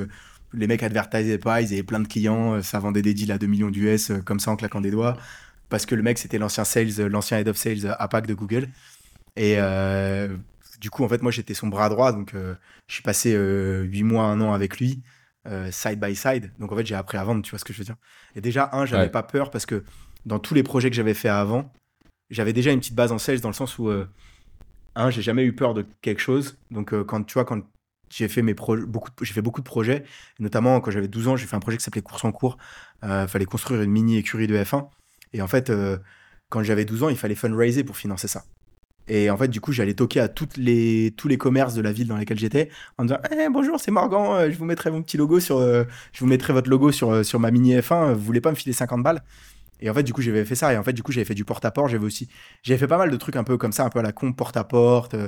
les 0.54 0.68
mecs 0.68 0.82
advertisaient 0.82 1.38
pas, 1.38 1.62
ils 1.62 1.72
avaient 1.74 1.84
plein 1.84 2.00
de 2.00 2.08
clients, 2.08 2.62
ça 2.64 2.80
vendait 2.80 3.04
des 3.04 3.14
deals 3.14 3.32
à 3.32 3.38
2 3.38 3.48
millions 3.48 3.70
d'US 3.70 4.12
comme 4.26 4.40
ça 4.40 4.52
en 4.52 4.56
claquant 4.56 4.82
des 4.82 4.92
doigts. 4.92 5.18
Parce 5.74 5.88
que 5.88 5.96
le 5.96 6.04
mec, 6.04 6.20
c'était 6.20 6.38
l'ancien 6.38 6.66
sales, 6.66 6.92
euh, 7.00 7.10
l'ancien 7.10 7.40
head 7.40 7.48
of 7.48 7.58
sales 7.58 7.96
APAC 7.98 8.28
de 8.28 8.36
Google. 8.36 8.68
Et 9.36 9.56
euh, 9.58 10.28
du 10.80 10.92
coup, 10.92 11.04
en 11.04 11.10
fait, 11.10 11.24
moi, 11.24 11.32
j'étais 11.32 11.56
son 11.56 11.66
bras 11.66 11.90
droit. 11.90 12.12
Donc, 12.12 12.36
euh, 12.36 12.54
je 12.88 12.94
suis 12.94 13.02
passé 13.02 13.34
euh, 13.34 13.82
8 13.82 14.04
mois, 14.04 14.26
un 14.26 14.40
an 14.40 14.54
avec 14.54 14.78
lui, 14.78 15.02
side 15.72 16.00
by 16.00 16.16
side. 16.16 16.52
Donc, 16.60 16.72
en 16.72 16.76
fait, 16.76 16.86
j'ai 16.86 16.94
appris 16.94 17.18
à 17.18 17.24
vendre, 17.24 17.42
tu 17.42 17.50
vois 17.50 17.58
ce 17.58 17.66
que 17.66 17.74
je 17.74 17.80
veux 17.80 17.86
dire. 17.86 17.96
Et 18.36 18.42
déjà, 18.42 18.70
un, 18.74 18.86
j'avais 18.86 19.06
Ouais. 19.06 19.10
pas 19.10 19.24
peur 19.24 19.50
parce 19.50 19.66
que 19.66 19.84
dans 20.28 20.38
tous 20.38 20.54
les 20.54 20.62
projets 20.62 20.92
que 20.92 20.96
j'avais 20.96 21.16
fait 21.16 21.28
avant, 21.28 21.74
j'avais 22.30 22.54
déjà 22.54 22.72
une 22.72 22.80
petite 22.80 22.94
base 22.94 23.12
en 23.12 23.18
sales 23.18 23.40
dans 23.40 23.50
le 23.50 23.56
sens 23.56 23.80
où, 23.80 23.90
un, 24.96 25.10
j'ai 25.10 25.24
jamais 25.24 25.44
eu 25.44 25.56
peur 25.56 25.74
de 25.74 25.88
quelque 26.04 26.22
chose. 26.22 26.56
Donc, 26.70 26.94
quand 27.06 27.24
tu 27.24 27.34
vois, 27.34 27.46
quand 27.46 27.64
j'ai 28.12 28.28
fait 28.28 28.44
mes 28.44 28.54
projets, 28.54 28.86
beaucoup, 28.86 29.10
j'ai 29.24 29.34
fait 29.34 29.42
beaucoup 29.42 29.62
de 29.62 29.66
projets, 29.66 30.04
notamment 30.38 30.80
quand 30.82 30.92
j'avais 30.92 31.08
12 31.08 31.30
ans, 31.30 31.36
j'ai 31.36 31.48
fait 31.48 31.56
un 31.56 31.60
projet 31.60 31.78
qui 31.78 31.84
s'appelait 31.84 32.04
Course 32.04 32.26
en 32.26 32.32
cours. 32.32 32.58
Il 33.02 33.26
fallait 33.28 33.46
construire 33.46 33.82
une 33.82 33.90
mini 33.90 34.18
écurie 34.18 34.46
de 34.46 34.56
F1. 34.56 34.88
Et 35.34 35.42
en 35.42 35.48
fait, 35.48 35.70
euh, 35.70 35.98
quand 36.50 36.64
j'avais 36.64 36.86
12 36.86 37.04
ans, 37.04 37.10
il 37.10 37.18
fallait 37.18 37.36
fundraiser 37.36 37.84
pour 37.84 37.98
financer 37.98 38.28
ça. 38.28 38.46
Et 39.08 39.30
en 39.30 39.38
fait, 39.38 39.50
du 39.50 39.60
coup, 39.60 39.74
j'allais 39.74 39.96
toquer 39.96 40.22
à 40.22 40.30
les, 40.58 41.14
tous 41.18 41.28
les 41.28 41.38
commerces 41.38 41.74
de 41.74 41.82
la 41.82 41.92
ville 41.92 42.08
dans 42.08 42.16
lesquels 42.18 42.40
j'étais 42.40 42.70
en 42.98 43.04
disant 43.06 43.20
Eh, 43.32 43.50
Bonjour, 43.52 43.80
c'est 43.80 43.92
Morgan, 43.92 44.22
euh, 44.34 44.52
je 44.52 44.58
vous 44.58 44.66
mettrai 44.66 44.92
mon 44.92 45.02
petit 45.04 45.18
logo 45.18 45.40
sur. 45.42 45.58
euh, 45.58 45.84
je 46.14 46.20
vous 46.22 46.28
mettrai 46.28 46.54
votre 46.54 46.70
logo 46.70 46.92
sur, 46.92 47.40
ma 47.40 47.52
mini 47.52 47.76
F1, 47.76 48.12
euh, 48.12 48.14
vous 48.14 48.22
voulez 48.22 48.40
pas 48.42 48.52
me 48.52 48.56
filer 48.56 48.74
50 48.74 49.04
balles? 49.04 49.24
Et 49.82 49.90
en 49.90 49.94
fait, 49.94 50.04
du 50.04 50.14
coup, 50.14 50.22
j'avais 50.22 50.46
fait 50.46 50.56
ça. 50.56 50.74
Et 50.74 50.78
en 50.78 50.84
fait, 50.84 50.94
du 50.94 51.04
coup, 51.04 51.12
j'avais 51.12 51.26
fait 51.26 51.34
du 51.36 51.46
porte-à-porte. 51.46 51.90
J'avais 51.92 52.06
aussi. 52.06 52.30
J'avais 52.64 52.78
fait 52.80 52.88
pas 52.88 52.98
mal 52.98 53.12
de 53.12 53.18
trucs 53.18 53.36
un 53.36 53.44
peu 53.44 53.58
comme 53.58 53.74
ça, 53.74 53.84
un 53.86 53.90
peu 53.90 54.00
à 54.00 54.04
la 54.04 54.14
con, 54.14 54.32
porte-à-porte. 54.34 55.16
euh, 55.16 55.28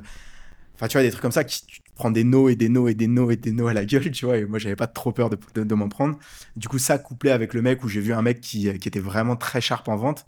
Enfin, 0.75 0.87
tu 0.87 0.97
vois, 0.97 1.03
des 1.03 1.09
trucs 1.09 1.21
comme 1.21 1.31
ça 1.31 1.43
qui 1.43 1.65
tu 1.65 1.81
te 1.81 1.89
prends 1.95 2.11
des 2.11 2.23
no 2.23 2.49
et 2.49 2.55
des 2.55 2.69
no 2.69 2.87
et 2.87 2.93
des 2.93 3.07
no 3.07 3.31
et 3.31 3.37
des 3.37 3.51
no 3.51 3.67
à 3.67 3.73
la 3.73 3.85
gueule, 3.85 4.11
tu 4.11 4.25
vois. 4.25 4.37
Et 4.37 4.45
moi, 4.45 4.59
j'avais 4.59 4.75
pas 4.75 4.87
trop 4.87 5.11
peur 5.11 5.29
de, 5.29 5.37
de, 5.55 5.63
de 5.63 5.75
m'en 5.75 5.87
prendre. 5.89 6.19
Du 6.57 6.67
coup, 6.67 6.77
ça 6.77 6.97
couplé 6.97 7.31
avec 7.31 7.53
le 7.53 7.61
mec 7.61 7.83
où 7.83 7.87
j'ai 7.87 8.01
vu 8.01 8.13
un 8.13 8.21
mec 8.21 8.41
qui, 8.41 8.77
qui 8.79 8.87
était 8.87 8.99
vraiment 8.99 9.35
très 9.37 9.61
sharp 9.61 9.87
en 9.87 9.95
vente 9.95 10.27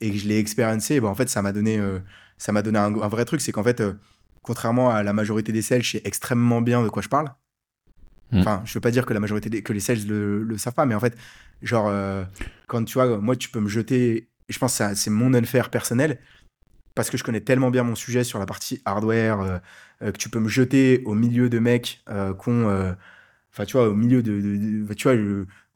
et 0.00 0.10
que 0.10 0.16
je 0.16 0.26
l'ai 0.26 0.38
expériencé, 0.38 0.98
ben, 1.00 1.08
en 1.08 1.14
fait, 1.14 1.28
ça 1.28 1.42
m'a 1.42 1.52
donné, 1.52 1.78
euh, 1.78 1.98
ça 2.38 2.52
m'a 2.52 2.62
donné 2.62 2.78
un, 2.78 2.94
un 2.94 3.08
vrai 3.08 3.26
truc. 3.26 3.42
C'est 3.42 3.52
qu'en 3.52 3.62
fait, 3.62 3.80
euh, 3.80 3.92
contrairement 4.42 4.90
à 4.90 5.02
la 5.02 5.12
majorité 5.12 5.52
des 5.52 5.62
sales, 5.62 5.82
je 5.82 5.90
sais 5.92 6.02
extrêmement 6.04 6.62
bien 6.62 6.82
de 6.82 6.88
quoi 6.88 7.02
je 7.02 7.08
parle. 7.08 7.28
Hmm. 8.32 8.38
Enfin, 8.38 8.62
je 8.64 8.72
veux 8.72 8.80
pas 8.80 8.90
dire 8.90 9.04
que 9.04 9.12
la 9.12 9.20
majorité 9.20 9.50
des, 9.50 9.62
que 9.62 9.74
les 9.74 9.80
sales 9.80 10.06
le, 10.06 10.42
le 10.42 10.56
savent 10.56 10.74
pas, 10.74 10.86
mais 10.86 10.94
en 10.94 11.00
fait, 11.00 11.16
genre, 11.62 11.88
euh, 11.88 12.24
quand 12.66 12.82
tu 12.84 12.94
vois, 12.94 13.18
moi, 13.18 13.36
tu 13.36 13.50
peux 13.50 13.60
me 13.60 13.68
jeter, 13.68 14.28
et 14.48 14.52
je 14.52 14.58
pense 14.58 14.78
que 14.78 14.94
c'est 14.94 15.10
mon 15.10 15.34
unfair 15.34 15.68
personnel, 15.68 16.18
parce 16.94 17.10
que 17.10 17.16
je 17.16 17.24
connais 17.24 17.40
tellement 17.40 17.70
bien 17.70 17.82
mon 17.82 17.94
sujet 17.94 18.24
sur 18.24 18.38
la 18.38 18.46
partie 18.46 18.80
hardware, 18.84 19.40
euh, 19.40 19.58
euh, 20.02 20.12
que 20.12 20.18
tu 20.18 20.28
peux 20.28 20.40
me 20.40 20.48
jeter 20.48 21.02
au 21.04 21.14
milieu 21.14 21.48
de 21.48 21.58
mecs 21.58 22.02
euh, 22.08 22.34
qu'on. 22.34 22.94
Enfin, 23.52 23.64
tu 23.64 23.72
vois, 23.76 23.88
au 23.88 23.94
milieu 23.94 24.22
de. 24.22 24.40
de- 24.40 24.86
de- 24.86 24.94
tu 24.94 25.08
vois, 25.08 25.16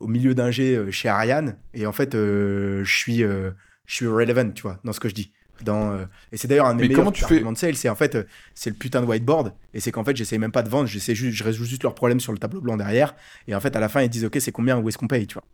au 0.00 0.06
milieu 0.06 0.34
d'un 0.34 0.50
G 0.50 0.90
chez 0.90 1.08
Ariane, 1.08 1.56
et 1.74 1.86
en 1.86 1.92
fait, 1.92 2.12
je 2.14 2.82
suis. 2.84 3.18
je 3.18 3.52
suis 3.86 4.06
relevant, 4.06 4.50
tu 4.50 4.62
vois, 4.62 4.78
dans 4.84 4.92
ce 4.92 5.00
que 5.00 5.08
je 5.08 5.14
dis. 5.14 5.32
Dans, 5.64 5.96
et 6.32 6.36
c'est 6.36 6.48
d'ailleurs 6.48 6.66
un 6.66 6.74
de 6.74 6.80
mes 6.80 6.88
Mais 6.88 6.94
comment 6.94 7.10
meilleurs 7.10 7.12
tu 7.12 7.24
fais- 7.24 7.40
de 7.40 7.54
sales, 7.56 7.76
c'est 7.76 7.88
en 7.88 7.94
fait, 7.94 8.18
c'est 8.54 8.70
le 8.70 8.76
putain 8.76 9.00
de 9.00 9.06
whiteboard, 9.06 9.54
et 9.72 9.78
c'est 9.80 9.92
qu'en 9.92 10.02
fait, 10.04 10.16
j'essaye 10.16 10.38
même 10.40 10.50
pas 10.52 10.62
de 10.64 10.68
vendre, 10.68 10.88
j'essaie 10.88 11.14
juste, 11.14 11.36
je 11.36 11.44
résous 11.44 11.64
juste 11.64 11.84
leurs 11.84 11.94
problèmes 11.94 12.18
sur 12.20 12.32
le 12.32 12.38
tableau 12.38 12.60
blanc 12.60 12.76
derrière, 12.76 13.14
et 13.46 13.54
en 13.54 13.60
fait, 13.60 13.76
à 13.76 13.80
la 13.80 13.88
fin, 13.88 14.02
ils 14.02 14.08
disent, 14.10 14.24
ok, 14.24 14.36
c'est 14.40 14.50
combien, 14.52 14.78
où 14.78 14.88
est-ce 14.88 14.98
qu'on 14.98 15.06
paye, 15.06 15.26
tu 15.28 15.34
vois? 15.34 15.44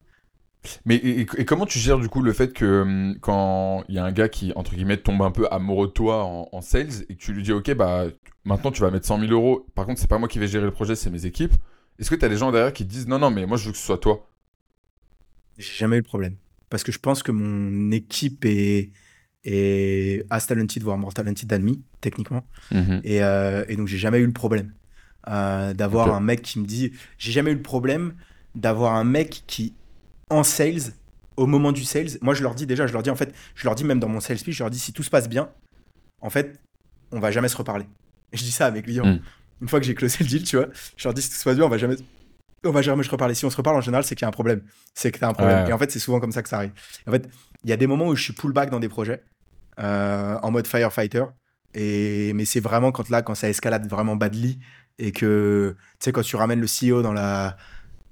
Mais 0.84 0.96
et, 0.96 1.20
et 1.20 1.44
comment 1.44 1.66
tu 1.66 1.78
gères 1.78 1.98
du 1.98 2.08
coup 2.08 2.22
le 2.22 2.32
fait 2.32 2.52
que 2.52 2.82
hum, 2.82 3.16
quand 3.20 3.84
il 3.88 3.94
y 3.94 3.98
a 3.98 4.04
un 4.04 4.12
gars 4.12 4.28
qui 4.28 4.52
entre 4.56 4.74
guillemets 4.74 4.98
tombe 4.98 5.22
un 5.22 5.30
peu 5.30 5.48
amoureux 5.50 5.88
de 5.88 5.92
toi 5.92 6.24
en, 6.24 6.48
en 6.52 6.60
sales 6.60 7.04
et 7.08 7.14
que 7.14 7.20
tu 7.20 7.32
lui 7.32 7.42
dis 7.42 7.52
ok 7.52 7.74
bah 7.74 8.04
maintenant 8.44 8.70
tu 8.70 8.82
vas 8.82 8.90
mettre 8.90 9.06
100 9.06 9.20
000 9.20 9.32
euros 9.32 9.66
par 9.74 9.86
contre 9.86 10.00
c'est 10.00 10.08
pas 10.10 10.18
moi 10.18 10.28
qui 10.28 10.38
vais 10.38 10.48
gérer 10.48 10.66
le 10.66 10.70
projet 10.70 10.96
c'est 10.96 11.10
mes 11.10 11.24
équipes 11.24 11.54
est-ce 11.98 12.10
que 12.10 12.14
tu 12.14 12.24
as 12.24 12.28
des 12.28 12.36
gens 12.36 12.52
derrière 12.52 12.72
qui 12.72 12.84
te 12.84 12.90
disent 12.90 13.08
non 13.08 13.18
non 13.18 13.30
mais 13.30 13.46
moi 13.46 13.56
je 13.56 13.66
veux 13.66 13.72
que 13.72 13.78
ce 13.78 13.84
soit 13.84 13.98
toi? 13.98 14.26
J'ai 15.58 15.74
jamais 15.76 15.96
eu 15.96 16.00
le 16.00 16.04
problème. 16.04 16.36
Parce 16.70 16.82
que 16.84 16.92
je 16.92 16.98
pense 16.98 17.22
que 17.22 17.32
mon 17.32 17.90
équipe 17.90 18.44
est, 18.44 18.90
est 19.44 20.24
as 20.30 20.46
talented, 20.46 20.82
voire 20.82 20.96
more 20.96 21.12
talented 21.12 21.48
than 21.48 21.60
me, 21.60 21.74
techniquement. 22.00 22.44
Et, 23.04 23.22
euh, 23.22 23.64
et 23.68 23.76
donc, 23.76 23.88
j'ai 23.88 23.98
jamais 23.98 24.18
eu 24.18 24.26
le 24.26 24.32
problème 24.32 24.72
euh, 25.28 25.74
d'avoir 25.74 26.14
un 26.14 26.20
mec 26.20 26.42
qui 26.42 26.58
me 26.60 26.64
dit. 26.66 26.92
J'ai 27.18 27.32
jamais 27.32 27.50
eu 27.50 27.56
le 27.56 27.62
problème 27.62 28.14
d'avoir 28.54 28.94
un 28.94 29.04
mec 29.04 29.42
qui, 29.46 29.74
en 30.30 30.42
sales, 30.42 30.94
au 31.36 31.46
moment 31.46 31.72
du 31.72 31.84
sales, 31.84 32.18
moi 32.22 32.34
je 32.34 32.42
leur 32.42 32.54
dis 32.54 32.66
déjà, 32.66 32.86
je 32.86 32.92
leur 32.92 33.02
dis 33.02 33.10
en 33.10 33.16
fait, 33.16 33.34
je 33.54 33.64
leur 33.64 33.74
dis 33.74 33.84
même 33.84 34.00
dans 34.00 34.08
mon 34.08 34.20
sales 34.20 34.38
pitch, 34.38 34.56
je 34.56 34.62
leur 34.62 34.70
dis 34.70 34.78
si 34.78 34.92
tout 34.92 35.02
se 35.02 35.10
passe 35.10 35.28
bien, 35.28 35.50
en 36.20 36.30
fait, 36.30 36.60
on 37.12 37.20
va 37.20 37.30
jamais 37.30 37.48
se 37.48 37.56
reparler. 37.56 37.86
Et 38.32 38.36
je 38.36 38.44
dis 38.44 38.52
ça 38.52 38.66
à 38.66 38.70
mes 38.70 38.82
clients. 38.82 39.06
Mm. 39.06 39.20
Une 39.62 39.68
fois 39.68 39.80
que 39.80 39.86
j'ai 39.86 39.94
closé 39.94 40.18
le 40.20 40.26
deal, 40.26 40.44
tu 40.44 40.56
vois, 40.56 40.68
je 40.96 41.04
leur 41.04 41.14
dis 41.14 41.22
si 41.22 41.30
tout 41.30 41.36
se 41.36 41.44
passe 41.44 41.56
bien, 41.56 41.64
on 41.64 41.68
va 41.68 41.78
jamais. 41.78 41.96
On 42.62 42.72
va 42.72 42.82
jamais 42.82 43.02
se 43.02 43.10
reparler. 43.10 43.34
Si 43.34 43.46
on 43.46 43.50
se 43.50 43.56
reparle 43.56 43.76
en 43.76 43.80
général, 43.80 44.04
c'est 44.04 44.14
qu'il 44.14 44.24
y 44.24 44.26
a 44.26 44.28
un 44.28 44.32
problème. 44.32 44.62
C'est 44.94 45.10
que 45.10 45.18
t'as 45.18 45.28
un 45.28 45.32
problème. 45.32 45.64
Ouais. 45.64 45.70
Et 45.70 45.72
en 45.72 45.78
fait, 45.78 45.90
c'est 45.90 45.98
souvent 45.98 46.20
comme 46.20 46.32
ça 46.32 46.42
que 46.42 46.48
ça 46.48 46.56
arrive. 46.58 46.72
En 47.06 47.10
fait, 47.10 47.26
il 47.64 47.70
y 47.70 47.72
a 47.72 47.76
des 47.76 47.86
moments 47.86 48.06
où 48.06 48.14
je 48.14 48.22
suis 48.22 48.32
pullback 48.34 48.68
dans 48.68 48.80
des 48.80 48.90
projets, 48.90 49.22
euh, 49.78 50.38
en 50.42 50.50
mode 50.50 50.66
firefighter. 50.66 51.24
Et, 51.72 52.32
mais 52.34 52.44
c'est 52.44 52.60
vraiment 52.60 52.92
quand 52.92 53.08
là, 53.08 53.22
quand 53.22 53.34
ça 53.34 53.48
escalade 53.48 53.88
vraiment 53.88 54.16
badly 54.16 54.58
et 54.98 55.12
que, 55.12 55.74
tu 55.78 56.04
sais, 56.04 56.12
quand 56.12 56.22
tu 56.22 56.36
ramènes 56.36 56.60
le 56.60 56.66
CEO 56.66 57.02
dans 57.02 57.12
la. 57.12 57.56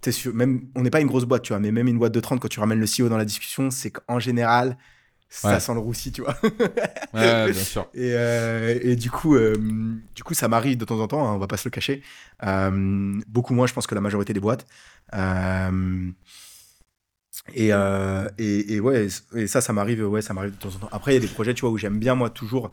Sais, 0.03 0.13
sur- 0.13 0.35
même, 0.35 0.63
on 0.75 0.83
n'est 0.83 0.91
pas 0.91 1.01
une 1.01 1.07
grosse 1.09 1.25
boîte, 1.25 1.43
tu 1.43 1.53
vois, 1.53 1.61
mais 1.61 1.73
même 1.73 1.89
une 1.89 1.99
boîte 1.99 2.13
de 2.13 2.21
30, 2.21 2.41
quand 2.41 2.49
tu 2.49 2.61
ramènes 2.61 2.81
le 2.81 2.87
CEO 2.87 3.09
dans 3.09 3.17
la 3.19 3.25
discussion, 3.25 3.71
c'est 3.71 3.91
qu'en 3.91 4.19
général, 4.21 4.77
ça 5.29 5.49
Ouais. 5.55 5.61
sent 5.61 5.75
le 5.75 5.81
roussi, 5.81 6.13
tu 6.13 6.23
vois. 6.23 6.37
ouais 7.15 7.53
bien 7.53 7.65
sûr 7.65 7.87
Et, 7.95 8.13
euh, 8.15 8.79
et 8.83 8.97
du 8.97 9.11
coup, 9.11 9.35
euh, 9.37 9.57
du 10.15 10.23
coup, 10.25 10.35
ça 10.35 10.49
m'arrive 10.49 10.79
de 10.79 10.85
temps 10.85 11.01
en 11.01 11.09
temps, 11.09 11.27
hein, 11.29 11.35
on 11.35 11.39
va 11.39 11.47
pas 11.47 11.57
se 11.57 11.67
le 11.69 11.71
cacher. 11.71 12.03
Euh, 12.45 13.21
beaucoup 13.29 13.55
moins, 13.55 13.67
je 13.67 13.75
pense, 13.75 13.87
que 13.87 13.95
la 13.95 14.01
majorité 14.01 14.33
des 14.33 14.41
boîtes. 14.41 14.67
Et, 17.55 17.69
et, 18.39 18.75
et 18.75 18.81
ouais, 18.81 19.07
et 19.35 19.47
ça, 19.47 19.61
ça 19.61 19.73
m'arrive, 19.73 20.07
ouais, 20.07 20.23
ça 20.23 20.35
m'arrive 20.35 20.53
de 20.53 20.57
temps 20.59 20.69
en 20.75 20.79
temps. 20.79 20.89
Après, 20.93 21.13
il 21.13 21.15
y 21.15 21.19
a 21.19 21.21
des 21.21 21.29
projets, 21.29 21.55
tu 21.55 21.63
vois, 21.63 21.71
où 21.71 21.79
j'aime 21.79 21.99
bien 21.99 22.15
moi 22.15 22.31
toujours. 22.31 22.71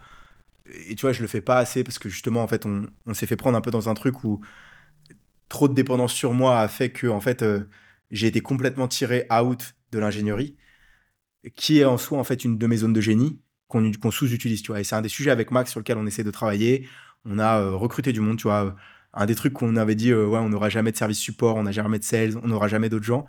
Et 0.90 0.96
tu 0.96 1.02
vois, 1.02 1.14
je 1.14 1.22
le 1.22 1.28
fais 1.28 1.42
pas 1.42 1.58
assez 1.60 1.84
parce 1.84 2.00
que 2.00 2.10
justement, 2.10 2.44
en 2.44 2.48
fait, 2.48 2.66
on, 2.66 2.88
on 3.06 3.14
s'est 3.14 3.28
fait 3.28 3.36
prendre 3.38 3.58
un 3.58 3.62
peu 3.62 3.72
dans 3.72 3.90
un 3.90 3.94
truc 3.96 4.24
où 4.24 4.42
trop 5.56 5.70
de 5.70 5.74
dépendance 5.74 6.12
sur 6.12 6.34
moi 6.34 6.60
a 6.60 6.68
fait 6.68 6.90
que, 6.90 7.08
en 7.08 7.22
fait, 7.22 7.42
euh, 7.42 7.62
j'ai 8.12 8.28
été 8.28 8.42
complètement 8.42 8.90
tiré 8.90 9.26
out 9.32 9.74
de 9.94 10.00
l'ingénierie, 10.00 10.58
qui 11.56 11.80
est 11.80 11.86
en 11.86 11.98
soi, 11.98 12.20
en 12.20 12.26
fait, 12.26 12.44
une 12.44 12.58
de 12.58 12.68
mes 12.68 12.78
zones 12.78 12.92
de 12.92 13.00
génie 13.00 13.40
qu'on 13.70 14.12
sous-utilise, 14.12 14.62
tu 14.62 14.74
vois. 14.74 14.82
Et 14.82 14.84
c'est 14.84 14.96
un 14.96 15.02
des 15.02 15.10
sujets 15.10 15.32
avec 15.32 15.52
Max 15.52 15.72
sur 15.72 15.80
lequel 15.80 15.98
on 15.98 16.06
essaie 16.06 16.26
de 16.26 16.32
travailler. 16.32 16.88
On 17.24 17.40
a 17.40 17.62
euh, 17.62 17.72
recruté 17.72 18.12
du 18.12 18.20
monde, 18.20 18.38
tu 18.38 18.44
vois. 18.44 18.76
Un 19.14 19.26
des 19.26 19.36
trucs 19.36 19.54
qu'on 19.54 19.78
avait 19.78 19.96
dit, 19.96 20.12
euh, 20.12 20.28
ouais, 20.28 20.40
on 20.40 20.50
n'aura 20.50 20.68
jamais 20.68 20.92
de 20.92 20.98
service 20.98 21.20
support, 21.20 21.56
on 21.56 21.64
n'a 21.64 21.72
jamais 21.72 22.00
de 22.00 22.04
sales, 22.04 22.38
on 22.44 22.50
n'aura 22.50 22.68
jamais 22.68 22.90
d'autres 22.90 23.06
gens. 23.06 23.26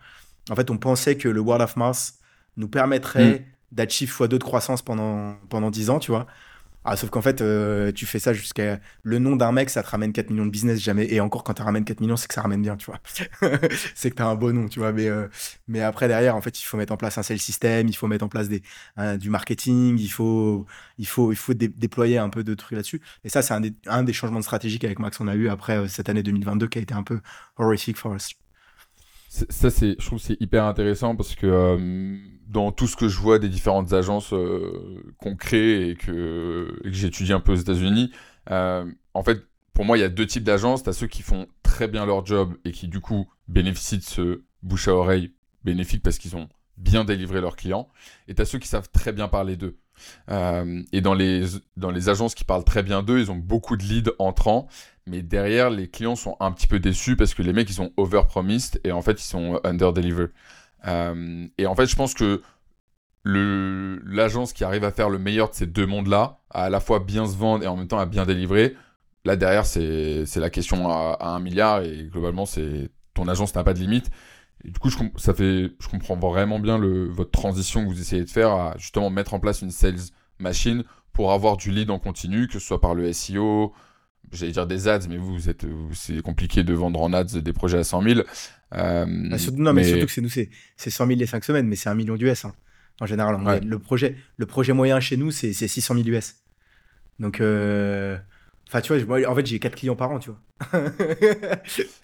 En 0.51 0.57
fait, 0.57 0.69
on 0.69 0.79
pensait 0.79 1.17
que 1.17 1.29
le 1.29 1.41
World 1.41 1.63
of 1.63 1.77
Mars 1.77 2.19
nous 2.57 2.69
permettrait 2.69 3.47
d'achieve 3.71 4.11
x2 4.11 4.27
de 4.27 4.39
croissance 4.39 4.83
pendant, 4.83 5.37
pendant 5.49 5.71
10 5.71 5.91
ans, 5.91 6.01
tu 6.01 6.11
vois. 6.11 6.27
Ah, 6.89 6.97
sauf 6.97 7.11
qu'en 7.11 7.21
fait, 7.21 7.41
euh, 7.41 7.91
tu 7.91 8.07
fais 8.07 8.21
ça 8.21 8.33
jusqu'à. 8.33 8.79
Le 9.03 9.19
nom 9.19 9.35
d'un 9.35 9.51
mec, 9.51 9.71
ça 9.71 9.83
te 9.83 9.89
ramène 9.91 10.13
4 10.13 10.31
millions 10.31 10.47
de 10.47 10.51
business 10.53 10.79
jamais. 10.81 11.13
Et 11.13 11.21
encore, 11.21 11.43
quand 11.43 11.55
tu 11.55 11.63
ramènes 11.63 11.85
4 11.85 12.01
millions, 12.01 12.17
c'est 12.17 12.29
que 12.29 12.35
ça 12.35 12.43
ramène 12.43 12.63
bien, 12.63 12.77
tu 12.77 12.87
vois. 12.87 13.01
c'est 13.97 14.11
que 14.11 14.15
tu 14.15 14.23
as 14.23 14.27
un 14.29 14.37
beau 14.37 14.53
nom, 14.53 14.69
tu 14.69 14.79
vois. 14.79 14.93
Mais, 14.93 15.09
euh, 15.09 15.27
mais 15.67 15.81
après, 15.81 16.07
derrière, 16.07 16.37
en 16.37 16.41
fait, 16.41 16.61
il 16.61 16.65
faut 16.65 16.77
mettre 16.77 16.93
en 16.93 16.97
place 16.97 17.19
un 17.19 17.25
sales 17.25 17.41
system, 17.41 17.89
il 17.89 17.95
faut 17.97 18.07
mettre 18.07 18.25
en 18.25 18.29
place 18.29 18.49
des, 18.49 18.63
un- 18.97 19.17
du 19.17 19.31
marketing, 19.31 19.99
il 19.99 20.09
faut, 20.09 20.65
il 20.99 21.09
faut, 21.09 21.33
il 21.33 21.37
faut 21.37 21.55
dé- 21.55 21.67
déployer 21.69 22.19
un 22.19 22.29
peu 22.31 22.45
de 22.45 22.55
trucs 22.55 22.77
là-dessus. 22.77 23.01
Et 23.25 23.31
ça, 23.31 23.43
c'est 23.43 23.55
un 23.55 23.61
des, 23.61 23.75
un 23.87 24.05
des 24.05 24.13
changements 24.13 24.39
de 24.39 24.45
stratégie 24.45 24.79
qu'avec 24.79 25.01
Max, 25.01 25.19
on 25.21 25.27
a 25.27 25.35
eu 25.35 25.49
après 25.49 25.77
euh, 25.79 25.89
cette 25.89 26.09
année 26.09 26.23
2022 26.23 26.69
qui 26.69 26.79
a 26.79 26.83
été 26.83 26.95
un 26.95 27.03
peu 27.03 27.21
horrific 27.57 27.97
for 27.97 28.15
us. 28.15 28.29
Ça, 29.51 29.71
c'est, 29.71 29.97
je 29.99 30.07
trouve 30.07 30.19
c'est 30.19 30.41
hyper 30.41 30.65
intéressant 30.65 31.15
parce 31.15 31.35
que 31.35 31.47
euh, 31.47 32.17
dans 32.49 32.73
tout 32.73 32.87
ce 32.87 32.97
que 32.97 33.09
je 33.09 33.19
vois 33.19 33.39
des 33.39 33.49
différentes 33.49 33.93
agences 33.93 34.33
euh, 34.33 35.03
qu'on 35.19 35.37
crée 35.37 35.91
et 35.91 35.95
que, 35.97 36.79
que 36.83 36.93
j'étudie 36.93 37.33
un 37.33 37.41
peu 37.41 37.53
aux 37.53 37.57
États-Unis, 37.57 38.13
euh, 38.51 38.91
en 39.13 39.23
fait, 39.23 39.43
pour 39.75 39.85
moi, 39.85 39.99
il 39.99 40.01
y 40.01 40.05
a 40.05 40.09
deux 40.09 40.27
types 40.27 40.45
d'agences. 40.45 40.83
Tu 40.83 40.89
as 40.89 40.95
ceux 40.95 41.07
qui 41.07 41.23
font 41.23 41.47
très 41.63 41.87
bien 41.87 42.07
leur 42.07 42.25
job 42.25 42.55
et 42.65 42.73
qui, 42.73 42.89
du 42.89 43.01
coup, 43.01 43.29
bénéficient 43.49 43.99
de 43.99 44.05
ce 44.05 44.43
bouche 44.63 44.89
à 44.89 44.95
oreille 44.95 45.35
bénéfique 45.65 46.03
parce 46.03 46.17
qu'ils 46.19 46.37
ont 46.37 46.49
bien 46.79 47.05
délivré 47.05 47.43
leurs 47.43 47.57
clients. 47.57 47.89
Et 48.29 48.35
tu 48.35 48.41
as 48.41 48.47
ceux 48.47 48.59
qui 48.59 48.69
savent 48.69 48.89
très 48.91 49.13
bien 49.13 49.29
parler 49.29 49.57
d'eux. 49.57 49.77
Et 50.29 51.01
dans 51.01 51.15
les, 51.15 51.45
dans 51.77 51.91
les 51.91 52.09
agences 52.09 52.35
qui 52.35 52.45
parlent 52.45 52.65
très 52.65 52.83
bien 52.83 53.03
d'eux, 53.03 53.19
ils 53.19 53.31
ont 53.31 53.37
beaucoup 53.37 53.77
de 53.77 53.83
leads 53.83 54.13
entrants. 54.19 54.69
Mais 55.07 55.23
derrière, 55.23 55.71
les 55.71 55.89
clients 55.89 56.17
sont 56.17 56.37
un 56.41 56.51
petit 56.53 56.67
peu 56.67 56.81
déçus 56.81 57.17
parce 57.17 57.35
que 57.35 57.43
les 57.43 57.53
mecs, 57.53 57.71
ils 57.71 57.75
sont 57.75 57.93
over-promised 57.97 58.81
et 58.85 58.93
en 58.93 59.03
fait, 59.03 59.21
ils 59.21 59.27
sont 59.27 59.61
under-deliver. 59.65 60.27
Euh, 60.87 61.47
et 61.59 61.67
en 61.67 61.75
fait, 61.77 61.87
je 61.87 61.97
pense 61.97 62.15
que 62.15 62.43
l'agence 63.25 64.53
qui 64.53 64.65
arrive 64.65 64.85
à 64.85 64.93
faire 64.93 65.09
le 65.09 65.19
meilleur 65.19 65.51
de 65.51 65.55
ces 65.55 65.67
deux 65.67 65.87
mondes-là, 65.87 66.41
à 66.51 66.71
la 66.71 66.81
fois 66.81 67.01
bien 67.01 67.27
se 67.27 67.37
vendre 67.37 67.65
et 67.65 67.67
en 67.67 67.77
même 67.77 67.89
temps 67.89 67.99
à 67.99 68.07
bien 68.07 68.25
délivrer, 68.25 68.77
là 69.25 69.37
derrière, 69.37 69.67
c'est 69.67 70.25
la 70.37 70.51
question 70.51 70.89
à, 70.89 71.19
un 71.21 71.41
milliard 71.41 71.83
et 71.83 72.05
globalement, 72.05 72.47
c'est 72.47 72.91
ton 73.15 73.27
agence 73.27 73.55
n'a 73.55 73.65
pas 73.65 73.75
de 73.75 73.81
limite. 73.81 74.11
Du 74.65 74.79
coup, 74.79 74.91
je, 74.91 74.99
ça 75.17 75.35
fait, 75.35 75.73
je 75.81 75.89
comprends 75.89 76.17
vraiment 76.17 76.59
bien 76.59 76.79
votre 76.79 77.31
transition 77.31 77.85
que 77.85 77.89
vous 77.89 78.01
essayez 78.01 78.25
de 78.25 78.31
faire 78.31 78.51
à 78.51 78.75
justement 78.79 79.11
mettre 79.11 79.35
en 79.35 79.41
place 79.41 79.63
une 79.63 79.71
sales 79.71 80.11
machine 80.39 80.85
pour 81.13 81.33
avoir 81.33 81.57
du 81.57 81.71
lead 81.71 81.91
en 81.91 81.99
continu, 81.99 82.47
que 82.47 82.55
ce 82.55 82.59
soit 82.61 82.81
par 82.81 82.95
le 82.95 83.13
SEO, 83.13 83.73
j'allais 84.33 84.53
dire 84.53 84.67
des 84.67 84.89
ads, 84.89 85.07
mais 85.09 85.17
vous, 85.17 85.49
êtes, 85.49 85.65
c'est 85.93 86.21
compliqué 86.23 86.63
de 86.65 86.73
vendre 86.75 87.01
en 87.01 87.13
ads 87.13 87.25
des 87.41 87.53
projets 87.53 87.79
à 87.79 87.85
100 87.85 88.03
000. 88.03 88.21
Euh, 88.75 89.29
Ah, 89.33 89.39
surtout- 89.39 89.59
non, 89.63 89.73
mais, 89.73 89.85
surtout 89.85 90.07
que 90.07 90.13
c'est 90.13 90.21
nous, 90.21 90.29
c'est 90.29 90.51
c'est 90.77 90.91
100 90.91 91.07
000 91.07 91.19
les 91.19 91.27
5 91.27 91.45
semaines, 91.45 91.67
mais 91.69 91.77
c'est 91.77 91.89
un 91.89 91.95
million 91.95 92.17
d'US. 92.17 92.45
hein, 92.45 92.53
en 93.01 93.07
général, 93.07 93.37
moyenne. 93.39 93.69
Le, 93.69 93.79
projet, 93.79 94.17
le 94.39 94.47
projet 94.47 94.73
moyen 94.73 94.99
chez 95.01 95.17
nous, 95.17 95.31
c'est 95.31 95.53
c'est 95.53 95.69
600 95.69 95.95
000 95.95 96.09
US. 96.09 96.37
Donc, 97.19 97.41
euh, 97.41 98.17
enfin, 98.69 98.81
tu 98.81 98.95
vois, 98.95 99.05
moi, 99.21 99.31
en 99.31 99.35
fait, 99.35 99.47
j'ai 99.47 99.59
4 99.59 99.77
clients 99.77 99.97
par 99.97 100.11
an, 100.11 100.19
tu 100.19 100.31
vois. 100.31 100.41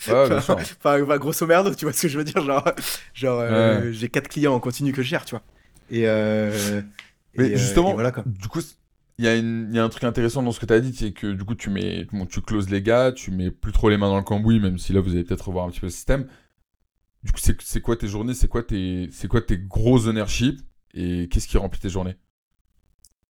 Ouais, 0.08 0.28
bien 0.28 0.40
sûr. 0.40 0.56
Enfin, 0.84 0.98
grosso 1.18 1.46
merdo, 1.46 1.74
tu 1.74 1.84
vois 1.84 1.92
ce 1.92 2.02
que 2.02 2.08
je 2.08 2.18
veux 2.18 2.24
dire. 2.24 2.42
Genre, 2.44 2.64
genre 3.14 3.40
euh, 3.40 3.90
j'ai 3.92 4.08
4 4.08 4.28
clients 4.28 4.54
en 4.54 4.60
continu 4.60 4.92
que 4.92 5.02
je 5.02 5.08
gère, 5.08 5.24
tu 5.24 5.30
vois. 5.34 5.42
Et, 5.90 6.06
euh, 6.06 6.82
Mais 7.36 7.48
et, 7.48 7.54
euh, 7.54 7.56
justement, 7.56 7.90
et 7.90 7.94
voilà 7.94 8.12
quoi. 8.12 8.24
Du 8.26 8.48
coup, 8.48 8.60
il 9.18 9.24
y, 9.26 9.74
y 9.74 9.78
a 9.78 9.84
un 9.84 9.88
truc 9.88 10.04
intéressant 10.04 10.42
dans 10.42 10.52
ce 10.52 10.60
que 10.60 10.66
tu 10.66 10.72
as 10.72 10.80
dit, 10.80 10.94
c'est 10.94 11.12
que 11.12 11.32
du 11.32 11.44
coup, 11.44 11.54
tu 11.54 11.70
mets, 11.70 12.04
bon, 12.12 12.26
tu 12.26 12.40
closes 12.40 12.70
les 12.70 12.82
gars, 12.82 13.12
tu 13.12 13.30
mets 13.30 13.50
plus 13.50 13.72
trop 13.72 13.88
les 13.90 13.96
mains 13.98 14.08
dans 14.08 14.16
le 14.16 14.22
cambouis, 14.24 14.60
même 14.60 14.78
si 14.78 14.92
là, 14.92 15.00
vous 15.00 15.10
allez 15.12 15.24
peut-être 15.24 15.46
revoir 15.48 15.66
un 15.66 15.70
petit 15.70 15.80
peu 15.80 15.86
le 15.86 15.92
système. 15.92 16.26
Du 17.24 17.32
coup, 17.32 17.40
c'est 17.40 17.80
quoi 17.80 17.96
tes 17.96 18.08
journées 18.08 18.34
C'est 18.34 18.48
quoi 18.48 18.62
tes, 18.62 19.08
c'est 19.12 19.28
quoi 19.28 19.40
tes 19.42 19.58
gros 19.58 20.06
ownership 20.08 20.60
Et 20.94 21.28
qu'est-ce 21.30 21.48
qui 21.48 21.58
remplit 21.58 21.80
tes 21.80 21.90
journées? 21.90 22.16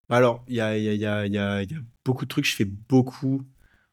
Alors, 0.09 0.43
il 0.47 0.55
y 0.55 0.61
a, 0.61 0.77
y, 0.77 1.05
a, 1.05 1.25
y, 1.27 1.37
a, 1.37 1.63
beaucoup 2.05 2.25
de 2.25 2.29
trucs. 2.29 2.45
Je 2.45 2.55
fais 2.55 2.65
beaucoup. 2.65 3.43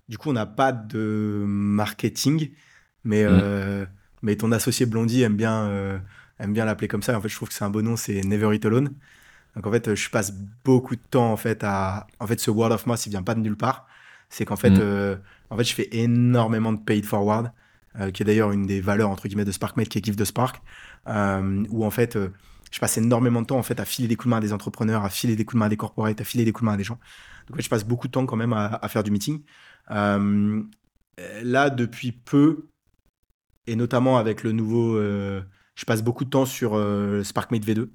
Du 0.09 0.19
coup, 0.19 0.31
on 0.31 0.33
n'a 0.33 0.47
pas 0.47 0.73
de 0.73 1.45
marketing, 1.47 2.53
mais, 3.05 3.25
Mhm. 3.27 3.41
euh, 3.41 3.87
mais 4.23 4.37
ton 4.37 4.53
associé 4.53 4.87
Blondie 4.87 5.23
aime 5.23 5.37
bien, 5.37 5.69
euh, 5.69 5.99
aime 6.39 6.53
bien 6.53 6.65
l'appeler 6.65 6.89
comme 6.89 7.03
ça. 7.03 7.17
En 7.17 7.21
fait, 7.21 7.29
je 7.29 7.37
trouve 7.37 7.49
que 7.49 7.55
c'est 7.55 7.65
un 7.65 7.71
bon 7.71 7.85
nom, 7.85 7.97
c'est 7.97 8.21
Never 8.25 8.55
Eat 8.55 8.65
Alone. 8.67 8.95
Donc, 9.57 9.67
en 9.67 9.73
fait, 9.73 9.95
je 9.95 10.11
passe 10.11 10.33
beaucoup 10.65 10.95
de 10.97 11.01
temps 11.11 11.33
en 11.33 11.37
fait 11.37 11.63
à. 11.65 12.07
En 12.21 12.27
fait, 12.27 12.39
ce 12.41 12.51
word 12.51 12.71
of 12.73 12.87
mouth, 12.87 13.05
il 13.07 13.11
vient 13.11 13.23
pas 13.23 13.35
de 13.35 13.41
nulle 13.41 13.57
part. 13.57 13.87
C'est 14.29 14.45
qu'en 14.45 14.57
fait, 14.57 14.71
Mhm. 14.71 14.79
euh, 14.81 15.17
en 15.51 15.57
fait, 15.57 15.65
je 15.65 15.75
fais 15.75 15.89
énormément 15.93 16.73
de 16.73 16.79
paid 16.79 17.05
forward, 17.05 17.53
euh, 17.99 18.11
qui 18.13 18.23
est 18.23 18.27
d'ailleurs 18.27 18.53
une 18.53 18.67
des 18.67 18.81
valeurs 18.81 19.11
entre 19.11 19.27
guillemets 19.29 19.45
de 19.45 19.51
SparkMate, 19.53 19.89
qui 19.89 19.99
est 19.99 20.05
Give 20.05 20.15
the 20.17 20.25
Spark, 20.25 20.63
euh, 21.09 21.65
où 21.71 21.85
en 21.85 21.91
fait, 21.91 22.15
euh, 22.17 22.29
je 22.71 22.79
passe 22.79 22.97
énormément 22.99 23.43
de 23.43 23.47
temps 23.47 23.59
en 23.59 23.65
fait 23.65 23.81
à 23.81 23.85
filer 23.85 24.07
des 24.07 24.15
coups 24.15 24.27
de 24.27 24.31
main 24.31 24.37
à 24.37 24.41
des 24.41 24.53
entrepreneurs, 24.53 25.05
à 25.05 25.11
filer 25.11 25.35
des 25.35 25.45
coups 25.45 25.57
de 25.57 25.59
main 25.59 25.67
à 25.67 25.69
des 25.69 25.77
corporates, 25.77 26.21
à 26.21 26.25
filer 26.25 26.45
des 26.45 26.53
coups 26.53 26.63
de 26.63 26.67
main 26.67 26.75
à 26.75 26.77
des 26.77 26.85
gens. 26.85 26.99
Donc, 27.49 27.55
en 27.55 27.57
fait, 27.57 27.63
je 27.65 27.69
passe 27.69 27.85
beaucoup 27.85 28.07
de 28.07 28.13
temps 28.13 28.27
quand 28.27 28.37
même 28.37 28.53
à, 28.53 28.67
à 28.81 28.89
faire 28.89 29.03
du 29.03 29.11
meeting. 29.11 29.43
Euh, 29.91 30.63
là, 31.43 31.71
depuis 31.71 32.13
peu, 32.13 32.69
et 33.67 33.75
notamment 33.77 34.19
avec 34.19 34.43
le 34.45 34.53
nouveau, 34.53 34.97
euh, 34.97 35.43
je 35.75 35.85
passe 35.85 36.03
beaucoup 36.03 36.25
de 36.25 36.31
temps 36.31 36.47
sur 36.47 36.75
euh, 36.77 37.23
SparkMate 37.25 37.65
V2. 37.65 37.89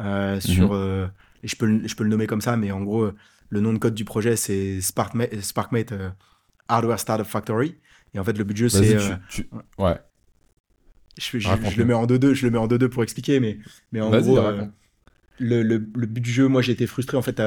Euh, 0.00 0.40
sur, 0.40 0.74
euh, 0.74 1.06
je 1.44 1.54
peux, 1.56 1.66
le- 1.66 1.86
je 1.86 1.94
peux 1.94 2.04
le 2.04 2.10
nommer 2.10 2.26
comme 2.26 2.40
ça, 2.40 2.56
mais 2.56 2.70
en 2.72 2.82
gros, 2.82 3.02
euh, 3.04 3.14
le 3.50 3.60
nom 3.60 3.72
de 3.72 3.78
code 3.78 3.94
du 3.94 4.04
projet, 4.04 4.36
c'est 4.36 4.80
SparkMate, 4.80 5.40
SparkMate 5.40 5.92
euh, 5.92 6.10
Hardware 6.68 6.98
Startup 6.98 7.26
Factory. 7.26 7.76
Et 8.14 8.18
en 8.18 8.24
fait, 8.24 8.36
le 8.38 8.44
but 8.44 8.54
du 8.54 8.62
jeu, 8.62 8.68
c'est. 8.68 8.96
tu- 9.28 9.48
Ouais. 9.78 9.98
je, 11.18 11.38
je- 11.38 11.48
le 11.78 11.84
mets 11.84 11.94
en 11.94 12.06
2-2, 12.06 12.34
je 12.34 12.46
le 12.46 12.50
mets 12.50 12.58
en 12.58 12.66
2-2 12.66 12.88
pour 12.88 13.02
expliquer, 13.02 13.40
mais, 13.40 13.58
mais 13.92 14.00
en 14.00 14.10
gros, 14.22 14.36
le, 15.38 15.62
le, 15.62 15.78
le 15.94 16.06
but 16.06 16.20
du 16.20 16.30
jeu, 16.30 16.48
moi 16.48 16.60
j'ai 16.62 16.72
été 16.72 16.86
frustré 16.86 17.16
en 17.16 17.22
fait 17.22 17.40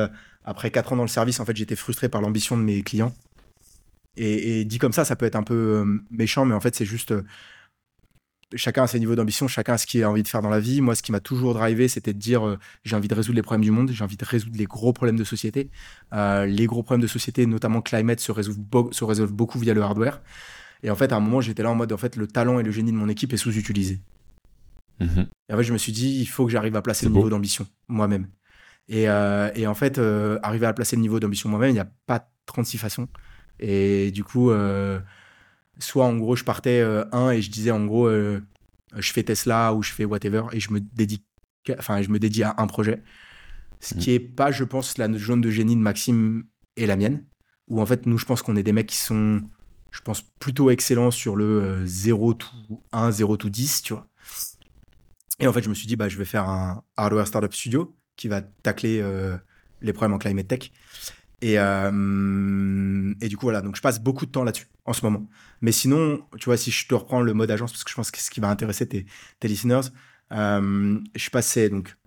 après 0.45 0.72
4 0.72 0.93
ans 0.93 0.95
dans 0.95 1.04
le 1.04 1.08
service, 1.10 1.39
en 1.39 1.45
fait 1.45 1.56
j'étais 1.56 1.76
frustré 1.76 2.10
par 2.10 2.22
l'ambition 2.22 2.58
de 2.58 2.62
mes 2.64 2.82
clients. 2.84 3.14
Et, 4.16 4.60
et, 4.62 4.66
dit 4.66 4.78
comme 4.78 4.93
ça, 4.93 5.06
ça 5.06 5.16
peut 5.16 5.26
être 5.26 5.36
un 5.36 5.43
peu 5.43 5.84
méchant, 6.12 6.45
mais 6.45 6.54
en 6.54 6.60
fait 6.60 6.76
c'est 6.76 6.86
juste 6.86 7.14
chacun 8.56 8.84
a 8.84 8.88
ses 8.88 8.99
niveaux 8.99 9.16
d'ambition, 9.16 9.47
chacun 9.47 9.74
a 9.74 9.78
ce 9.78 9.86
qu'il 9.86 10.04
a 10.04 10.10
envie 10.10 10.24
de 10.24 10.28
faire 10.28 10.41
dans 10.41 10.49
la 10.49 10.60
vie. 10.60 10.82
Moi, 10.82 10.95
ce 10.95 11.04
qui 11.04 11.12
m'a 11.12 11.20
toujours 11.20 11.54
drivé, 11.54 11.88
c'était 11.88 12.14
de 12.14 12.20
dire 12.20 12.47
euh, 12.47 12.58
j'ai 12.84 12.95
envie 12.95 13.08
de 13.08 13.16
résoudre 13.16 13.36
les 13.36 13.41
problèmes 13.41 13.64
du 13.64 13.72
monde, 13.72 13.91
j'ai 13.91 14.04
envie 14.04 14.18
de 14.18 14.26
résoudre 14.26 14.58
les 14.58 14.66
gros 14.66 14.93
problèmes 14.93 15.18
de 15.18 15.24
société. 15.24 15.70
Euh, 16.14 16.45
les 16.45 16.66
gros 16.66 16.84
problèmes 16.84 17.01
de 17.01 17.08
société, 17.08 17.45
notamment 17.45 17.82
climate, 17.82 18.20
se 18.20 18.32
résolvent, 18.32 18.91
se 18.91 19.04
résolvent 19.04 19.34
beaucoup 19.34 19.60
via 19.60 19.74
le 19.74 19.82
hardware. 19.82 20.22
Et 20.84 20.89
en 20.89 20.95
fait, 20.95 21.12
à 21.12 21.16
un 21.16 21.20
moment, 21.20 21.41
j'étais 21.41 21.64
là 21.64 21.72
en 21.72 21.76
mode 21.76 21.93
en 21.93 21.97
fait, 21.97 22.16
le 22.16 22.28
talent 22.28 22.60
et 22.60 22.64
le 22.64 22.72
génie 22.72 22.91
de 22.91 22.97
mon 22.97 23.10
équipe 23.10 23.34
est 23.34 23.38
sous-utilisé. 23.38 24.01
Mhm. 24.99 25.28
Et 25.49 25.54
en 25.54 25.58
fait, 25.58 25.64
je 25.64 25.74
me 25.74 25.78
suis 25.78 25.91
dit, 25.91 26.20
il 26.20 26.26
faut 26.26 26.45
que 26.45 26.51
j'arrive 26.51 26.76
à 26.76 26.82
placer 26.82 27.06
le 27.06 27.12
beau. 27.12 27.20
niveau 27.20 27.30
d'ambition 27.30 27.66
moi-même. 27.88 28.28
Et, 28.89 29.10
euh, 29.10 29.49
et 29.56 29.66
en 29.66 29.74
fait, 29.74 29.99
arriver 30.43 30.66
à 30.66 30.74
placer 30.74 30.95
le 30.95 31.01
niveau 31.01 31.20
d'ambition 31.20 31.49
moi-même, 31.49 31.70
il 31.70 31.74
n'y 31.74 31.80
a 31.80 31.89
pas 32.06 32.30
36 32.45 32.78
façons. 32.78 33.08
Et 33.60 34.12
du 34.12 34.24
coup, 34.24 34.51
soit 35.80 36.05
en 36.05 36.15
gros, 36.17 36.36
je 36.36 36.43
partais 36.43 36.80
euh, 36.82 37.03
un 37.11 37.32
et 37.32 37.41
je 37.41 37.49
disais 37.51 37.71
en 37.71 37.86
gros, 37.86 38.07
euh, 38.07 38.41
je 38.95 39.11
fais 39.11 39.24
Tesla 39.24 39.74
ou 39.74 39.82
je 39.84 39.91
fais 39.91 40.05
whatever 40.05 40.43
et 40.51 40.59
je 40.59 40.71
me 40.71 40.80
dédie, 40.80 41.24
enfin, 41.78 42.01
je 42.01 42.09
me 42.09 42.19
dédie 42.19 42.43
à 42.43 42.55
un 42.57 42.67
projet. 42.67 43.01
Ce 43.80 43.95
Mhm. 43.95 44.01
qui 44.01 44.11
est 44.11 44.19
pas, 44.19 44.51
je 44.51 44.63
pense, 44.63 44.97
la 44.97 45.11
zone 45.17 45.41
de 45.41 45.49
génie 45.51 45.76
de 45.76 45.82
Maxime 45.82 46.45
et 46.78 46.86
la 46.86 46.95
mienne. 46.95 47.26
Où 47.67 47.82
en 47.82 47.86
fait, 47.86 48.05
nous, 48.05 48.17
je 48.17 48.26
pense 48.26 48.41
qu'on 48.41 48.55
est 48.55 48.63
des 48.63 48.74
mecs 48.74 48.88
qui 48.88 48.97
sont, 48.97 49.41
je 49.91 50.01
pense, 50.01 50.21
plutôt 50.39 50.69
excellents 50.69 51.11
sur 51.11 51.36
le 51.36 51.45
euh, 51.63 51.86
0 51.86 52.34
to 52.36 52.47
1, 52.91 53.11
0 53.11 53.38
to 53.38 53.49
10, 53.49 53.82
tu 53.84 53.93
vois. 53.93 54.07
Et 55.39 55.47
en 55.47 55.53
fait, 55.53 55.63
je 55.63 55.69
me 55.69 55.74
suis 55.74 55.88
dit, 55.88 55.95
bah, 55.95 56.09
je 56.09 56.17
vais 56.17 56.26
faire 56.26 56.47
un 56.47 56.84
hardware 56.97 57.28
startup 57.28 57.53
studio 57.53 57.95
qui 58.15 58.28
va 58.28 58.41
tacler 58.41 58.99
euh, 59.01 59.36
les 59.82 59.91
problèmes 59.93 60.13
en 60.13 60.19
climate 60.19 60.47
tech. 60.47 60.71
Et, 61.46 61.60
euh, 61.60 63.14
et 63.20 63.28
du 63.28 63.36
coup, 63.36 63.48
voilà, 63.48 63.62
donc 63.62 63.76
je 63.76 63.82
passe 63.82 64.00
beaucoup 64.02 64.26
de 64.26 64.32
temps 64.32 64.46
là-dessus 64.46 64.68
en 64.86 64.94
ce 64.94 65.04
moment. 65.06 65.28
Mais 65.60 65.74
sinon, 65.74 66.26
tu 66.39 66.46
vois, 66.46 66.56
si 66.56 66.72
je 66.72 66.88
te 66.88 66.96
reprends 66.96 67.22
le 67.22 67.34
mode 67.34 67.52
agence, 67.52 67.74
parce 67.74 67.84
que 67.84 67.89
je 67.89 67.96
pense 67.96 68.12
que 68.12 68.18
c'est 68.18 68.24
ce 68.28 68.32
qui 68.32 68.39
va 68.39 68.50
intéresser 68.50 68.88
tes, 68.88 69.06
tes 69.41 69.50
listeners, 69.50 69.82
euh, 70.32 71.00
je 71.16 71.30
passais 71.30 71.68
donc. 71.70 71.98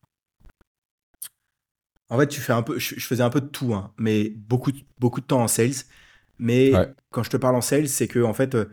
En 2.09 2.19
fait, 2.19 2.29
tu 2.29 2.41
fais 2.41 2.53
un 2.53 2.63
peu, 2.63 2.79
je, 2.79 2.95
je 2.97 3.07
faisais 3.07 3.23
un 3.23 3.31
peu 3.31 3.41
de 3.41 3.47
tout, 3.49 3.75
hein, 3.75 3.93
mais 3.99 4.31
beaucoup, 4.31 4.73
de- 4.73 4.81
beaucoup 4.99 5.21
de 5.21 5.27
temps 5.27 5.43
en 5.43 5.49
sales. 5.49 5.73
Mais 6.39 6.73
Ouais. 6.75 6.95
quand 7.11 7.23
je 7.23 7.31
te 7.31 7.37
parle 7.37 7.57
en 7.57 7.61
sales, 7.61 7.89
c'est 7.89 8.09
que 8.09 8.21
en 8.23 8.33
fait, 8.35 8.55
euh, 8.55 8.67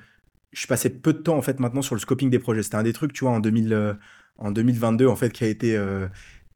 je 0.53 0.67
passais 0.67 0.89
peu 0.91 1.13
de 1.13 1.17
temps 1.19 1.35
en 1.37 1.41
fait 1.41 1.59
maintenant 1.59 1.81
sur 1.81 1.95
le 1.95 1.99
scoping 2.01 2.29
des 2.29 2.39
projets. 2.39 2.63
C'était 2.63 2.75
un 2.75 2.83
des 2.83 2.93
trucs, 2.93 3.11
tu 3.13 3.25
vois, 3.25 3.33
en 3.33 3.39
2000, 3.39 3.73
euh, 3.73 3.93
en 4.37 4.51
2022 4.51 5.07
en 5.07 5.15
fait, 5.15 5.31
qui 5.31 5.43
a 5.43 5.47
été 5.47 5.75
euh, 5.75 6.07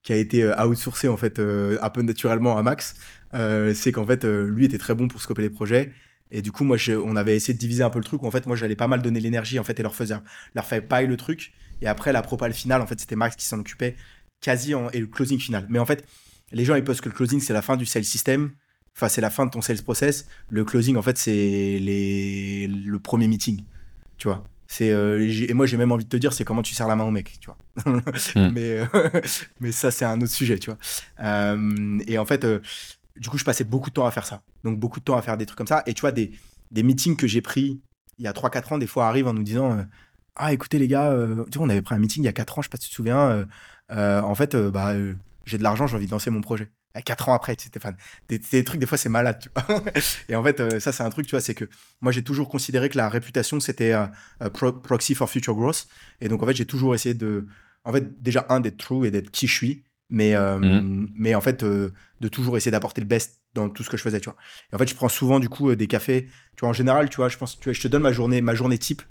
qui 0.07 0.13
a 0.13 0.15
été 0.15 0.43
euh, 0.43 0.65
outsourcé 0.65 1.09
en 1.09 1.17
fait 1.17 1.37
euh, 1.37 1.77
un 1.81 1.89
peu 1.89 2.01
naturellement 2.01 2.57
à 2.57 2.63
Max. 2.63 2.95
Euh, 3.33 3.73
c'est 3.73 3.91
qu'en 3.91 4.05
fait, 4.05 4.23
lui 4.23 4.63
était 4.63 4.77
très 4.77 4.95
bon 4.95 5.09
pour 5.09 5.21
scoper 5.21 5.41
les 5.41 5.49
projets. 5.49 5.91
Et 6.31 6.41
du 6.41 6.53
coup, 6.53 6.63
moi, 6.63 6.77
on 7.03 7.17
avait 7.17 7.35
essayé 7.35 7.53
de 7.53 7.59
diviser 7.59 7.83
un 7.83 7.89
peu 7.89 7.99
le 7.99 8.05
truc. 8.05 8.23
En 8.23 8.31
fait, 8.31 8.45
moi, 8.45 8.55
j'allais 8.55 8.77
pas 8.77 8.87
mal 8.87 9.01
donner 9.01 9.19
l'énergie 9.19 9.59
en 9.59 9.65
fait 9.65 9.77
et 9.77 9.83
leur 9.83 9.95
faisais, 9.95 10.15
leur 10.55 10.65
faire 10.65 10.87
pareil 10.87 11.07
le 11.07 11.17
truc. 11.17 11.51
Et 11.81 11.87
après, 11.87 12.13
la 12.13 12.21
propale 12.21 12.53
finale, 12.53 12.81
en 12.81 12.87
fait, 12.87 12.97
c'était 12.97 13.17
Max 13.17 13.35
qui 13.35 13.43
s'en 13.43 13.59
occupait 13.59 13.97
quasi 14.39 14.73
et 14.93 14.99
le 15.01 15.07
closing 15.07 15.39
final. 15.39 15.67
Mais 15.67 15.77
en 15.79 15.85
fait, 15.85 16.05
les 16.53 16.63
gens 16.63 16.75
ils 16.75 16.85
pensent 16.85 17.01
que 17.01 17.09
le 17.09 17.15
closing 17.15 17.41
c'est 17.41 17.51
la 17.51 17.61
fin 17.61 17.75
du 17.75 17.85
sales 17.85 18.05
system. 18.05 18.51
Enfin, 18.95 19.09
c'est 19.09 19.21
la 19.21 19.29
fin 19.29 19.45
de 19.45 19.51
ton 19.51 19.61
sales 19.61 19.83
process. 19.83 20.25
Le 20.49 20.63
closing, 20.63 20.95
en 20.95 21.01
fait, 21.01 21.17
c'est 21.17 21.79
le 21.81 22.97
premier 22.97 23.27
meeting. 23.27 23.65
Tu 24.17 24.29
vois? 24.29 24.45
C'est 24.67 24.91
euh, 24.91 25.19
et 25.47 25.53
moi 25.53 25.65
j'ai 25.65 25.77
même 25.77 25.91
envie 25.93 26.03
de 26.03 26.09
te 26.09 26.17
dire 26.17 26.33
c'est 26.33 26.43
comment 26.43 26.61
tu 26.61 26.75
serres 26.75 26.89
la 26.89 26.95
main 26.95 27.05
au 27.05 27.11
mec, 27.11 27.37
tu 27.39 27.49
vois. 27.49 27.57
Mm. 27.85 28.51
mais 28.53 28.79
euh, 28.79 29.21
mais 29.61 29.71
ça 29.71 29.91
c'est 29.91 30.05
un 30.05 30.19
autre 30.21 30.31
sujet, 30.31 30.59
tu 30.59 30.69
vois. 30.69 30.79
Euh, 31.21 31.99
et 32.05 32.17
en 32.17 32.25
fait, 32.25 32.45
du 33.15 33.29
coup 33.29 33.37
je 33.37 33.45
passais 33.45 33.63
beaucoup 33.63 33.89
de 33.89 33.93
temps 33.95 34.05
à 34.05 34.11
faire 34.11 34.25
ça. 34.25 34.41
Donc 34.63 34.77
beaucoup 34.77 34.99
de 34.99 35.05
temps 35.05 35.17
à 35.17 35.21
faire 35.21 35.37
des 35.37 35.45
trucs 35.45 35.57
comme 35.57 35.67
ça. 35.67 35.83
Et 35.85 35.93
tu 35.93 36.01
vois 36.01 36.11
des 36.11 36.31
des 36.71 36.83
meetings 36.83 37.15
que 37.15 37.27
j'ai 37.27 37.41
pris 37.41 37.81
il 38.19 38.25
y 38.25 38.27
a 38.27 38.33
3-4 38.33 38.73
ans, 38.73 38.77
des 38.77 38.87
fois 38.87 39.07
arrivent 39.07 39.27
en 39.27 39.33
nous 39.33 39.43
disant 39.43 39.85
ah 40.35 40.51
écoutez 40.51 40.79
les 40.79 40.87
gars, 40.87 41.15
tu 41.49 41.57
vois 41.57 41.67
on 41.67 41.69
avait 41.69 41.81
pris 41.81 41.95
un 41.95 41.99
meeting 41.99 42.23
il 42.23 42.25
y 42.25 42.29
a 42.29 42.33
4 42.33 42.59
ans, 42.59 42.61
je 42.61 42.67
sais 42.67 42.69
pas 42.69 42.77
si 42.77 42.85
tu 42.85 42.89
te 42.89 42.95
souviens. 42.95 43.47
en 43.89 44.35
fait 44.35 44.55
bah 44.55 44.93
j'ai 45.45 45.57
de 45.57 45.63
l'argent, 45.63 45.87
j'ai 45.87 45.95
envie 45.95 46.07
de 46.07 46.11
lancer 46.11 46.29
mon 46.29 46.41
projet. 46.41 46.69
4 47.01 47.29
ans 47.29 47.33
après, 47.33 47.55
tu 47.55 47.63
sais, 47.63 47.69
Stéphane. 47.69 47.95
Des, 48.29 48.39
des 48.39 48.63
trucs, 48.63 48.79
des 48.79 48.85
fois, 48.85 48.97
c'est 48.97 49.09
malade, 49.09 49.39
tu 49.41 49.49
vois. 49.55 49.83
Et 50.29 50.35
en 50.35 50.43
fait, 50.43 50.59
euh, 50.59 50.79
ça, 50.79 50.91
c'est 50.91 51.03
un 51.03 51.09
truc, 51.09 51.25
tu 51.27 51.31
vois, 51.31 51.41
c'est 51.41 51.53
que 51.55 51.65
moi, 52.01 52.11
j'ai 52.11 52.23
toujours 52.23 52.49
considéré 52.49 52.89
que 52.89 52.97
la 52.97 53.09
réputation, 53.09 53.59
c'était 53.59 53.93
euh, 53.93 54.05
euh, 54.43 54.49
pro- 54.49 54.73
proxy 54.73 55.15
for 55.15 55.29
future 55.29 55.55
growth. 55.55 55.87
Et 56.21 56.27
donc, 56.29 56.43
en 56.43 56.45
fait, 56.45 56.55
j'ai 56.55 56.65
toujours 56.65 56.95
essayé 56.95 57.15
de, 57.15 57.47
en 57.83 57.91
fait, 57.93 58.21
déjà, 58.21 58.45
un, 58.49 58.59
d'être 58.59 58.77
true 58.77 59.05
et 59.07 59.11
d'être 59.11 59.31
qui 59.31 59.47
je 59.47 59.53
suis, 59.53 59.83
mais, 60.09 60.35
euh, 60.35 60.57
Mhm. 60.59 61.09
mais 61.15 61.35
en 61.35 61.41
fait, 61.41 61.63
de 61.63 61.91
toujours 62.29 62.57
essayer 62.57 62.71
d'apporter 62.71 63.01
le 63.01 63.07
best 63.07 63.41
dans 63.53 63.69
tout 63.69 63.83
ce 63.83 63.89
que 63.89 63.97
je 63.97 64.01
faisais, 64.03 64.19
tu 64.19 64.29
vois. 64.29 64.37
Et 64.71 64.75
en 64.75 64.77
fait, 64.79 64.87
je 64.87 64.95
prends 64.95 65.09
souvent, 65.09 65.39
du 65.39 65.49
coup, 65.49 65.73
des 65.75 65.87
cafés, 65.87 66.27
tu 66.55 66.61
vois, 66.61 66.69
en 66.69 66.73
général, 66.73 67.09
tu 67.09 67.17
vois, 67.17 67.29
je 67.29 67.37
pense, 67.37 67.59
tu 67.59 67.65
vois, 67.65 67.73
je 67.73 67.81
te 67.81 67.87
donne 67.87 68.03
ma 68.03 68.11
journée, 68.11 68.41
ma 68.41 68.55
journée 68.55 68.77
type, 68.77 69.01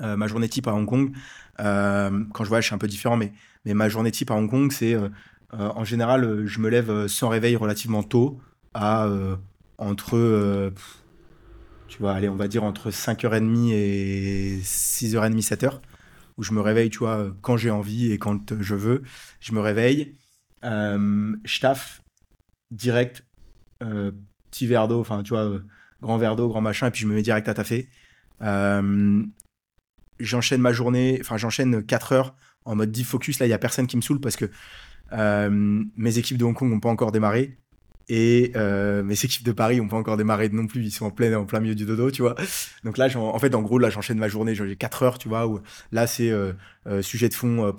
euh, 0.00 0.16
ma 0.16 0.26
journée 0.26 0.48
type 0.48 0.66
à 0.68 0.74
Hong 0.74 0.86
Kong. 0.86 1.12
Euh, 1.60 2.24
quand 2.34 2.44
je 2.44 2.48
voyage, 2.48 2.68
c'est 2.68 2.74
un 2.74 2.78
peu 2.78 2.86
différent, 2.88 3.16
mais, 3.16 3.32
mais 3.64 3.72
ma 3.74 3.88
journée 3.88 4.10
type 4.10 4.30
à 4.30 4.34
Hong 4.34 4.48
Kong, 4.50 4.70
c'est 4.72 4.94
euh, 4.94 5.08
en 5.52 5.84
général, 5.84 6.24
euh, 6.24 6.46
je 6.46 6.60
me 6.60 6.68
lève 6.68 6.90
euh, 6.90 7.08
sans 7.08 7.28
réveil 7.28 7.56
relativement 7.56 8.02
tôt, 8.02 8.40
à 8.74 9.06
euh, 9.06 9.36
entre, 9.78 10.16
euh, 10.16 10.70
tu 11.88 11.98
vois, 11.98 12.12
allez, 12.12 12.28
on 12.28 12.36
va 12.36 12.48
dire 12.48 12.64
entre 12.64 12.90
5h30 12.90 13.72
et 13.72 14.60
6h30, 14.62 15.42
7h, 15.42 15.80
où 16.36 16.42
je 16.42 16.52
me 16.52 16.60
réveille, 16.60 16.90
tu 16.90 16.98
vois, 16.98 17.18
euh, 17.18 17.32
quand 17.42 17.56
j'ai 17.56 17.70
envie 17.70 18.12
et 18.12 18.18
quand 18.18 18.52
euh, 18.52 18.58
je 18.60 18.74
veux. 18.74 19.02
Je 19.40 19.52
me 19.52 19.60
réveille, 19.60 20.16
euh, 20.64 21.34
je 21.44 21.60
taffe 21.60 22.02
direct, 22.70 23.24
euh, 23.82 24.12
petit 24.50 24.66
verre 24.66 24.88
d'eau, 24.88 25.00
enfin, 25.00 25.22
tu 25.22 25.30
vois, 25.30 25.44
euh, 25.44 25.64
grand 26.02 26.18
verre 26.18 26.36
d'eau, 26.36 26.48
grand 26.48 26.60
machin, 26.60 26.88
et 26.88 26.90
puis 26.90 27.02
je 27.02 27.06
me 27.06 27.14
mets 27.14 27.22
direct 27.22 27.48
à 27.48 27.54
taffer. 27.54 27.88
Euh, 28.42 29.22
j'enchaîne 30.18 30.60
ma 30.60 30.72
journée, 30.72 31.18
enfin 31.20 31.36
j'enchaîne 31.36 31.84
4 31.84 32.12
heures 32.12 32.34
en 32.64 32.74
mode 32.74 32.90
deep 32.90 33.06
focus. 33.06 33.38
Là, 33.38 33.46
il 33.46 33.50
y 33.50 33.54
a 33.54 33.58
personne 33.58 33.86
qui 33.86 33.96
me 33.96 34.02
saoule 34.02 34.20
parce 34.20 34.36
que 34.36 34.46
euh, 34.46 34.48
mes 35.12 36.18
équipes 36.18 36.38
de 36.38 36.44
Hong 36.44 36.54
Kong 36.54 36.70
n'ont 36.70 36.80
pas 36.80 36.88
encore 36.90 37.12
démarré 37.12 37.58
et 38.08 38.52
euh, 38.54 39.02
mes 39.02 39.14
équipes 39.14 39.44
de 39.44 39.50
Paris 39.52 39.78
n'ont 39.78 39.88
pas 39.88 39.96
encore 39.96 40.16
démarré 40.16 40.48
non 40.48 40.66
plus. 40.68 40.82
Ils 40.84 40.90
sont 40.92 41.06
en 41.06 41.10
plein, 41.10 41.34
en 41.36 41.44
plein 41.44 41.58
milieu 41.60 41.74
du 41.74 41.84
dodo, 41.86 42.10
tu 42.10 42.22
vois. 42.22 42.36
Donc 42.84 42.98
là, 42.98 43.08
en 43.16 43.38
fait, 43.40 43.54
en 43.54 43.62
gros, 43.62 43.78
là, 43.78 43.90
j'enchaîne 43.90 44.18
ma 44.18 44.28
journée. 44.28 44.54
J'ai 44.54 44.76
4 44.76 45.02
heures, 45.02 45.18
tu 45.18 45.28
vois. 45.28 45.48
Là, 45.90 46.06
c'est 46.06 46.30
euh, 46.30 46.52
euh, 46.86 47.02
sujet 47.02 47.28
de 47.28 47.34
fond, 47.34 47.64
euh, 47.66 47.72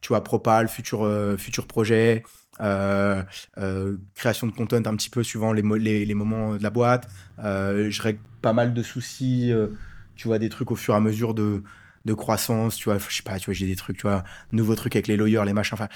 tu 0.00 0.08
vois, 0.08 0.22
propal, 0.22 0.68
futur, 0.68 1.02
euh, 1.04 1.36
futur 1.36 1.66
projet. 1.66 2.22
euh, 2.60 3.22
euh, 3.58 3.96
création 4.14 4.46
de 4.46 4.52
content 4.52 4.76
un 4.76 4.96
petit 4.96 5.10
peu 5.10 5.22
suivant 5.24 5.52
les, 5.52 5.62
mo- 5.62 5.76
les, 5.76 6.04
les 6.04 6.14
moments 6.14 6.54
de 6.56 6.62
la 6.62 6.70
boîte. 6.70 7.08
Euh, 7.42 7.90
je 7.90 8.02
règle 8.02 8.20
pas 8.42 8.52
mal 8.52 8.74
de 8.74 8.82
soucis, 8.82 9.50
euh, 9.52 9.68
tu 10.16 10.28
vois, 10.28 10.38
des 10.38 10.48
trucs 10.50 10.70
au 10.70 10.76
fur 10.76 10.94
et 10.94 10.96
à 10.96 11.00
mesure 11.00 11.34
de, 11.34 11.62
de 12.04 12.14
croissance, 12.14 12.76
tu 12.76 12.84
vois, 12.90 12.98
je 12.98 13.14
sais 13.16 13.22
pas, 13.22 13.38
tu 13.38 13.46
vois, 13.46 13.54
j'ai 13.54 13.66
des 13.66 13.76
trucs, 13.76 13.96
tu 13.96 14.02
vois, 14.02 14.22
nouveaux 14.52 14.74
trucs 14.76 14.94
avec 14.96 15.06
les 15.08 15.16
lawyers, 15.16 15.44
les 15.46 15.52
machins, 15.54 15.74
enfin, 15.74 15.88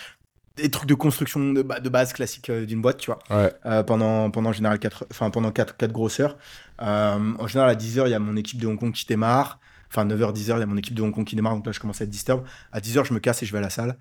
des 0.56 0.70
trucs 0.70 0.88
de 0.88 0.94
construction 0.94 1.52
de, 1.52 1.62
ba- 1.62 1.80
de 1.80 1.88
base 1.88 2.12
classique 2.12 2.48
euh, 2.50 2.64
d'une 2.66 2.80
boîte, 2.80 2.98
tu 2.98 3.10
vois, 3.10 3.18
Ouais. 3.30 3.52
euh, 3.66 3.82
pendant, 3.82 4.30
pendant 4.30 4.50
en 4.50 4.52
général 4.52 4.78
4, 4.78 5.06
enfin, 5.10 5.30
pendant 5.30 5.50
4, 5.50 5.76
4 5.76 5.92
grosses 5.92 6.20
heures. 6.20 6.36
Euh, 6.82 7.32
en 7.38 7.46
général, 7.46 7.70
à 7.70 7.74
10h, 7.74 8.06
il 8.06 8.10
y 8.10 8.14
a 8.14 8.18
mon 8.18 8.36
équipe 8.36 8.60
de 8.60 8.66
Hong 8.66 8.78
Kong 8.78 8.92
qui 8.92 9.06
démarre. 9.06 9.58
Enfin, 9.88 10.04
9h, 10.06 10.32
10h, 10.34 10.56
il 10.56 10.60
y 10.60 10.62
a 10.62 10.66
mon 10.66 10.76
équipe 10.76 10.94
de 10.94 11.02
Hong 11.02 11.14
Kong 11.14 11.24
qui 11.26 11.36
démarre, 11.36 11.54
donc 11.54 11.66
là, 11.66 11.72
je 11.72 11.80
commence 11.80 12.00
à 12.00 12.04
être 12.04 12.10
disturb. 12.10 12.44
À 12.72 12.80
10h, 12.80 13.04
je 13.06 13.14
me 13.14 13.18
casse 13.20 13.42
et 13.42 13.46
je 13.46 13.52
vais 13.52 13.58
à 13.58 13.62
la 13.62 13.70
salle. 13.70 13.96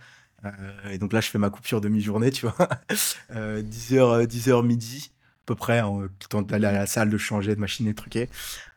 Euh, 0.45 0.49
et 0.91 0.97
donc 0.97 1.11
là, 1.13 1.21
je 1.21 1.29
fais 1.29 1.37
ma 1.39 1.49
coupure 1.49 1.81
de 1.81 1.89
mi-journée, 1.89 2.31
tu 2.31 2.45
vois. 2.47 2.55
Euh, 3.35 3.61
10h, 3.61 4.25
10h 4.27 4.65
midi, 4.65 5.11
à 5.11 5.45
peu 5.47 5.55
près, 5.55 5.81
en 5.81 6.03
temps 6.29 6.41
d'aller 6.41 6.67
à 6.67 6.71
la 6.71 6.85
salle, 6.85 7.09
de 7.09 7.17
changer 7.17 7.53
de 7.55 7.59
machine 7.59 7.85
et 7.87 7.91
de 7.91 7.95
truquer. 7.95 8.29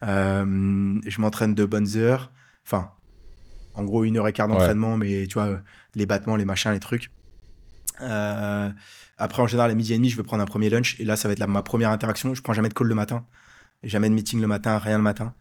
Euh, 0.03 1.01
je 1.07 1.21
m'entraîne 1.21 1.55
de 1.55 1.65
bonnes 1.65 1.97
heures. 1.97 2.33
Enfin, 2.67 2.91
en 3.75 3.85
gros, 3.85 4.05
une 4.05 4.17
heure 4.17 4.27
et 4.29 4.33
quart 4.33 4.49
d'entraînement, 4.49 4.97
mais 4.97 5.27
tu 5.27 5.35
vois, 5.35 5.61
les 5.95 6.07
battements, 6.07 6.37
les 6.37 6.45
machins, 6.45 6.73
les 6.73 6.81
trucs. 6.81 7.11
Euh, 8.01 8.71
après, 9.17 9.43
en 9.43 9.47
général, 9.47 9.71
à 9.71 9.75
midi 9.75 9.93
et 9.93 9.97
demi, 9.97 10.11
je 10.11 10.17
vais 10.17 10.23
prendre 10.23 10.43
un 10.43 10.47
premier 10.47 10.71
lunch. 10.71 10.99
Et 11.01 11.05
là, 11.05 11.17
ça 11.17 11.29
va 11.29 11.33
être 11.33 11.39
la- 11.41 11.47
ma 11.47 11.63
première 11.63 11.91
interaction. 11.91 12.35
Je 12.35 12.43
prends 12.43 12.53
jamais 12.53 12.69
de 12.69 12.75
call 12.75 12.87
le 12.87 12.95
matin. 12.95 13.27
Jamais 13.83 14.09
de 14.09 14.15
meeting 14.15 14.41
le 14.41 14.47
matin, 14.47 14.79
rien 14.79 14.97
le 14.99 15.03
matin. 15.05 15.35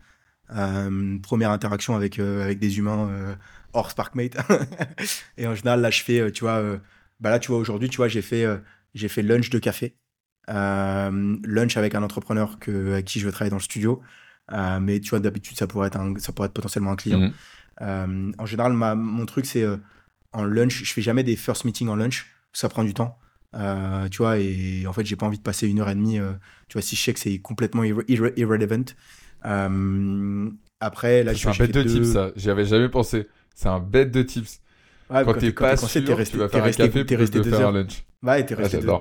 Euh, 0.55 1.17
première 1.21 1.51
interaction 1.51 1.95
avec, 1.95 2.19
euh, 2.19 2.43
avec 2.43 2.59
des 2.59 2.77
humains 2.77 3.09
euh, 3.09 3.35
hors 3.73 3.91
SparkMate. 3.91 4.37
et 5.37 5.47
en 5.47 5.55
général, 5.55 5.81
là, 5.81 5.89
je 5.91 6.01
fais, 6.03 6.19
euh, 6.19 6.31
tu 6.31 6.41
vois, 6.41 6.57
euh, 6.57 6.77
bah 7.19 7.29
là, 7.29 7.39
tu 7.39 7.49
vois, 7.51 7.59
aujourd'hui, 7.59 7.89
tu 7.89 7.97
vois, 7.97 8.07
j'ai 8.07 8.21
fait, 8.21 8.45
j'ai 8.93 9.07
fait 9.09 9.21
lunch 9.21 9.49
de 9.49 9.59
café. 9.59 9.95
Euh, 10.49 11.37
lunch 11.43 11.75
avec 11.77 11.93
un 11.95 12.03
entrepreneur 12.03 12.57
que, 12.59 12.91
avec 12.93 13.05
qui 13.05 13.19
je 13.19 13.25
veux 13.25 13.31
travailler 13.31 13.49
dans 13.49 13.57
le 13.57 13.61
studio. 13.61 14.01
Euh, 14.53 14.79
mais 14.79 14.99
tu 15.01 15.09
vois, 15.09 15.19
d'habitude, 15.19 15.57
ça 15.57 15.67
pourrait 15.67 15.87
être, 15.87 15.97
un- 15.97 16.17
ça 16.19 16.31
pourrait 16.31 16.47
être 16.47 16.53
potentiellement 16.53 16.91
un 16.91 16.95
client. 16.95 17.19
Euh, 17.81 18.31
en 18.37 18.45
général, 18.45 18.73
ma- 18.73 18.95
mon 18.95 19.25
truc, 19.25 19.45
c'est 19.45 19.63
euh, 19.63 19.77
en 20.31 20.43
lunch, 20.45 20.83
je 20.83 20.93
fais 20.93 21.01
jamais 21.01 21.23
des 21.23 21.35
first 21.35 21.65
meetings 21.65 21.89
en 21.89 21.95
lunch, 21.95 22.27
ça 22.57 22.69
prend 22.69 22.83
du 22.83 22.93
temps. 22.93 23.17
Euh, 23.55 24.07
tu 24.09 24.17
vois, 24.17 24.39
et 24.39 24.85
en 24.87 24.93
fait, 24.93 25.05
j'ai 25.05 25.15
pas 25.15 25.25
envie 25.25 25.37
de 25.37 25.43
passer 25.43 25.67
une 25.67 25.79
heure 25.79 25.89
et 25.89 25.95
demie. 25.95 26.19
euh, 26.19 26.33
tu 26.67 26.73
vois, 26.73 26.81
si 26.81 26.95
je 26.95 27.01
sais 27.03 27.13
que 27.13 27.19
c'est 27.19 27.37
complètement 27.39 27.83
irre- 27.83 28.03
irre- 28.07 28.33
irrelevant. 28.35 28.83
Euh, 29.45 30.49
après, 30.79 31.23
là, 31.23 31.33
je 31.33 31.39
C'est 31.39 31.47
un 31.49 31.65
bête 31.65 31.73
de 31.73 31.83
deux- 31.83 31.89
tips, 32.01 32.13
ça. 32.13 32.31
J'y 32.35 32.49
avais 32.49 32.65
jamais 32.65 32.89
pensé. 32.89 33.27
C'est 33.55 33.69
un 33.69 33.79
bête 33.79 34.11
de 34.11 34.21
tips. 34.23 34.59
Ouais, 35.09 35.23
Quand 35.23 35.33
t'es- 35.33 35.39
t'es 35.39 35.51
pas 35.53 35.77
sûr, 35.77 36.17
resté- 36.17 36.33
tu 36.33 36.37
vas 36.39 36.47
t'es 36.47 36.51
faire 36.57 36.63
un 36.63 36.65
resté- 36.67 36.83
café 36.83 36.91
t'es 36.91 37.15
plutôt 37.15 37.21
resté 37.21 37.39
deux 37.41 37.49
faire 37.49 37.61
heures. 37.61 37.69
un 37.69 37.83
lunch. 37.83 38.03
Ouais, 38.23 38.45
t'es 38.45 38.55
resté, 38.55 38.79
Ah, 38.89 38.99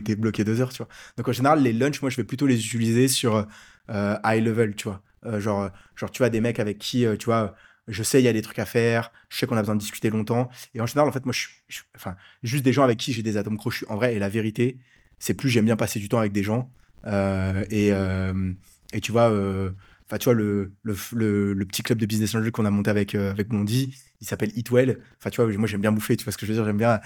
t'es- 0.00 0.16
bloqué 0.16 0.42
deux 0.42 0.60
heures, 0.60 0.72
tu 0.72 0.78
vois. 0.78 0.88
Donc 1.16 1.28
en 1.28 1.32
général, 1.32 1.62
les 1.62 1.72
lunchs, 1.72 2.00
moi, 2.02 2.10
je 2.10 2.16
vais 2.16 2.24
plutôt 2.24 2.46
les 2.46 2.58
utiliser 2.58 3.06
sur 3.06 3.46
high 3.88 4.42
level, 4.44 4.74
tu 4.74 4.88
vois. 4.88 5.02
Genre, 5.38 5.70
genre, 5.94 6.10
tu 6.10 6.18
vois, 6.18 6.30
des 6.30 6.40
mecs 6.40 6.58
avec 6.58 6.78
qui, 6.78 7.04
tu 7.18 7.24
vois, 7.26 7.54
je 7.88 8.02
sais, 8.02 8.20
il 8.20 8.24
y 8.24 8.28
a 8.28 8.32
des 8.32 8.42
trucs 8.42 8.58
à 8.58 8.66
faire, 8.66 9.12
je 9.28 9.38
sais 9.38 9.46
qu'on 9.46 9.56
a 9.56 9.60
besoin 9.62 9.74
de 9.76 9.80
discuter 9.80 10.10
longtemps. 10.10 10.48
Et 10.74 10.80
en 10.80 10.86
général, 10.86 11.08
en 11.08 11.12
fait, 11.12 11.24
moi, 11.24 11.32
je, 11.32 11.40
suis- 11.40 11.54
je- 11.68 11.82
enfin, 11.96 12.16
juste 12.42 12.64
des 12.64 12.72
gens 12.72 12.82
avec 12.84 12.98
qui 12.98 13.12
j'ai 13.12 13.22
des 13.22 13.36
atomes 13.36 13.58
crochus. 13.58 13.84
En 13.88 13.96
vrai, 13.96 14.14
et 14.16 14.18
la 14.18 14.28
vérité, 14.28 14.78
c'est 15.18 15.34
plus 15.34 15.48
j'aime 15.48 15.64
bien 15.66 15.76
passer 15.76 15.98
du 16.00 16.08
temps 16.08 16.18
avec 16.18 16.32
des 16.32 16.42
gens. 16.42 16.70
Euh, 17.06 17.64
et, 17.70 17.92
euh, 17.92 18.52
et 18.92 19.00
tu 19.00 19.12
vois, 19.12 19.30
euh, 19.30 19.70
enfin, 20.06 20.18
tu 20.18 20.24
vois, 20.24 20.34
le, 20.34 20.72
le, 20.82 20.96
le, 21.12 21.52
le 21.54 21.66
petit 21.66 21.82
club 21.82 21.98
de 21.98 22.06
business 22.06 22.34
angel 22.34 22.50
qu'on 22.52 22.64
a 22.64 22.70
monté 22.70 22.90
avec, 22.90 23.14
euh, 23.14 23.30
avec 23.30 23.52
Mondi, 23.52 23.94
il 24.20 24.26
s'appelle 24.26 24.50
Eat 24.56 24.70
Well. 24.70 24.98
Enfin, 25.18 25.30
tu 25.30 25.40
vois, 25.42 25.52
moi, 25.56 25.68
j'aime 25.68 25.80
bien 25.80 25.92
bouffer, 25.92 26.16
tu 26.16 26.24
vois 26.24 26.32
ce 26.32 26.38
que 26.38 26.46
je 26.46 26.52
veux 26.52 26.56
dire, 26.56 26.64
j'aime 26.66 26.76
bien, 26.78 27.00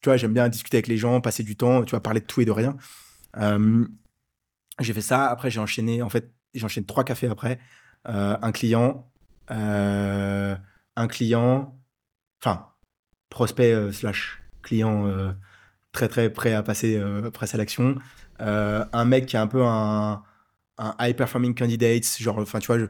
tu 0.00 0.08
vois, 0.08 0.16
j'aime 0.16 0.32
bien 0.32 0.48
discuter 0.48 0.78
avec 0.78 0.88
les 0.88 0.96
gens, 0.96 1.20
passer 1.20 1.42
du 1.42 1.56
temps, 1.56 1.84
tu 1.84 1.90
vois, 1.90 2.02
parler 2.02 2.20
de 2.20 2.26
tout 2.26 2.40
et 2.40 2.44
de 2.44 2.50
rien. 2.50 2.76
Euh, 3.36 3.86
j'ai 4.80 4.92
fait 4.92 5.02
ça. 5.02 5.26
Après, 5.28 5.50
j'ai 5.50 5.60
enchaîné. 5.60 6.02
En 6.02 6.08
fait, 6.08 6.32
j'enchaîne 6.54 6.86
trois 6.86 7.04
cafés 7.04 7.28
après. 7.28 7.58
Euh, 8.08 8.36
un 8.40 8.52
client, 8.52 9.09
euh, 9.50 10.56
un 10.96 11.08
client, 11.08 11.78
enfin, 12.42 12.68
prospect 13.28 13.72
euh, 13.72 13.92
slash 13.92 14.42
client 14.62 15.06
euh, 15.06 15.32
très 15.92 16.08
très 16.08 16.30
prêt 16.30 16.52
à 16.52 16.62
passer, 16.62 17.02
presse 17.32 17.54
à 17.54 17.58
l'action. 17.58 17.96
Un 18.38 19.04
mec 19.04 19.26
qui 19.26 19.36
est 19.36 19.40
un 19.40 19.46
peu 19.46 19.64
un, 19.64 20.22
un 20.78 20.96
high 21.00 21.16
performing 21.16 21.54
candidate, 21.54 22.04
genre, 22.18 22.38
enfin, 22.38 22.58
tu 22.58 22.68
vois, 22.68 22.78
je, 22.78 22.86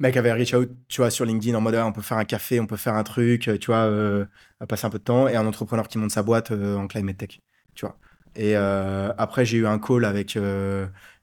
mec 0.00 0.16
avait 0.16 0.32
reach 0.32 0.54
out, 0.54 0.70
tu 0.88 1.00
vois, 1.00 1.10
sur 1.10 1.24
LinkedIn 1.24 1.56
en 1.56 1.60
mode, 1.60 1.74
ah, 1.76 1.86
on 1.86 1.92
peut 1.92 2.02
faire 2.02 2.18
un 2.18 2.24
café, 2.24 2.58
on 2.58 2.66
peut 2.66 2.76
faire 2.76 2.94
un 2.94 3.04
truc, 3.04 3.50
tu 3.60 3.66
vois, 3.66 3.84
euh, 3.84 4.24
passer 4.68 4.86
un 4.86 4.90
peu 4.90 4.98
de 4.98 5.04
temps, 5.04 5.28
et 5.28 5.36
un 5.36 5.46
entrepreneur 5.46 5.86
qui 5.86 5.98
monte 5.98 6.10
sa 6.10 6.22
boîte 6.22 6.50
euh, 6.50 6.76
en 6.76 6.88
climate 6.88 7.18
tech, 7.18 7.40
tu 7.74 7.86
vois. 7.86 7.96
Et 8.34 8.56
euh, 8.56 9.12
après, 9.18 9.44
j'ai 9.44 9.58
eu 9.58 9.66
un 9.66 9.78
call 9.78 10.04
avec, 10.04 10.38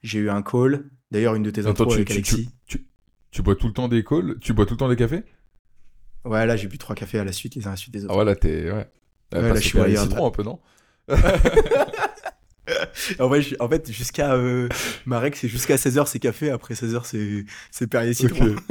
j'ai 0.04 0.20
eu 0.20 0.30
un 0.30 0.42
call, 0.42 0.86
d'ailleurs, 1.12 1.36
une 1.36 1.44
de 1.44 1.52
tes 1.52 1.62
Attends, 1.62 1.72
intros 1.72 1.88
tu, 1.90 1.96
avec 1.96 2.08
tu, 2.08 2.14
Alexis. 2.14 2.50
tu, 2.68 2.88
tu, 3.38 3.42
bois 3.44 3.56
tout 3.56 3.68
le 3.68 3.74
temps 3.74 3.88
des 3.88 4.04
calls 4.04 4.38
Tu 4.42 4.54
bois 4.54 4.66
tout 4.66 4.74
le 4.74 4.78
temps 4.78 4.90
des 4.90 4.96
cafés? 4.96 5.24
Ouais, 6.26 6.46
là, 6.46 6.58
j'ai 6.58 6.68
bu 6.68 6.78
trois 6.78 6.96
cafés 6.96 7.20
à 7.20 7.24
la 7.24 7.32
suite, 7.32 7.56
les 7.56 7.66
uns 7.66 7.70
à 7.70 7.74
la 7.74 7.78
suite 7.78 7.94
des 7.94 8.04
autres. 8.04 8.12
Ah 8.12 8.16
voilà, 8.16 8.36
t'es... 8.36 8.72
Ouais. 8.72 8.88
Ouais, 9.34 9.42
là, 9.42 9.56
je 9.56 9.60
suis 9.68 9.80
un 9.80 10.32
peu, 10.32 10.44
non? 10.44 10.60
En, 13.20 13.28
vrai, 13.28 13.42
je- 13.42 13.56
en 13.60 13.70
fait, 13.70 13.90
jusqu'à. 13.92 14.34
Euh, 14.34 14.68
ma 15.06 15.20
règle, 15.20 15.38
c'est 15.38 15.48
jusqu'à 15.48 15.76
16h, 15.76 16.06
c'est 16.08 16.20
café. 16.20 16.50
Après 16.50 16.74
16h, 16.74 17.46
c'est, 17.72 17.88
Perrier 17.88 18.14
citron. 18.14 18.56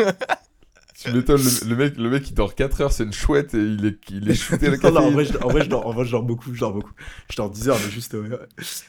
Tu 0.98 1.12
m'étonnes, 1.12 1.42
le, 1.42 1.68
le 1.68 1.76
mec, 1.76 1.96
le 1.98 2.08
mec, 2.08 2.30
il 2.30 2.34
dort 2.34 2.54
4 2.54 2.80
heures, 2.80 2.90
c'est 2.92 3.04
une 3.04 3.12
chouette 3.12 3.52
et 3.52 3.58
il 3.58 3.84
est, 3.84 3.98
il 4.10 4.30
est 4.30 4.34
shooté 4.34 4.70
Non, 4.82 4.92
non, 4.92 5.00
en 5.02 5.10
vrai, 5.10 5.26
je, 5.26 5.36
en, 5.36 5.48
vrai, 5.48 5.62
je 5.62 5.68
dors, 5.68 5.86
en 5.86 5.92
vrai, 5.92 6.06
je 6.06 6.10
dors 6.10 6.22
beaucoup. 6.22 6.54
Je 6.54 6.60
dors 6.60 6.72
beaucoup. 6.72 6.92
Je 7.30 7.36
dors 7.36 7.50
10 7.50 7.68
heures, 7.68 7.78
mais 7.84 7.90
juste. 7.90 8.14
ouais, 8.14 8.20
ouais. 8.30 8.38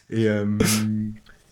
Et, 0.10 0.30
euh, 0.30 0.58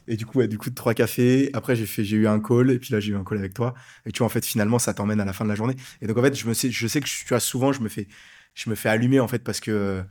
et 0.08 0.18
du 0.18 0.26
coup, 0.26 0.46
du 0.46 0.58
coup, 0.58 0.70
trois 0.70 0.94
cafés. 0.94 1.50
Après, 1.54 1.76
j'ai, 1.76 1.86
fait, 1.86 2.04
j'ai 2.04 2.18
eu 2.18 2.28
un 2.28 2.40
call. 2.40 2.72
Et 2.72 2.80
puis 2.80 2.94
là, 2.94 3.00
j'ai 3.00 3.12
eu 3.12 3.16
un 3.16 3.24
call 3.24 3.40
avec 3.40 3.54
toi. 3.54 3.74
Et 4.06 4.12
tu 4.12 4.20
vois, 4.20 4.28
en 4.28 4.30
fait, 4.30 4.46
finalement, 4.46 4.80
ça 4.80 4.94
t'emmène 4.94 5.20
à 5.20 5.26
la 5.26 5.34
fin 5.34 5.46
de 5.46 5.50
la 5.50 5.56
journée. 5.56 5.76
Et 6.02 6.08
donc, 6.08 6.18
en 6.18 6.22
fait, 6.22 6.36
je, 6.36 6.48
me 6.48 6.54
sais, 6.54 6.72
je 6.72 6.88
sais 6.88 7.02
que 7.02 7.40
souvent, 7.40 7.74
je 7.74 7.82
me 7.82 7.90
fais, 7.90 8.08
je 8.54 8.70
me 8.70 8.76
fais 8.76 8.90
allumer, 8.90 9.20
en 9.20 9.28
fait, 9.28 9.40
parce 9.40 9.60
que. 9.60 10.04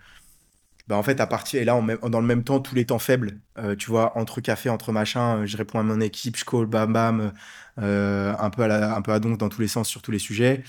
Bah, 0.86 0.96
en 0.98 1.02
fait, 1.02 1.20
à 1.20 1.26
partir. 1.26 1.62
Et 1.62 1.64
là, 1.64 1.80
dans 2.02 2.20
le 2.20 2.26
même 2.26 2.44
temps, 2.44 2.60
tous 2.60 2.74
les 2.74 2.84
temps 2.84 2.98
faibles, 2.98 3.40
euh, 3.58 3.74
tu 3.74 3.90
vois, 3.90 4.16
entre 4.18 4.40
café, 4.40 4.68
entre 4.68 4.92
machin, 4.92 5.38
euh, 5.38 5.46
je 5.46 5.56
réponds 5.56 5.78
à 5.78 5.82
mon 5.82 6.00
équipe, 6.00 6.36
je 6.36 6.44
call, 6.44 6.66
bam, 6.66 6.92
bam. 6.92 7.32
euh, 7.78 8.34
un, 8.38 8.50
peu 8.50 8.62
à 8.62 8.68
la, 8.68 8.94
un 8.94 9.00
peu 9.02 9.12
à 9.12 9.18
donc 9.18 9.38
dans 9.38 9.48
tous 9.48 9.62
les 9.62 9.68
sens, 9.68 9.88
sur 9.88 10.02
tous 10.02 10.10
les 10.10 10.18
sujets. 10.18 10.62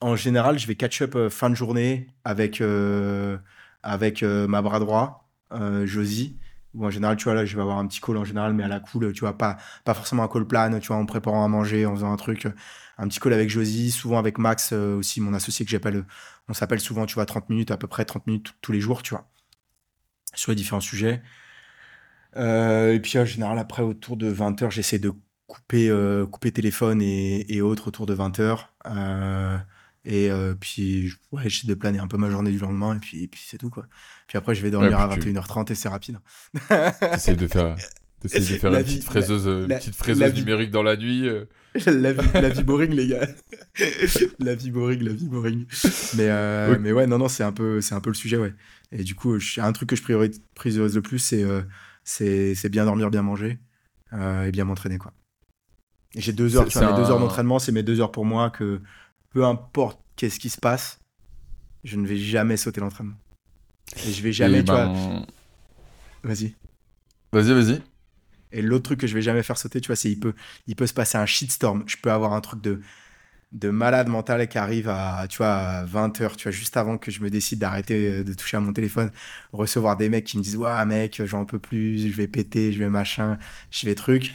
En 0.00 0.16
général, 0.16 0.58
je 0.58 0.66
vais 0.66 0.74
catch 0.74 1.02
up 1.02 1.28
fin 1.28 1.50
de 1.50 1.54
journée 1.54 2.08
avec, 2.24 2.62
avec 3.82 4.22
ma 4.22 4.62
bras 4.62 4.80
droit, 4.80 5.28
Josie. 5.84 6.38
En 6.78 6.90
général, 6.90 7.16
tu 7.18 7.24
vois, 7.24 7.34
là, 7.34 7.44
je 7.44 7.54
vais 7.54 7.60
avoir 7.62 7.78
un 7.78 7.86
petit 7.86 8.00
call 8.00 8.16
en 8.16 8.24
général, 8.24 8.54
mais 8.54 8.62
à 8.64 8.68
la 8.68 8.80
cool, 8.80 9.12
tu 9.12 9.20
vois, 9.20 9.36
pas, 9.36 9.58
pas 9.84 9.92
forcément 9.94 10.22
un 10.22 10.28
call 10.28 10.46
plan, 10.46 10.78
tu 10.80 10.86
vois, 10.88 10.96
en 10.96 11.04
préparant 11.06 11.44
à 11.44 11.48
manger, 11.48 11.84
en 11.84 11.94
faisant 11.94 12.12
un 12.12 12.16
truc. 12.16 12.46
euh, 12.46 12.52
Un 12.98 13.08
petit 13.08 13.20
call 13.20 13.34
avec 13.34 13.50
Josie, 13.50 13.90
souvent 13.90 14.18
avec 14.18 14.38
Max 14.38 14.72
euh, 14.72 14.96
aussi, 14.96 15.20
mon 15.20 15.34
associé 15.34 15.64
que 15.66 15.70
j'appelle. 15.70 16.04
On 16.48 16.54
s'appelle 16.54 16.80
souvent, 16.80 17.04
tu 17.06 17.14
vois, 17.14 17.26
30 17.26 17.48
minutes, 17.50 17.70
à 17.70 17.76
peu 17.76 17.86
près 17.88 18.04
30 18.06 18.26
minutes 18.26 18.44
tous- 18.46 18.54
tous 18.62 18.72
les 18.72 18.80
jours, 18.80 19.02
tu 19.02 19.10
vois, 19.14 19.28
sur 20.34 20.50
les 20.52 20.56
différents 20.56 20.80
sujets. 20.80 21.22
Euh, 22.36 22.94
et 22.94 23.00
puis 23.00 23.18
en 23.18 23.24
général, 23.24 23.58
après, 23.58 23.82
autour 23.82 24.16
de 24.16 24.26
20h, 24.28 24.70
j'essaie 24.70 24.98
de 24.98 25.12
couper, 25.46 25.88
euh, 25.90 26.26
couper 26.26 26.52
téléphone 26.52 27.02
et, 27.02 27.52
et 27.54 27.60
autres 27.62 27.88
autour 27.88 28.06
de 28.06 28.14
20h. 28.14 28.72
Et 30.04 30.30
euh, 30.30 30.54
puis, 30.58 31.12
ouais, 31.30 31.42
j'essaie 31.48 31.68
de 31.68 31.74
planer 31.74 32.00
un 32.00 32.08
peu 32.08 32.16
ma 32.16 32.28
journée 32.28 32.50
du 32.50 32.58
lendemain, 32.58 32.96
et 32.96 32.98
puis, 32.98 33.22
et 33.22 33.28
puis 33.28 33.40
c'est 33.46 33.58
tout, 33.58 33.70
quoi. 33.70 33.86
Puis 34.26 34.36
après, 34.36 34.54
je 34.54 34.62
vais 34.62 34.70
dormir 34.70 34.90
Ouais, 34.98 35.04
à 35.04 35.08
puis 35.08 35.20
tu- 35.20 35.32
21h30 35.32 35.70
et 35.70 35.74
c'est 35.76 35.88
rapide. 35.88 36.18
T'essayes 36.68 37.36
de 37.36 37.46
faire, 37.46 37.76
t'essayes 38.20 38.40
de 38.54 38.58
faire 38.58 38.70
La 38.70 38.80
une 38.80 38.86
vie- 38.86 38.94
petite 38.96 39.04
fraiseuse, 39.04 39.46
euh, 39.46 39.66
la- 39.68 39.76
une 39.76 39.80
petite 39.80 39.94
fraiseuse 39.94 40.20
la 40.20 40.28
vie- 40.28 40.40
numérique 40.40 40.70
dans 40.72 40.82
la 40.82 40.96
nuit. 40.96 41.28
euh. 41.28 41.44
la, 41.86 42.12
vie, 42.12 42.28
la 42.34 42.48
vie 42.48 42.62
boring, 42.64 42.90
les 42.92 43.06
gars. 43.08 43.28
la 44.40 44.54
vie 44.56 44.70
boring, 44.72 45.02
la 45.04 45.12
vie 45.12 45.28
boring. 45.28 45.66
Mais, 46.16 46.28
euh, 46.28 46.76
mais 46.80 46.92
ouais, 46.92 47.06
non, 47.06 47.18
non, 47.18 47.28
c'est 47.28 47.44
un, 47.44 47.52
peu, 47.52 47.80
un 47.90 48.00
peu 48.00 48.10
le 48.10 48.14
sujet, 48.14 48.36
ouais. 48.36 48.52
Et 48.90 49.04
du 49.04 49.14
coup, 49.14 49.38
je- 49.38 49.60
un 49.60 49.72
truc 49.72 49.88
que 49.90 49.96
je 49.96 50.02
priorise, 50.02 50.40
le 50.96 51.00
plus, 51.00 51.18
c'est 51.20 51.44
c'est 52.04 52.68
bien 52.68 52.84
dormir, 52.84 53.08
bien 53.10 53.22
manger 53.22 53.58
et 54.12 54.50
bien 54.50 54.64
m'entraîner, 54.64 54.98
quoi. 54.98 55.12
J'ai 56.14 56.32
deux 56.34 56.56
heures, 56.56 56.66
tu 56.68 56.76
vois, 56.78 56.90
mes 56.90 56.96
deux 57.02 57.10
heures 57.10 57.20
d'entraînement, 57.20 57.58
c'est 57.58 57.72
mes 57.72 57.82
deux 57.82 58.00
heures 58.02 58.12
pour 58.12 58.26
moi 58.26 58.50
que 58.50 58.82
peu 59.32 59.44
importe 59.44 60.00
qu'est-ce 60.16 60.38
qui 60.38 60.50
se 60.50 60.58
passe, 60.58 61.00
je 61.84 61.96
ne 61.96 62.06
vais 62.06 62.18
jamais 62.18 62.56
sauter 62.56 62.80
l'entraînement. 62.80 63.16
Et 64.06 64.12
je 64.12 64.22
vais 64.22 64.32
jamais, 64.32 64.60
Et 64.60 64.64
tu 64.64 64.70
vois, 64.70 64.88
ben, 64.88 65.26
vas-y. 66.22 66.54
Vas-y, 67.32 67.52
vas-y. 67.52 67.82
Et 68.52 68.62
l'autre 68.62 68.84
truc 68.84 69.00
que 69.00 69.06
je 69.06 69.14
vais 69.14 69.22
jamais 69.22 69.42
faire 69.42 69.58
sauter, 69.58 69.80
tu 69.80 69.88
vois, 69.88 69.96
c'est 69.96 70.10
il 70.10 70.20
peut, 70.20 70.34
il 70.66 70.76
peut 70.76 70.86
se 70.86 70.94
passer 70.94 71.18
un 71.18 71.26
shitstorm. 71.26 71.84
Je 71.86 71.96
peux 71.96 72.10
avoir 72.12 72.34
un 72.34 72.40
truc 72.40 72.60
de, 72.62 72.80
de 73.52 73.70
malade 73.70 74.08
mental 74.08 74.48
qui 74.48 74.58
arrive 74.58 74.88
à, 74.88 75.26
tu 75.28 75.38
vois, 75.38 75.54
à 75.54 75.84
20h, 75.86 76.36
tu 76.36 76.44
vois, 76.44 76.52
juste 76.52 76.76
avant 76.76 76.98
que 76.98 77.10
je 77.10 77.22
me 77.22 77.30
décide 77.30 77.60
d'arrêter 77.60 78.10
euh, 78.20 78.24
de 78.24 78.34
toucher 78.34 78.56
à 78.58 78.60
mon 78.60 78.72
téléphone, 78.72 79.12
recevoir 79.52 79.96
des 79.96 80.08
mecs 80.10 80.24
qui 80.26 80.38
me 80.38 80.42
disent, 80.44 80.56
ouais, 80.56 80.86
mec, 80.86 81.22
j'en 81.26 81.46
peux 81.46 81.58
plus, 81.60 81.98
je 82.10 82.16
vais 82.16 82.28
péter, 82.28 82.72
je 82.72 82.78
vais 82.80 82.90
machin, 82.90 83.38
je 83.70 83.86
vais 83.86 83.94
truc. 83.94 84.34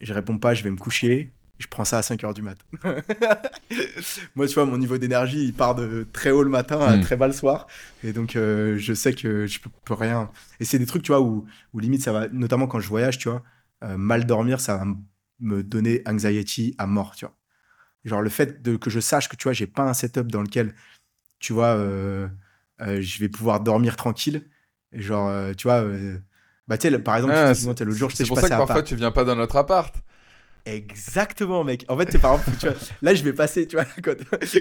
Je 0.00 0.12
réponds 0.14 0.38
pas, 0.38 0.54
je 0.54 0.64
vais 0.64 0.70
me 0.70 0.76
coucher. 0.76 1.32
Je 1.58 1.66
prends 1.66 1.84
ça 1.84 1.98
à 1.98 2.00
5h 2.02 2.34
du 2.34 2.42
mat. 2.42 2.56
Moi, 4.36 4.46
tu 4.46 4.54
vois, 4.54 4.64
mon 4.64 4.78
niveau 4.78 4.96
d'énergie, 4.98 5.44
il 5.44 5.52
part 5.54 5.74
de 5.74 6.06
très 6.12 6.30
haut 6.30 6.42
le 6.42 6.50
matin 6.50 6.80
à 6.80 6.96
Mm. 6.96 7.00
très 7.00 7.16
bas 7.16 7.26
le 7.26 7.32
soir. 7.32 7.66
Et 8.04 8.12
donc, 8.12 8.36
euh, 8.36 8.76
je 8.78 8.94
sais 8.94 9.12
que 9.12 9.46
je 9.46 9.58
peux, 9.60 9.70
peux 9.84 9.94
rien. 9.94 10.30
Et 10.60 10.64
c'est 10.64 10.78
des 10.78 10.86
trucs, 10.86 11.02
tu 11.02 11.12
vois, 11.12 11.20
où, 11.20 11.46
où 11.72 11.78
limite, 11.80 12.02
ça 12.02 12.12
va, 12.12 12.28
notamment 12.28 12.66
quand 12.68 12.78
je 12.80 12.88
voyage, 12.88 13.18
tu 13.18 13.28
vois, 13.28 13.42
euh, 13.84 13.96
mal 13.96 14.24
dormir, 14.24 14.60
ça 14.60 14.76
va 14.76 14.84
me 15.40 15.62
donner 15.62 16.02
anxiety 16.06 16.74
à 16.78 16.86
mort, 16.86 17.14
tu 17.16 17.24
vois. 17.24 17.34
Genre, 18.04 18.22
le 18.22 18.30
fait 18.30 18.62
de, 18.62 18.76
que 18.76 18.90
je 18.90 19.00
sache 19.00 19.28
que, 19.28 19.36
tu 19.36 19.44
vois, 19.44 19.52
j'ai 19.52 19.66
pas 19.66 19.82
un 19.82 19.94
setup 19.94 20.28
dans 20.30 20.42
lequel, 20.42 20.74
tu 21.40 21.52
vois, 21.52 21.74
euh, 21.76 22.28
je 22.80 23.18
vais 23.18 23.28
pouvoir 23.28 23.60
dormir 23.60 23.96
tranquille. 23.96 24.44
Et 24.92 25.02
genre, 25.02 25.30
tu 25.56 25.66
vois, 25.66 25.84
bah, 26.68 26.78
tu 26.78 26.88
sais, 26.88 26.98
par 27.00 27.16
exemple, 27.16 27.34
Ah, 27.36 27.52
tu 27.54 27.60
sais, 27.60 27.66
l'autre 27.66 27.90
jour, 27.90 28.10
je 28.10 28.16
sais, 28.16 28.24
C'est 28.24 28.28
pour 28.28 28.38
ça 28.38 28.48
que 28.48 28.54
parfois 28.54 28.82
tu 28.82 28.94
viens 28.96 29.10
pas 29.10 29.24
dans 29.24 29.34
notre 29.36 29.56
appart. 29.56 29.94
Exactement, 30.74 31.64
mec. 31.64 31.84
En 31.88 31.96
fait, 31.96 32.10
c'est 32.12 32.18
par 32.18 32.32
exemple, 32.34 32.56
tu 32.60 32.66
vois, 32.68 32.76
là, 33.02 33.14
je 33.14 33.22
vais 33.22 33.32
passer, 33.32 33.66
tu 33.66 33.76
vois, 33.76 33.84
quand, 34.02 34.14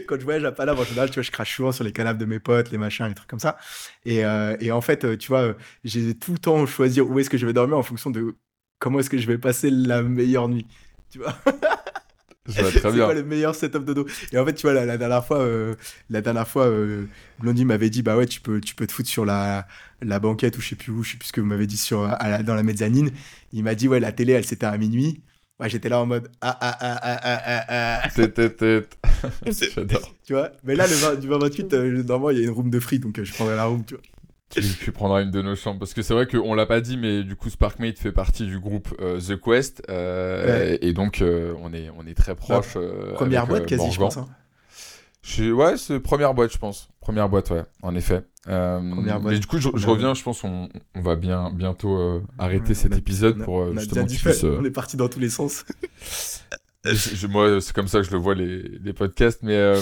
quand 0.08 0.20
je 0.20 0.24
voyage 0.24 0.44
à 0.46 0.52
Paname, 0.52 0.80
en 0.80 0.84
général, 0.84 1.10
tu 1.10 1.16
vois, 1.16 1.24
je 1.24 1.32
crache 1.32 1.56
souvent 1.56 1.72
sur 1.72 1.84
les 1.84 1.92
canapes 1.92 2.18
de 2.18 2.26
mes 2.26 2.40
potes, 2.40 2.72
les 2.72 2.78
machins, 2.78 3.06
les 3.08 3.14
trucs 3.14 3.30
comme 3.30 3.40
ça. 3.40 3.58
Et, 4.06 4.24
euh, 4.26 4.56
et 4.60 4.72
en 4.72 4.82
fait, 4.82 5.04
euh, 5.06 5.18
tu 5.18 5.28
vois, 5.28 5.42
euh, 5.42 5.54
j'ai 5.84 6.16
tout 6.18 6.32
le 6.32 6.40
temps 6.40 6.66
choisi 6.66 7.02
où 7.02 7.20
est-ce 7.20 7.30
que 7.30 7.38
je 7.38 7.46
vais 7.46 7.54
dormir 7.54 7.78
en 7.78 7.84
fonction 7.84 8.10
de 8.10 8.36
comment 8.80 9.00
est-ce 9.00 9.10
que 9.10 9.18
je 9.18 9.28
vais 9.28 9.38
passer 9.38 9.70
la 9.70 10.02
meilleure 10.02 10.48
nuit. 10.50 10.66
Tu 11.10 11.20
vois, 11.20 11.36
c'est 12.48 12.82
quoi 12.82 13.14
le 13.14 13.24
meilleur 13.24 13.54
setup 13.56 13.84
de 13.84 13.94
dos? 13.94 14.06
Et 14.32 14.38
en 14.38 14.46
fait, 14.46 14.54
tu 14.54 14.62
vois, 14.62 14.74
la, 14.74 14.86
la 14.86 14.98
dernière 14.98 15.26
fois, 15.26 15.40
euh, 15.40 15.76
la 16.10 16.22
dernière 16.22 16.48
fois, 16.48 16.66
euh, 16.68 17.06
Blondie 17.40 17.66
m'avait 17.66 17.90
dit, 17.90 18.02
bah 18.04 18.16
ouais, 18.16 18.26
tu 18.26 18.40
peux, 18.40 18.62
tu 18.62 18.76
peux 18.76 18.88
te 18.88 18.94
foutre 18.94 19.10
sur 19.10 19.26
la, 19.26 19.68
la 20.02 20.20
banquette 20.20 20.58
ou 20.58 20.62
je 20.62 20.70
sais 20.70 20.76
plus 20.76 20.92
où, 20.92 21.04
je 21.04 21.12
sais 21.12 21.18
plus 21.18 21.28
ce 21.28 21.34
que 21.34 21.42
vous 21.42 21.48
m'avez 21.48 21.68
dit 21.68 21.78
sur, 21.78 22.04
à 22.04 22.30
la- 22.30 22.44
dans 22.44 22.56
la 22.56 22.64
mezzanine. 22.64 23.12
Il 23.52 23.64
m'a 23.64 23.76
dit, 23.76 23.88
ouais, 23.88 24.00
la 24.00 24.12
télé, 24.14 24.34
elle 24.34 24.46
s'éteint 24.46 24.70
à 24.70 24.78
minuit. 24.78 25.22
Ouais, 25.60 25.70
j'étais 25.70 25.90
là 25.90 26.00
en 26.00 26.06
mode, 26.06 26.30
ah, 26.42 26.56
ah, 26.62 26.78
ah, 26.80 27.00
ah, 27.02 27.20
ah, 27.24 27.66
ah, 27.68 28.02
ah. 28.04 28.10
J'adore. 29.76 30.14
Tu 30.24 30.34
vois 30.34 30.52
Mais 30.64 30.76
là, 30.76 30.86
le 30.86 30.94
20 30.94 31.16
du 31.16 31.28
20-28, 31.28 31.74
euh, 31.74 32.04
normalement, 32.04 32.30
il 32.30 32.38
y 32.38 32.42
a 32.42 32.44
une 32.44 32.52
room 32.52 32.70
de 32.70 32.80
free, 32.80 33.00
donc 33.00 33.18
euh, 33.18 33.24
je 33.24 33.34
prendrai 33.34 33.56
la 33.56 33.66
room, 33.66 33.84
tu 33.84 33.96
vois. 33.96 34.04
Tu, 34.50 34.62
tu 34.62 34.92
prendras 34.92 35.24
une 35.24 35.32
de 35.32 35.42
nos 35.42 35.56
chambres. 35.56 35.80
Parce 35.80 35.94
que 35.96 36.02
c'est 36.04 36.14
vrai 36.14 36.28
qu'on 36.28 36.54
l'a 36.54 36.66
pas 36.68 36.80
dit, 36.80 36.96
mais 36.96 37.24
du 37.24 37.36
coup, 37.36 37.50
Sparkmate 37.50 37.98
fait 37.98 38.12
partie 38.12 38.46
du 38.46 38.60
groupe 38.60 38.88
euh, 39.02 39.20
The 39.20 39.42
Quest. 39.42 39.82
Et 39.90 40.94
donc, 40.94 41.24
on, 41.24 41.74
est, 41.74 41.90
on 41.98 42.06
est 42.06 42.14
très 42.14 42.36
proche. 42.36 42.78
Première 43.16 43.48
boîte 43.48 43.66
quasi, 43.66 43.92
je 43.92 44.00
pense. 44.00 44.18
hein. 44.18 44.28
Je 45.28 45.34
suis- 45.34 45.52
Ouais, 45.52 45.76
c'est 45.78 46.00
première 46.00 46.34
boîte, 46.34 46.54
je 46.54 46.58
pense. 46.58 46.88
Première 47.02 47.28
boîte, 47.28 47.50
ouais, 47.52 47.64
en 47.82 47.94
effet. 47.96 48.24
Euh, 48.48 48.80
boîte. 48.80 49.24
Mais 49.34 49.40
du 49.40 49.46
coup, 49.46 49.58
je, 49.60 49.68
reviens, 49.88 50.14
je 50.14 50.24
pense 50.24 50.44
on, 50.46 50.70
on 50.96 51.02
va 51.02 51.18
bien 51.18 51.52
bientôt 51.52 51.98
euh, 51.98 52.22
arrêter 52.38 52.70
Ouais, 52.70 52.74
cet 52.76 52.92
on 52.94 52.96
a- 52.96 52.98
épisode 53.00 53.36
on 53.40 53.42
a- 53.42 53.44
pour 53.46 53.62
euh, 53.62 53.74
justement 53.78 54.06
que 54.06 54.12
tu 54.12 54.20
puisses... 54.22 54.44
euh, 54.46 54.58
On 54.62 54.64
est 54.64 54.72
parti 54.72 54.96
dans 54.96 55.10
tous 55.10 55.20
les 55.20 55.30
sens. 55.30 55.66
je- 56.86 57.16
je- 57.16 57.28
moi, 57.28 57.60
c'est 57.60 57.74
comme 57.76 57.90
ça 57.90 58.00
que 58.00 58.06
je 58.06 58.12
le 58.12 58.18
vois, 58.18 58.36
les, 58.36 58.62
les 58.62 58.94
podcasts. 58.94 59.44
Mais 59.44 59.56
euh, 59.56 59.82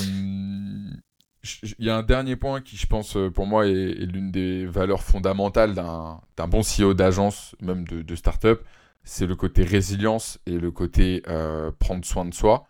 il 1.78 1.86
y 1.86 1.91
a 1.91 1.98
un 1.98 2.02
dernier 2.04 2.36
point 2.36 2.62
qui, 2.62 2.76
je 2.76 2.88
pense, 2.88 3.16
euh, 3.16 3.30
pour 3.30 3.46
moi, 3.46 3.68
est, 3.68 3.72
l'une 3.72 4.32
des 4.32 4.66
valeurs 4.66 5.04
fondamentales 5.04 5.76
d'un 5.76 6.48
bon 6.48 6.62
CEO 6.64 6.96
d'agence, 6.96 7.56
même 7.62 7.88
de, 7.88 8.02
de 8.02 8.16
start-up. 8.16 8.64
C'est 9.04 9.28
le 9.28 9.36
côté 9.36 9.64
résilience 9.64 10.39
et 10.48 10.58
le 10.58 10.72
côté 10.72 11.22
euh, 11.28 11.70
prendre 11.78 12.04
soin 12.04 12.26
de 12.26 12.34
soi. 12.34 12.66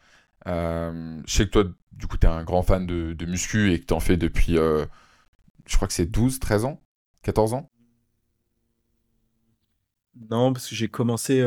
Euh, 0.48 1.22
je 1.26 1.34
sais 1.34 1.46
que 1.46 1.52
toi, 1.52 1.64
du 1.94 2.08
coup, 2.08 2.18
tu 2.18 2.28
es 2.28 2.30
un 2.30 2.44
grand 2.44 2.62
fan 2.62 2.86
de, 2.86 3.14
de 3.14 3.26
muscu 3.26 3.72
et 3.72 3.80
que 3.80 3.86
tu 3.86 3.94
en 3.94 4.00
fais 4.00 4.18
depuis, 4.18 4.54
je 4.56 5.76
crois 5.76 5.88
que 5.88 5.94
c'est 5.94 6.06
12, 6.06 6.40
13 6.40 6.66
ans 6.66 6.82
14 7.24 7.54
ans 7.54 7.70
Non, 10.30 10.54
parce 10.54 10.70
que 10.70 10.76
j'ai 10.76 10.88
commencé, 10.88 11.44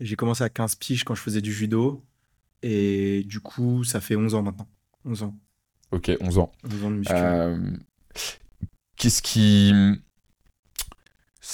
j'ai 0.00 0.16
commencé 0.16 0.42
à 0.44 0.48
15 0.48 0.76
piges 0.76 1.04
quand 1.04 1.14
je 1.14 1.20
faisais 1.22 1.42
du 1.42 1.52
judo. 1.52 2.02
Et 2.62 3.24
du 3.26 3.40
coup, 3.40 3.84
ça 3.84 4.00
fait 4.00 4.16
11 4.16 4.34
ans 4.34 4.42
maintenant. 4.42 4.68
11 5.04 5.22
ans. 5.24 5.38
Ok, 5.90 6.10
11 6.20 6.38
ans. 6.38 6.52
11 6.64 6.84
ans 6.84 6.90
de 6.90 6.96
muscu. 6.96 7.12
Euh, 7.14 7.76
qu'est-ce 8.96 9.22
qui. 9.22 9.72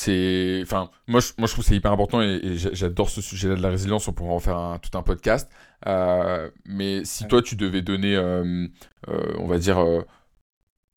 C'est. 0.04 0.60
Enfin, 0.62 0.90
moi 1.06 1.20
je, 1.20 1.32
moi, 1.38 1.46
je 1.46 1.52
trouve 1.52 1.64
que 1.64 1.68
c'est 1.68 1.76
hyper 1.76 1.92
important 1.92 2.20
et, 2.20 2.56
j'adore 2.56 3.08
ce 3.08 3.20
sujet-là 3.20 3.56
de 3.56 3.62
la 3.62 3.70
résilience. 3.70 4.08
On 4.08 4.12
pourrait 4.12 4.34
en 4.34 4.40
faire 4.40 4.78
tout 4.82 4.96
un 4.98 5.02
podcast. 5.02 5.50
Euh, 5.86 6.50
mais 6.64 7.04
si 7.04 7.26
toi, 7.26 7.42
tu 7.42 7.56
devais 7.56 7.82
donner, 7.82 8.16
euh, 8.16 8.68
on 9.06 9.46
va 9.46 9.58
dire, 9.58 9.84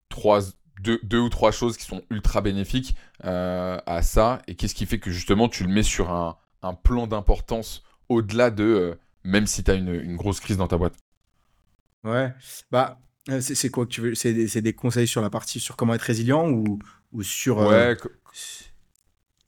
trois, 0.10 0.42
deux, 0.82 1.00
deux, 1.04 1.20
ou 1.20 1.30
trois 1.30 1.52
choses 1.52 1.78
qui 1.78 1.86
sont 1.86 2.02
ultra 2.10 2.42
bénéfiques 2.42 2.96
à 3.24 4.02
ça, 4.02 4.42
et 4.48 4.56
qu'est-ce 4.56 4.76
qui 4.76 4.86
fait 4.86 5.00
que 5.00 5.12
justement 5.12 5.50
tu 5.50 5.64
le 5.64 5.70
mets 5.70 5.84
sur 5.84 6.12
un, 6.12 6.38
un 6.62 6.74
plan 6.74 7.08
d'importance 7.08 7.84
au-delà 8.10 8.52
de 8.52 8.98
même 9.24 9.46
si 9.46 9.64
tu 9.64 9.72
as 9.72 9.76
une, 9.76 9.94
une, 9.94 10.16
grosse 10.16 10.40
crise 10.40 10.58
dans 10.58 10.68
ta 10.68 10.78
boîte? 10.78 10.96
Ouais, 12.04 12.34
bah, 12.72 13.00
euh, 13.30 13.42
c'est 13.42 13.70
quoi 13.70 13.86
que 13.86 13.92
tu 13.92 14.02
veux? 14.02 14.16
C'est 14.16 14.62
des, 14.62 14.74
conseils 14.74 15.08
sur 15.08 15.22
la 15.22 15.30
partie 15.30 15.60
sur 15.60 15.76
comment 15.76 15.94
être 15.94 16.02
résilient 16.02 16.50
ou, 16.50 16.80
ou 17.12 17.24
sur. 17.24 17.60
Euh. 17.60 17.96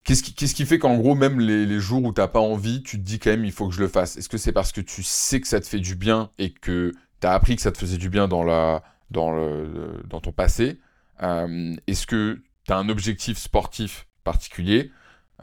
Qu'est-ce 0.10 0.56
qui, 0.56 0.66
fait 0.66 0.80
qu'en 0.80 0.98
gros, 0.98 1.14
même 1.14 1.40
les, 1.40 1.80
jours 1.80 2.04
où 2.04 2.12
t'as 2.12 2.28
pas 2.28 2.40
envie, 2.40 2.82
tu 2.82 2.98
te 2.98 3.04
dis 3.04 3.20
quand 3.20 3.30
même 3.30 3.46
il 3.46 3.52
faut 3.52 3.68
que 3.68 3.76
je 3.76 3.80
le 3.80 3.88
fasse? 3.88 4.18
Est-ce 4.18 4.28
que 4.28 4.40
c'est 4.40 4.52
parce 4.52 4.72
que 4.72 4.82
tu 4.82 5.04
sais 5.04 5.40
que 5.40 5.48
ça 5.48 5.60
te 5.60 5.68
fait 5.68 5.80
du 5.80 5.94
bien 5.94 6.32
et 6.40 6.52
que 6.52 6.94
tu 7.22 7.28
as 7.28 7.34
appris 7.34 7.56
que 7.56 7.62
ça 7.62 7.72
te 7.72 7.78
faisait 7.78 8.00
du 8.00 8.10
bien 8.10 8.28
dans, 8.28 8.82
ton 9.14 10.32
passé? 10.36 10.80
Euh, 11.22 11.76
Est-ce 11.86 12.08
que 12.08 12.42
tu 12.66 12.74
as 12.74 12.78
un 12.78 12.90
objectif 12.90 13.38
sportif 13.38 14.08
particulier? 14.24 14.92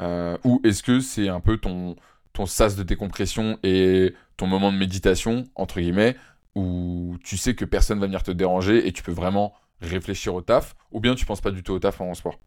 Ou 0.01 0.61
est-ce 0.65 0.83
que 0.83 0.99
c'est 0.99 1.29
un 1.29 1.39
peu 1.39 1.59
ton, 1.59 1.95
ton 2.33 2.47
sas 2.47 2.75
de 2.75 2.83
décompression 2.83 3.61
et 3.63 4.15
ton 4.37 4.49
moment 4.49 4.73
de 4.73 4.79
méditation, 4.79 5.45
entre 5.55 5.79
guillemets, 5.79 6.17
où 6.57 7.17
tu 7.23 7.37
sais 7.37 7.55
que 7.55 7.65
personne 7.65 8.01
va 8.01 8.07
venir 8.07 8.25
te 8.25 8.33
déranger 8.33 8.89
et 8.89 8.93
tu 8.93 9.05
peux 9.05 9.13
vraiment 9.13 9.55
réfléchir 9.81 10.35
au 10.35 10.43
taf, 10.43 10.75
ou 10.91 10.99
bien 10.99 11.15
tu 11.15 11.25
penses 11.25 11.41
pas 11.41 11.53
du 11.53 11.63
tout 11.63 11.73
au 11.73 11.79
taf 11.79 12.01
en 12.01 12.15
sport? 12.15 12.41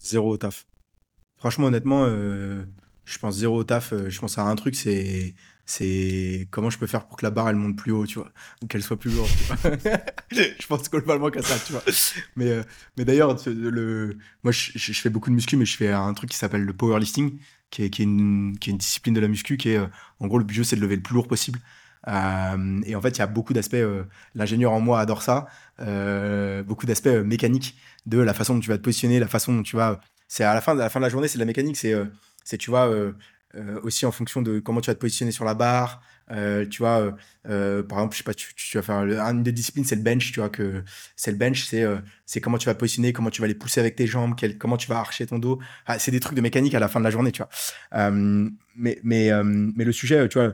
Zéro 0.00 0.32
au 0.32 0.36
taf. 0.38 0.66
Franchement, 1.44 1.66
honnêtement, 1.66 2.06
euh, 2.08 2.64
je 3.04 3.18
pense 3.18 3.36
zéro 3.36 3.58
au 3.58 3.64
taf. 3.64 3.92
Euh, 3.92 4.08
je 4.08 4.18
pense 4.18 4.38
à 4.38 4.44
un 4.44 4.56
truc, 4.56 4.74
c'est 4.74 6.48
comment 6.50 6.70
je 6.70 6.78
peux 6.78 6.86
faire 6.86 7.06
pour 7.06 7.18
que 7.18 7.26
la 7.26 7.30
barre 7.30 7.50
elle 7.50 7.56
monte 7.56 7.76
plus 7.76 7.92
haut, 7.92 8.06
tu 8.06 8.18
vois, 8.18 8.32
ou 8.62 8.66
qu'elle 8.66 8.82
soit 8.82 8.98
plus 8.98 9.10
lourde. 9.10 9.28
je 10.32 10.66
pense 10.66 10.90
globalement 10.90 11.28
qu'à 11.28 11.42
ça, 11.42 11.56
tu 11.58 11.72
vois. 11.72 11.82
Mais 12.36 12.48
euh, 12.48 12.62
d'ailleurs, 12.96 13.36
le 13.44 14.16
moi 14.42 14.52
je, 14.52 14.92
fais 14.94 15.10
beaucoup 15.10 15.28
de 15.28 15.34
muscu, 15.34 15.58
mais 15.58 15.66
je 15.66 15.76
fais 15.76 15.92
un 15.92 16.14
truc 16.14 16.30
qui 16.30 16.38
s'appelle 16.38 16.62
le 16.62 16.72
powerlifting, 16.72 17.38
qui 17.68 17.82
est, 17.82 17.90
qui 17.90 18.00
est, 18.00 18.06
une, 18.06 18.54
discipline 18.54 19.12
de 19.12 19.20
la 19.20 19.28
muscu, 19.28 19.58
qui 19.58 19.68
est 19.68 19.80
en 20.20 20.26
gros 20.26 20.38
le 20.38 20.44
but 20.44 20.64
c'est 20.64 20.76
de 20.76 20.80
lever 20.80 20.96
le 20.96 21.02
plus 21.02 21.12
lourd 21.12 21.28
possible. 21.28 21.58
Et 22.06 22.96
en 22.96 23.02
fait, 23.02 23.10
il 23.10 23.18
y 23.18 23.22
a 23.22 23.26
beaucoup 23.26 23.52
d'aspects, 23.52 23.76
l'ingénieur 24.34 24.72
en 24.72 24.80
moi 24.80 24.98
adore 24.98 25.20
ça, 25.20 25.46
beaucoup 26.66 26.86
d'aspects 26.86 27.08
mécaniques 27.08 27.76
de 28.06 28.16
la 28.16 28.32
façon 28.32 28.54
dont 28.54 28.60
tu 28.60 28.70
vas 28.70 28.78
te 28.78 28.82
positionner, 28.82 29.20
la 29.20 29.28
façon 29.28 29.52
dont 29.54 29.62
tu 29.62 29.76
vas. 29.76 30.00
C'est 30.28 30.44
à 30.44 30.54
la 30.54 30.60
fin, 30.60 30.72
à 30.72 30.82
la 30.82 30.90
fin 30.90 31.00
de 31.00 31.04
la 31.04 31.10
journée, 31.10 31.28
c'est 31.28 31.38
de 31.38 31.42
la 31.42 31.46
mécanique, 31.46 31.76
c'est, 31.76 31.94
c'est 32.44 32.58
tu 32.58 32.70
vois, 32.70 32.90
aussi 33.82 34.04
en 34.04 34.12
fonction 34.12 34.42
de 34.42 34.58
comment 34.58 34.80
tu 34.80 34.90
vas 34.90 34.94
te 34.94 35.00
positionner 35.00 35.32
sur 35.32 35.44
la 35.44 35.54
barre. 35.54 36.02
tu 36.70 36.78
vois, 36.78 37.14
par 37.44 37.98
exemple, 37.98 38.12
je 38.12 38.18
sais 38.18 38.24
pas, 38.24 38.34
tu, 38.34 38.54
tu 38.54 38.76
vas 38.76 38.82
faire 38.82 38.96
une 38.96 39.42
des 39.42 39.52
disciplines, 39.52 39.84
c'est 39.84 39.96
le 39.96 40.02
bench. 40.02 40.32
Tu 40.32 40.40
vois 40.40 40.48
que 40.48 40.82
c'est 41.14 41.30
le 41.30 41.36
bench, 41.36 41.64
c'est 41.64 41.84
c'est 42.26 42.40
comment 42.40 42.58
tu 42.58 42.66
vas 42.66 42.74
te 42.74 42.80
positionner, 42.80 43.12
comment 43.12 43.30
tu 43.30 43.42
vas 43.42 43.46
les 43.46 43.54
pousser 43.54 43.80
avec 43.80 43.96
tes 43.96 44.06
jambes, 44.06 44.34
comment 44.58 44.76
tu 44.76 44.88
vas 44.88 44.98
archer 44.98 45.26
ton 45.26 45.38
dos. 45.38 45.60
Ah, 45.86 45.98
c'est 45.98 46.10
des 46.10 46.20
trucs 46.20 46.36
de 46.36 46.42
mécanique 46.42 46.74
à 46.74 46.80
la 46.80 46.88
fin 46.88 47.00
de 47.00 47.04
la 47.04 47.10
journée, 47.10 47.30
tu 47.30 47.42
vois. 47.42 48.10
mais 48.10 48.98
mais 49.02 49.30
mais 49.44 49.84
le 49.84 49.92
sujet, 49.92 50.28
tu 50.28 50.38
vois 50.38 50.52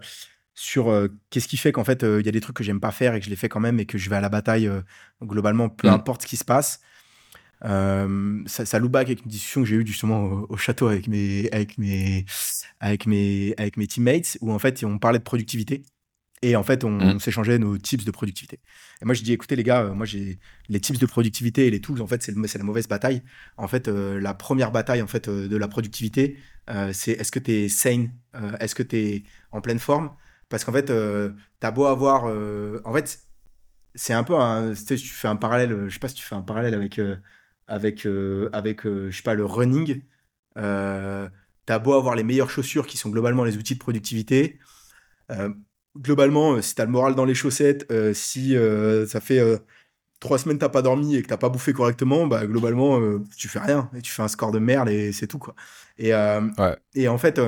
sur 0.61 0.91
euh, 0.91 1.09
qu'est-ce 1.31 1.49
qui 1.49 1.57
fait 1.57 1.73
qu'en 1.73 1.85
fait, 1.85 2.05
euh, 2.05 2.21
il 2.21 2.27
y 2.27 2.29
a 2.29 2.33
des 2.33 2.41
trucs 2.41 2.57
que 2.57 2.63
j'aime 2.63 2.81
pas 2.81 2.91
faire 2.91 3.15
et 3.15 3.21
que 3.21 3.25
je 3.25 3.31
les 3.31 3.37
fais 3.37 3.49
quand 3.49 3.61
même 3.61 3.81
et 3.81 3.87
que 3.87 3.97
je 3.97 4.11
vais 4.11 4.17
à 4.17 4.21
la 4.21 4.29
bataille 4.29 4.67
euh, 4.67 4.83
globalement, 5.23 5.71
peu 5.71 5.89
mm. 5.89 5.93
importe 5.93 6.23
ce 6.23 6.27
qui 6.27 6.37
se 6.37 6.45
passe. 6.45 6.81
Ça, 7.63 8.67
ça 8.67 8.79
loue 8.79 8.89
back 8.89 9.09
avec 9.09 9.25
une 9.25 9.31
discussion 9.31 9.63
que 9.63 9.69
j'ai 9.69 9.77
eue 9.77 9.87
justement 9.87 10.47
au, 10.49 10.57
château 10.57 10.89
avec 10.89 11.09
mes, 11.09 11.49
avec, 11.53 11.79
mes, 11.79 12.25
avec, 12.81 13.07
mes, 13.07 13.55
avec 13.59 13.77
mes 13.77 13.87
teammates 13.87 14.39
où 14.41 14.53
en 14.53 14.59
fait, 14.59 14.83
on 14.85 14.99
parlait 14.99 15.19
de 15.19 15.25
productivité. 15.25 15.83
Et 16.43 16.57
en 16.57 16.63
fait, 16.63 16.85
on, 16.85 16.93
mm. 16.93 17.21
s'échangeait 17.21 17.59
nos 17.59 17.77
tips 17.77 18.07
de 18.07 18.11
productivité. 18.11 18.61
Et 19.03 19.05
moi, 19.05 19.15
je 19.15 19.23
dis, 19.23 19.35
écoutez, 19.35 19.57
les 19.57 19.63
gars, 19.63 19.85
moi, 19.95 20.07
j'ai 20.07 20.39
les 20.71 20.81
tips 20.81 20.99
de 20.99 21.05
productivité 21.05 21.67
et 21.67 21.71
les 21.71 21.83
tools, 21.83 22.01
en 22.01 22.07
fait, 22.07 22.23
c'est 22.23 22.59
la 22.59 22.65
mauvaise 22.65 22.89
bataille. 22.89 23.23
En 23.59 23.69
fait, 23.69 23.89
la 23.89 24.33
première 24.33 24.73
bataille, 24.73 25.03
en 25.03 25.07
fait, 25.07 25.29
de 25.29 25.57
la 25.57 25.69
productivité, 25.69 26.39
c'est 26.93 27.13
est-ce 27.13 27.31
que 27.31 27.39
tu 27.39 27.53
es 27.53 27.69
sane 27.69 28.13
Est-ce 28.59 28.75
que 28.75 28.83
tu 28.83 28.97
es 28.97 29.23
en 29.53 29.61
pleine 29.61 29.79
forme? 29.79 30.13
Parce 30.51 30.65
qu'en 30.65 30.73
fait, 30.73 30.91
euh, 30.91 31.31
t'as 31.61 31.71
beau 31.71 31.87
avoir. 31.87 32.25
Euh, 32.27 32.83
en 32.85 32.93
fait, 32.93 33.21
c'est 33.95 34.13
un 34.13 34.25
peu 34.25 34.35
un. 34.35 34.75
Tu, 34.75 34.77
sais, 34.77 34.97
tu 34.97 35.09
fais 35.09 35.29
un 35.29 35.37
parallèle. 35.37 35.89
Je 35.89 35.95
sais 35.95 36.01
pas 36.01 36.09
si 36.09 36.17
tu 36.17 36.25
fais 36.25 36.35
un 36.35 36.43
parallèle 36.43 36.75
avec. 36.75 37.01
Euh, 37.71 37.75
avec, 37.75 38.07
avec 38.53 38.85
je 38.85 39.11
sais 39.17 39.23
pas, 39.23 39.35
le 39.35 39.45
running. 39.45 40.03
t'as 40.55 41.79
beau 41.79 41.95
avoir 41.95 42.15
les 42.17 42.25
meilleures 42.25 42.51
chaussures 42.51 42.87
qui 42.87 42.97
sont 42.97 43.11
globalement 43.11 43.45
les 43.45 43.57
outils 43.57 43.75
de 43.75 43.79
productivité. 43.79 44.59
globalement, 45.99 46.61
si 46.63 46.75
t'as 46.75 46.85
le 46.85 46.91
moral 46.91 47.15
dans 47.15 47.25
les 47.25 47.35
chaussettes, 47.35 47.91
si 48.15 48.57
ça 49.07 49.21
fait 49.21 49.41
trois 50.21 50.39
semaines 50.39 50.59
t'as 50.59 50.69
pas 50.69 50.83
dormi 50.83 51.17
et 51.17 51.23
que 51.23 51.29
t'as 51.29 51.37
pas 51.37 51.49
bouffé 51.49 51.73
correctement, 51.73 52.27
bah 52.27 52.47
globalement 52.47 53.01
tu 53.37 53.49
fais 53.49 53.61
rien 53.61 53.91
et 53.97 54.03
tu 54.03 54.11
fais 54.13 54.23
un 54.23 54.29
score 54.29 54.53
de 54.53 54.59
merde 54.59 54.89
et 54.89 55.13
c'est 55.13 55.27
tout 55.27 55.39
quoi. 55.39 55.55
Et, 55.99 56.11
et 56.95 57.09
en 57.09 57.19
fait, 57.19 57.41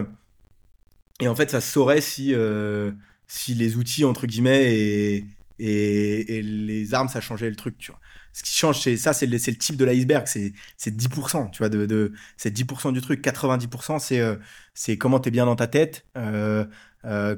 et 1.22 1.28
en 1.28 1.36
fait, 1.36 1.50
ça 1.50 1.60
saurait 1.60 2.00
si, 2.00 2.34
euh, 2.34 2.90
si 3.28 3.54
les 3.54 3.76
outils, 3.76 4.04
entre 4.04 4.26
guillemets, 4.26 4.74
et, 4.74 5.24
et, 5.60 6.42
les 6.42 6.94
armes, 6.94 7.08
ça 7.08 7.20
changeait 7.20 7.48
le 7.48 7.54
truc, 7.54 7.78
tu 7.78 7.92
vois. 7.92 8.00
Ce 8.32 8.42
qui 8.42 8.52
change, 8.54 8.80
c'est 8.80 8.96
ça, 8.96 9.12
c'est 9.12 9.26
le, 9.26 9.36
le, 9.36 9.56
type 9.56 9.76
de 9.76 9.84
l'iceberg, 9.84 10.26
c'est 10.26 10.52
10%, 10.86 11.50
tu 11.50 11.58
vois, 11.58 11.68
de, 11.68 11.86
de 11.86 12.12
c'est 12.36 12.54
10% 12.56 12.92
du 12.92 13.00
truc. 13.00 13.22
90%, 13.24 13.98
c'est 13.98 14.20
euh, 14.20 14.36
c'est 14.74 14.96
comment 14.96 15.20
t'es 15.20 15.30
bien 15.30 15.46
dans 15.46 15.56
ta 15.56 15.66
tête, 15.66 16.06
euh, 16.16 16.64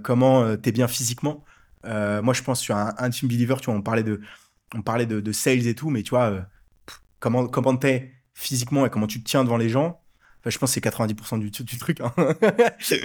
comment 0.03 0.57
t'es 0.57 0.73
bien 0.73 0.89
physiquement. 0.89 1.45
moi, 1.85 2.33
je 2.33 2.43
pense 2.43 2.61
sur 2.61 2.77
un, 2.77 2.95
un, 2.99 3.11
team 3.11 3.29
believer, 3.29 3.57
tu 3.61 3.67
vois, 3.67 3.75
on 3.75 3.83
parlait 3.83 4.05
de, 4.05 4.21
on 4.75 4.83
parlait 4.83 5.07
de, 5.07 5.21
de 5.21 5.33
sales 5.33 5.67
et 5.67 5.75
tout, 5.75 5.91
mais 5.91 6.03
tu 6.03 6.11
vois, 6.11 6.47
comment, 7.19 7.47
comment 7.47 7.77
t'es 7.77 8.13
physiquement 8.35 8.87
et 8.87 8.91
comment 8.91 9.07
tu 9.07 9.23
te 9.23 9.29
tiens 9.29 9.45
devant 9.45 9.57
les 9.57 9.69
gens, 9.69 10.01
je 10.51 10.59
pense 10.59 10.75
que 10.75 10.81
c'est 10.81 10.85
90% 10.89 11.39
du, 11.39 11.51
du, 11.51 11.79
truc. 11.79 12.01
Hein. 12.01 12.13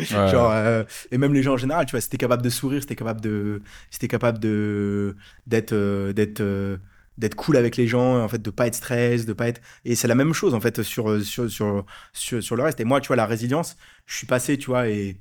Genre, 0.02 0.52
euh, 0.52 0.84
et 1.12 1.18
même 1.18 1.34
les 1.34 1.44
gens 1.44 1.54
en 1.54 1.58
général, 1.58 1.86
tu 1.86 1.92
vois, 1.92 2.02
si 2.02 2.10
t'es 2.10 2.18
capable 2.18 2.42
de 2.42 2.50
sourire, 2.50 2.82
si 2.82 2.88
t'es 2.88 2.96
capable 2.96 3.22
de, 3.22 3.62
si 3.92 4.08
capable 4.08 4.40
de 4.40 5.16
d'être 5.48 5.74
euh, 5.74 6.14
d'être 6.14 6.42
euh, 6.42 6.78
d'être 7.20 7.36
cool 7.36 7.58
avec 7.58 7.78
les 7.78 7.88
gens, 7.88 8.24
en 8.24 8.28
fait, 8.28 8.42
de 8.42 8.50
pas 8.50 8.68
être 8.68 8.76
stress, 8.76 9.26
de 9.26 9.34
pas 9.34 9.48
être. 9.48 9.62
Et 9.86 9.96
c'est 9.96 10.08
la 10.08 10.16
même 10.16 10.34
chose 10.34 10.54
en 10.54 10.60
fait 10.62 10.82
sur 10.84 11.22
sur, 11.24 11.50
sur 11.52 11.86
sur 12.14 12.44
sur 12.44 12.56
le 12.56 12.64
reste. 12.64 12.80
Et 12.80 12.86
moi, 12.86 13.02
tu 13.02 13.08
vois, 13.08 13.16
la 13.18 13.26
résilience, 13.28 13.78
je 14.08 14.16
suis 14.16 14.28
passé, 14.28 14.58
tu 14.58 14.68
vois, 14.68 14.90
et 14.90 15.18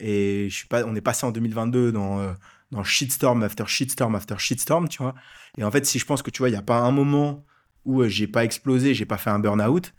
et 0.00 0.48
je 0.50 0.54
suis 0.54 0.68
pas, 0.68 0.84
on 0.84 0.94
est 0.94 1.00
passé 1.00 1.24
en 1.26 1.32
2022 1.32 1.92
dans 1.92 2.34
dans 2.72 2.84
shitstorm 2.84 3.42
after 3.42 3.64
shitstorm 3.66 4.14
after 4.14 4.36
shitstorm, 4.38 4.88
tu 4.88 5.02
vois. 5.02 5.14
Et 5.58 5.64
en 5.64 5.70
fait, 5.70 5.86
si 5.86 5.98
je 5.98 6.04
pense 6.04 6.22
que 6.22 6.30
tu 6.30 6.40
vois, 6.40 6.48
il 6.50 6.52
y 6.52 6.56
a 6.56 6.62
pas 6.62 6.80
un 6.80 6.90
moment 6.90 7.44
où 7.84 8.04
j'ai 8.04 8.26
pas 8.26 8.44
explosé, 8.44 8.94
j'ai 8.94 9.06
pas 9.06 9.16
fait 9.16 9.30
un 9.30 9.38
burn-out, 9.38 9.94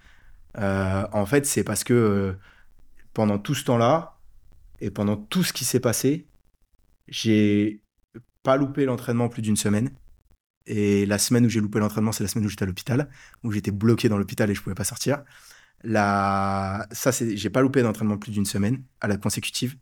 euh, 0.58 1.08
en 1.12 1.26
fait, 1.26 1.46
c'est 1.46 1.64
parce 1.64 1.84
que 1.84 1.94
euh, 1.94 2.34
pendant 3.14 3.40
tout 3.40 3.56
ce 3.56 3.64
temps-là, 3.66 4.20
et 4.80 4.92
pendant 4.92 5.18
tout 5.18 5.44
ce 5.44 5.54
qui 5.54 5.66
s'est 5.66 5.80
passé, 5.80 6.28
j'ai 7.08 7.82
pas 8.44 8.58
loupé 8.58 8.86
l'entraînement 8.86 9.30
plus 9.30 9.42
d'une 9.42 9.56
semaine. 9.58 9.90
Et 10.68 11.06
la 11.06 11.18
semaine 11.18 11.46
où 11.46 11.50
j'ai 11.50 11.60
loupé 11.62 11.80
l'entraînement, 11.80 12.12
c'est 12.12 12.24
la 12.24 12.30
semaine 12.30 12.46
où 12.46 12.50
j'étais 12.50 12.64
à 12.64 12.66
l'hôpital, 12.66 13.10
où 13.44 13.52
j'étais 13.52 13.72
bloqué 13.72 14.10
dans 14.10 14.18
l'hôpital 14.18 14.50
et 14.52 14.56
je 14.56 14.62
pouvais 14.62 14.76
pas 14.76 14.84
sortir. 14.84 15.24
La... 15.84 16.88
Ça, 16.92 17.12
j'ai 17.12 17.50
pas 17.50 17.62
loupé 17.62 17.82
d'entraînement 17.82 18.18
plus 18.18 18.32
d'une 18.32 18.46
semaine 18.46 18.84
à 19.02 19.08
la 19.08 19.18
consécutive. 19.18 19.78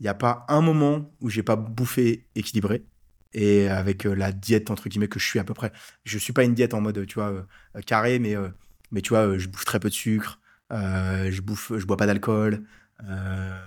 Il 0.00 0.04
n'y 0.04 0.08
a 0.08 0.14
pas 0.14 0.44
un 0.48 0.60
moment 0.60 1.12
où 1.20 1.30
j'ai 1.30 1.42
pas 1.42 1.56
bouffé 1.56 2.26
équilibré 2.34 2.84
et 3.32 3.68
avec 3.68 4.06
euh, 4.06 4.14
la 4.14 4.32
diète 4.32 4.70
entre 4.70 4.88
guillemets 4.88 5.08
que 5.08 5.18
je 5.18 5.26
suis 5.26 5.38
à 5.38 5.44
peu 5.44 5.54
près. 5.54 5.72
Je 6.04 6.18
suis 6.18 6.32
pas 6.32 6.44
une 6.44 6.54
diète 6.54 6.74
en 6.74 6.80
mode 6.80 7.04
tu 7.06 7.14
vois 7.14 7.46
carré, 7.84 8.18
mais 8.18 8.36
mais 8.90 9.02
tu 9.02 9.10
vois, 9.10 9.26
euh, 9.26 9.38
je 9.38 9.48
bouffe 9.48 9.64
très 9.64 9.80
peu 9.80 9.88
de 9.88 9.94
sucre, 9.94 10.40
euh, 10.72 11.30
je 11.30 11.40
bouffe, 11.42 11.72
je 11.76 11.84
bois 11.86 11.96
pas 11.96 12.06
d'alcool, 12.06 12.64
euh, 13.04 13.60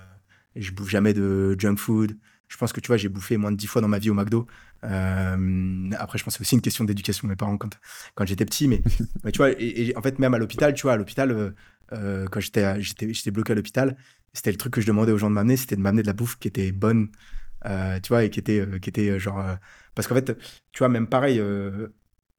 je 0.56 0.70
bouffe 0.72 0.90
jamais 0.90 1.14
de 1.14 1.56
junk 1.58 1.76
food. 1.76 2.18
Je 2.48 2.56
pense 2.56 2.72
que 2.72 2.80
tu 2.80 2.88
vois, 2.88 2.96
j'ai 2.96 3.08
bouffé 3.08 3.36
moins 3.36 3.52
de 3.52 3.56
10 3.56 3.66
fois 3.66 3.80
dans 3.80 3.88
ma 3.88 3.98
vie 3.98 4.10
au 4.10 4.14
McDo. 4.14 4.46
Euh, 4.84 5.90
après, 5.98 6.18
je 6.18 6.24
pense 6.24 6.34
que 6.34 6.38
c'est 6.38 6.48
aussi 6.48 6.54
une 6.54 6.60
question 6.60 6.84
d'éducation 6.84 7.26
de 7.26 7.32
mes 7.32 7.36
parents 7.36 7.56
quand, 7.56 7.78
quand 8.14 8.26
j'étais 8.26 8.44
petit. 8.44 8.68
Mais, 8.68 8.82
mais 9.24 9.32
tu 9.32 9.38
vois, 9.38 9.50
et, 9.50 9.92
en 9.96 10.02
fait, 10.02 10.18
même 10.18 10.34
à 10.34 10.38
l'hôpital, 10.38 10.74
tu 10.74 10.82
vois, 10.82 10.94
à 10.94 10.96
l'hôpital, 10.96 11.30
euh, 11.30 11.50
euh, 11.92 12.26
quand 12.28 12.40
j'étais, 12.40 12.80
j'étais, 12.80 13.12
j'étais 13.12 13.30
bloqué 13.30 13.52
à 13.52 13.54
l'hôpital, 13.54 13.96
c'était 14.32 14.50
le 14.50 14.56
truc 14.56 14.72
que 14.72 14.80
je 14.80 14.86
demandais 14.86 15.12
aux 15.12 15.18
gens 15.18 15.30
de 15.30 15.34
m'amener, 15.34 15.56
c'était 15.56 15.76
de 15.76 15.82
m'amener 15.82 16.02
de 16.02 16.06
la 16.06 16.14
bouffe 16.14 16.38
qui 16.38 16.48
était 16.48 16.72
bonne, 16.72 17.10
tu 17.64 18.08
vois, 18.08 18.24
et 18.24 18.30
qui 18.30 18.40
était, 18.40 18.66
qui 18.80 18.88
était 18.88 19.18
genre. 19.18 19.44
parce 19.94 20.08
qu'en 20.08 20.14
fait, 20.14 20.36
tu 20.72 20.78
vois, 20.78 20.88
même 20.88 21.06
pareil, 21.06 21.40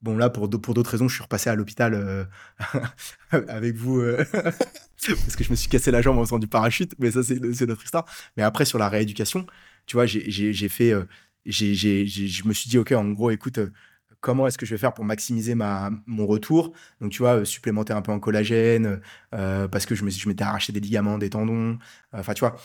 Bon, 0.02 0.18
là, 0.18 0.30
pour, 0.30 0.50
pour 0.50 0.74
d'autres 0.74 0.90
raisons, 0.90 1.08
je 1.08 1.14
suis 1.14 1.24
repassé 1.24 1.50
à 1.50 1.56
l'hôpital 1.56 2.28
avec 3.32 3.76
vous 3.76 4.02
parce 4.34 5.36
que 5.38 5.44
je 5.44 5.52
me 5.52 5.56
suis 5.56 5.70
cassé 5.70 5.92
la 5.92 6.02
jambe 6.02 6.18
en 6.18 6.26
faisant 6.26 6.40
du 6.40 6.48
parachute, 6.48 6.94
mais 6.98 7.12
ça, 7.12 7.22
c'est 7.24 7.68
notre 7.68 7.84
histoire. 7.84 8.06
Mais 8.36 8.44
après, 8.44 8.66
sur 8.66 8.80
la 8.80 8.90
rééducation, 8.90 9.46
tu 9.86 9.96
vois, 9.96 10.08
j'ai 10.08 10.70
fait 10.70 10.94
je 11.46 12.48
me 12.48 12.54
suis 12.54 12.70
dit, 12.70 12.78
OK, 12.78 12.92
en 12.92 13.12
gros, 13.12 13.32
écoute, 13.32 13.58
euh, 13.58 13.72
comment 14.22 14.48
est-ce 14.48 14.58
que 14.58 14.66
je 14.66 14.74
vais 14.74 14.78
faire 14.78 14.94
pour 14.94 15.06
maximiser 15.06 15.56
ma, 15.56 15.92
mon 16.06 16.26
retour? 16.26 16.74
Donc, 17.02 17.12
tu 17.12 17.20
vois, 17.20 17.40
euh, 17.40 17.46
supplémenter 17.46 17.94
un 17.94 18.02
peu 18.02 18.12
en 18.12 18.20
collagène, 18.20 19.02
euh, 19.34 19.68
parce 19.68 19.86
que 19.86 19.96
je 19.96 20.06
m'étais 20.06 20.44
arraché 20.44 20.74
des 20.74 20.80
ligaments, 20.80 21.18
des 21.18 21.30
tendons. 21.30 21.78
Enfin, 22.14 22.34
tu 22.34 22.42
vois, 22.42 22.56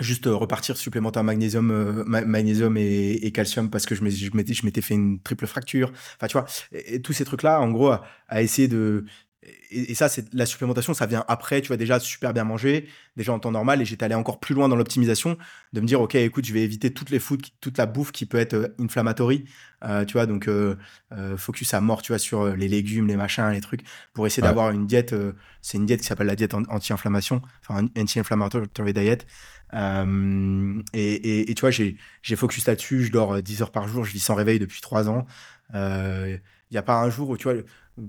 juste 0.00 0.26
repartir 0.26 0.76
supplémenter 0.76 1.18
en 1.18 1.24
magnésium, 1.24 2.04
magnésium 2.06 2.76
et, 2.76 3.30
calcium, 3.32 3.70
parce 3.70 3.86
que 3.86 3.94
je 3.94 4.02
m'étais 4.04 4.82
fait 4.82 4.94
une 4.94 5.20
triple 5.20 5.46
fracture. 5.46 5.92
Enfin, 6.16 6.26
tu 6.26 6.34
vois, 6.34 6.46
et, 6.72 7.00
tous 7.02 7.12
ces 7.12 7.24
trucs-là, 7.24 7.60
en 7.60 7.70
gros, 7.70 7.92
à 8.28 8.42
essayer 8.42 8.68
de 8.68 9.04
et, 9.70 9.94
ça, 9.94 10.08
c'est 10.08 10.32
la 10.34 10.46
supplémentation, 10.46 10.94
ça 10.94 11.06
vient 11.06 11.24
après, 11.28 11.60
tu 11.60 11.68
vois, 11.68 11.76
déjà 11.76 12.00
super 12.00 12.32
bien 12.32 12.44
manger, 12.44 12.88
déjà 13.16 13.32
en 13.32 13.38
temps 13.38 13.50
normal, 13.50 13.80
et 13.80 13.84
j'étais 13.84 14.04
allé 14.04 14.14
encore 14.14 14.40
plus 14.40 14.54
loin 14.54 14.68
dans 14.68 14.76
l'optimisation, 14.76 15.36
de 15.72 15.80
me 15.80 15.86
dire, 15.86 16.00
ok, 16.00 16.14
écoute, 16.14 16.44
je 16.44 16.52
vais 16.52 16.62
éviter 16.62 16.92
toutes 16.92 17.10
les 17.10 17.18
foods, 17.18 17.38
toute 17.60 17.78
la 17.78 17.86
bouffe 17.86 18.12
qui 18.12 18.26
peut 18.26 18.38
être 18.38 18.54
euh, 18.54 18.68
inflammatory, 18.78 19.44
euh, 19.84 20.04
tu 20.04 20.14
vois, 20.14 20.26
donc 20.26 20.48
euh, 20.48 20.76
focus 21.36 21.74
à 21.74 21.80
mort, 21.80 22.02
tu 22.02 22.12
vois, 22.12 22.18
sur 22.18 22.56
les 22.56 22.68
légumes, 22.68 23.06
les 23.06 23.16
machins, 23.16 23.50
les 23.50 23.60
trucs, 23.60 23.82
pour 24.14 24.26
essayer 24.26 24.42
d'avoir 24.42 24.70
une 24.70 24.86
diète, 24.86 25.14
c'est 25.60 25.78
une 25.78 25.86
diète 25.86 26.00
qui 26.00 26.06
s'appelle 26.06 26.26
la 26.26 26.36
diète 26.36 26.54
anti-inflammation, 26.54 27.42
enfin, 27.68 27.86
anti-inflammatory 27.96 28.92
diet, 28.92 29.26
et, 29.72 31.50
et, 31.50 31.54
tu 31.54 31.60
vois, 31.60 31.70
j'ai 31.70 32.36
focus 32.36 32.66
là-dessus, 32.66 33.04
je 33.04 33.12
dors 33.12 33.42
10 33.42 33.62
heures 33.62 33.72
par 33.72 33.88
jour, 33.88 34.04
je 34.04 34.12
vis 34.12 34.20
sans 34.20 34.34
réveil 34.34 34.58
depuis 34.58 34.80
3 34.80 35.08
ans, 35.08 35.26
il 35.74 36.40
n'y 36.72 36.78
a 36.78 36.82
pas 36.82 37.00
un 37.00 37.10
jour 37.10 37.28
où, 37.30 37.36
tu 37.36 37.44
vois, 37.44 37.62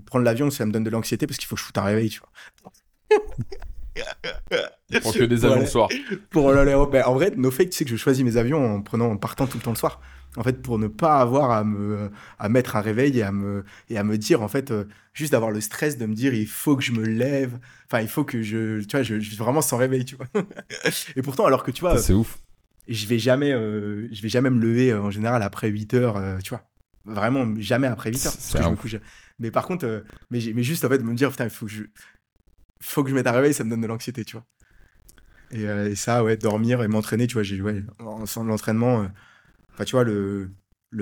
prendre 0.06 0.24
l'avion, 0.24 0.50
ça 0.50 0.66
me 0.66 0.72
donne 0.72 0.84
de 0.84 0.90
l'anxiété 0.90 1.26
parce 1.26 1.38
qu'il 1.38 1.46
faut 1.46 1.54
que 1.54 1.60
je 1.60 1.66
foute 1.66 1.78
un 1.78 1.84
réveil, 1.84 2.10
tu 2.10 2.20
vois. 2.20 2.72
Pour 5.02 5.12
que 5.12 5.24
des 5.24 5.44
avions 5.44 5.60
le 5.60 5.66
soir. 5.66 5.88
Pour 6.30 6.52
ben, 6.52 7.02
en 7.04 7.14
vrai, 7.14 7.32
no 7.36 7.50
fake, 7.50 7.70
tu 7.70 7.78
sais 7.78 7.84
que 7.84 7.90
je 7.90 7.96
choisis 7.96 8.24
mes 8.24 8.36
avions 8.36 8.76
en 8.76 8.82
prenant, 8.82 9.10
en 9.10 9.16
partant 9.16 9.46
tout 9.46 9.58
le 9.58 9.62
temps 9.62 9.72
le 9.72 9.76
soir. 9.76 10.00
En 10.36 10.42
fait, 10.42 10.62
pour 10.62 10.78
ne 10.78 10.88
pas 10.88 11.20
avoir 11.20 11.50
à 11.50 11.64
me, 11.64 12.10
à 12.38 12.48
mettre 12.48 12.76
un 12.76 12.80
réveil 12.80 13.18
et 13.18 13.22
à 13.22 13.32
me, 13.32 13.64
et 13.88 13.98
à 13.98 14.04
me 14.04 14.18
dire, 14.18 14.42
en 14.42 14.48
fait, 14.48 14.70
euh, 14.70 14.84
juste 15.14 15.32
d'avoir 15.32 15.50
le 15.50 15.60
stress 15.60 15.96
de 15.96 16.06
me 16.06 16.14
dire, 16.14 16.34
il 16.34 16.46
faut 16.46 16.76
que 16.76 16.82
je 16.82 16.92
me 16.92 17.04
lève. 17.04 17.58
Enfin, 17.86 18.02
il 18.02 18.08
faut 18.08 18.24
que 18.24 18.42
je, 18.42 18.80
tu 18.80 18.96
vois, 18.96 19.02
je, 19.02 19.18
je 19.20 19.36
vraiment 19.36 19.62
sans 19.62 19.78
réveil, 19.78 20.04
tu 20.04 20.16
vois. 20.16 20.26
et 21.16 21.22
pourtant, 21.22 21.46
alors 21.46 21.64
que 21.64 21.70
tu 21.70 21.80
vois. 21.80 21.98
C'est 21.98 22.12
ouf. 22.12 22.38
Je 22.86 23.06
vais 23.06 23.18
jamais, 23.18 23.52
euh, 23.52 24.08
je 24.12 24.22
vais 24.22 24.28
jamais 24.28 24.50
me 24.50 24.60
lever 24.60 24.92
euh, 24.92 25.02
en 25.02 25.10
général 25.10 25.42
après 25.42 25.68
8 25.68 25.94
heures, 25.94 26.22
tu 26.42 26.50
vois. 26.50 26.62
Vraiment, 27.04 27.46
jamais 27.58 27.86
après 27.86 28.10
8 28.10 28.26
heures. 28.26 28.32
Parce 28.32 28.52
que 28.52 28.62
je 28.62 28.68
me 28.68 28.76
couche, 28.76 28.96
mais 29.38 29.50
par 29.50 29.66
contre, 29.66 29.86
euh, 29.86 30.00
mais, 30.30 30.40
juste 30.62 30.84
en 30.84 30.88
fait, 30.88 30.98
me 30.98 31.14
dire, 31.14 31.30
putain, 31.30 31.48
faut 31.48 31.66
que 31.66 31.72
je, 31.72 31.84
faut 32.80 33.04
que 33.04 33.10
je 33.10 33.14
mette 33.14 33.26
un 33.26 33.32
réveil, 33.32 33.54
ça 33.54 33.64
me 33.64 33.70
donne 33.70 33.80
de 33.80 33.86
l'anxiété, 33.86 34.24
tu 34.24 34.36
vois. 34.36 34.46
Et, 35.50 35.66
euh, 35.68 35.94
ça, 35.94 36.24
ouais, 36.24 36.36
dormir 36.36 36.82
et 36.82 36.88
m'entraîner, 36.88 37.26
tu 37.26 37.34
vois, 37.34 37.42
j'ai, 37.42 37.60
ouais, 37.60 37.74
de 37.74 38.44
l'entraînement, 38.44 39.02
euh, 39.02 39.08
enfin, 39.72 39.84
tu 39.84 39.92
vois, 39.92 40.04
le, 40.04 40.50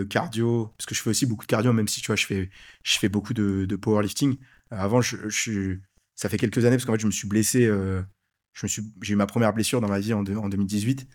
cardio, 0.09 0.73
parce 0.77 0.87
que 0.87 0.95
je 0.95 1.03
fais 1.03 1.11
aussi 1.11 1.27
beaucoup 1.27 1.45
de 1.45 1.51
cardio, 1.51 1.73
même 1.73 1.89
si, 1.89 2.01
tu 2.01 2.09
vois, 2.09 2.17
je 2.17 2.27
fais, 2.27 2.51
je 2.83 2.99
fais 2.99 3.09
beaucoup 3.09 3.35
de, 3.35 3.77
powerlifting. 3.77 4.37
avant, 4.71 5.01
ça 5.03 6.29
fait 6.29 6.39
quelques 6.39 6.65
années, 6.65 6.77
parce 6.77 6.85
qu'en 6.85 6.93
fait, 6.93 7.01
je 7.01 7.07
me 7.07 7.13
suis 7.13 7.29
blessé, 7.29 7.71
j'ai 8.55 9.13
eu 9.13 9.17
ma 9.17 9.27
première 9.27 9.53
blessure 9.53 9.81
dans 9.81 9.89
ma 9.89 9.99
vie 9.99 10.13
en, 10.13 10.21
en 10.21 10.49
2018. 10.49 11.07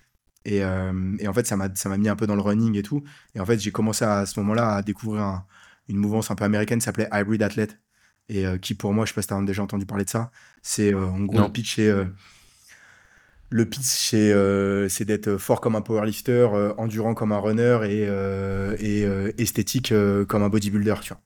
Et, 0.45 0.63
en 0.65 1.33
fait, 1.33 1.45
ça 1.45 1.55
m'a, 1.55 1.73
ça 1.75 1.89
m'a 1.89 1.97
mis 1.97 2.09
un 2.09 2.15
peu 2.15 2.25
dans 2.25 2.35
le 2.35 2.41
running 2.41 2.75
et 2.77 2.83
tout. 2.83 3.03
Et 3.35 3.39
en 3.39 3.45
fait, 3.45 3.59
j'ai 3.59 3.71
commencé 3.71 4.03
à, 4.05 4.19
à 4.19 4.25
ce 4.25 4.39
moment-là 4.39 4.75
à 4.77 4.81
découvrir 4.81 5.21
un, 5.23 5.45
une 5.87 5.97
mouvance 5.97 6.31
un 6.31 6.35
peu 6.35 6.43
américaine 6.43 6.81
s'appelait 6.81 7.09
Hybrid 7.11 7.41
Athlete 7.43 7.77
et 8.29 8.45
euh, 8.45 8.57
qui 8.57 8.75
pour 8.75 8.93
moi, 8.93 9.05
je 9.05 9.09
sais 9.09 9.15
pas 9.15 9.21
si 9.21 9.27
tu 9.27 9.33
as 9.33 9.41
déjà 9.41 9.61
entendu 9.61 9.85
parler 9.85 10.05
de 10.05 10.09
ça, 10.09 10.31
c'est 10.61 10.93
euh, 10.93 11.05
en 11.05 11.25
gros 11.25 11.39
le 11.39 11.49
pitch 11.49 11.75
c'est 11.75 11.89
euh, 11.89 12.05
le 13.49 13.65
pitch 13.65 14.13
c'est 14.89 15.05
d'être 15.05 15.35
fort 15.37 15.59
comme 15.59 15.75
un 15.75 15.81
powerlifter, 15.81 16.47
endurant 16.77 17.13
comme 17.13 17.33
un 17.33 17.39
runner 17.39 17.79
et, 17.83 18.07
et 18.79 19.03
esthétique 19.37 19.93
comme 20.29 20.43
un 20.43 20.49
bodybuilder, 20.49 20.95
tu 21.01 21.09
vois. 21.09 21.21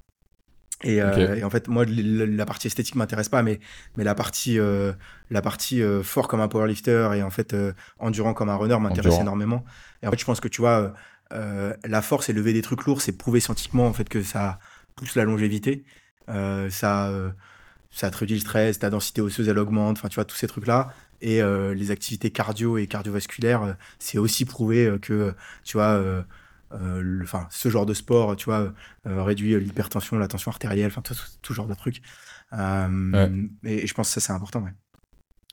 Et, 0.83 1.01
en 1.01 1.49
fait, 1.49 1.67
moi, 1.67 1.85
la 1.87 2.45
partie 2.45 2.67
esthétique 2.67 2.95
m'intéresse 2.95 3.29
pas, 3.29 3.43
mais, 3.43 3.59
mais 3.95 4.03
la 4.03 4.15
partie, 4.15 4.57
la 5.29 5.41
partie 5.43 5.83
fort 6.01 6.27
comme 6.27 6.41
un 6.41 6.47
powerlifter 6.47 7.11
et 7.15 7.21
en 7.21 7.29
fait 7.29 7.55
endurant 7.99 8.33
comme 8.33 8.49
un 8.49 8.55
runner 8.55 8.79
m'intéresse 8.79 9.19
énormément. 9.19 9.63
Et 10.01 10.07
en 10.07 10.11
fait, 10.11 10.19
je 10.19 10.25
pense 10.25 10.39
que 10.39 10.47
tu 10.47 10.61
vois, 10.61 10.95
euh, 11.33 11.73
la 11.83 12.01
force 12.01 12.29
et 12.29 12.33
lever 12.33 12.53
des 12.53 12.61
trucs 12.61 12.85
lourds, 12.85 13.01
c'est 13.01 13.11
prouvé 13.11 13.39
scientifiquement 13.39 13.87
en 13.87 13.93
fait 13.93 14.07
que 14.09 14.21
ça 14.21 14.59
pousse 14.95 15.15
la 15.15 15.23
longévité. 15.23 15.83
Euh, 16.29 16.69
ça, 16.69 17.09
euh, 17.09 17.31
ça 17.91 18.11
te 18.11 18.17
réduit 18.17 18.35
le 18.35 18.41
stress, 18.41 18.79
ta 18.79 18.89
densité 18.89 19.21
osseuse 19.21 19.47
elle 19.49 19.59
augmente, 19.59 19.97
enfin 19.97 20.07
tu 20.07 20.15
vois 20.15 20.25
tous 20.25 20.35
ces 20.35 20.47
trucs 20.47 20.67
là. 20.67 20.93
Et 21.21 21.41
les 21.41 21.91
activités 21.91 22.29
cardio 22.29 22.77
et 22.77 22.85
cardiovasculaires, 22.85 23.77
c'est 23.97 24.19
aussi 24.19 24.45
prouvé 24.45 24.95
que 25.01 25.33
tu 25.63 25.77
vois. 25.77 26.23
enfin, 27.23 27.47
ce 27.49 27.69
genre 27.69 27.87
de 27.87 27.95
sport, 27.95 28.35
tu 28.35 28.45
vois, 28.45 28.73
réduit 29.05 29.57
l'hypertension, 29.59 30.19
la 30.19 30.27
tension 30.27 30.51
artérielle, 30.51 30.87
enfin 30.87 31.01
tout, 31.01 31.15
tout, 31.41 31.53
genre 31.53 31.67
de 31.67 31.73
trucs. 31.73 32.01
Et, 32.53 33.87
je 33.87 33.93
pense 33.95 34.09
que 34.09 34.19
ça 34.19 34.27
c'est 34.27 34.33
important, 34.33 34.61
ouais. 34.61 34.73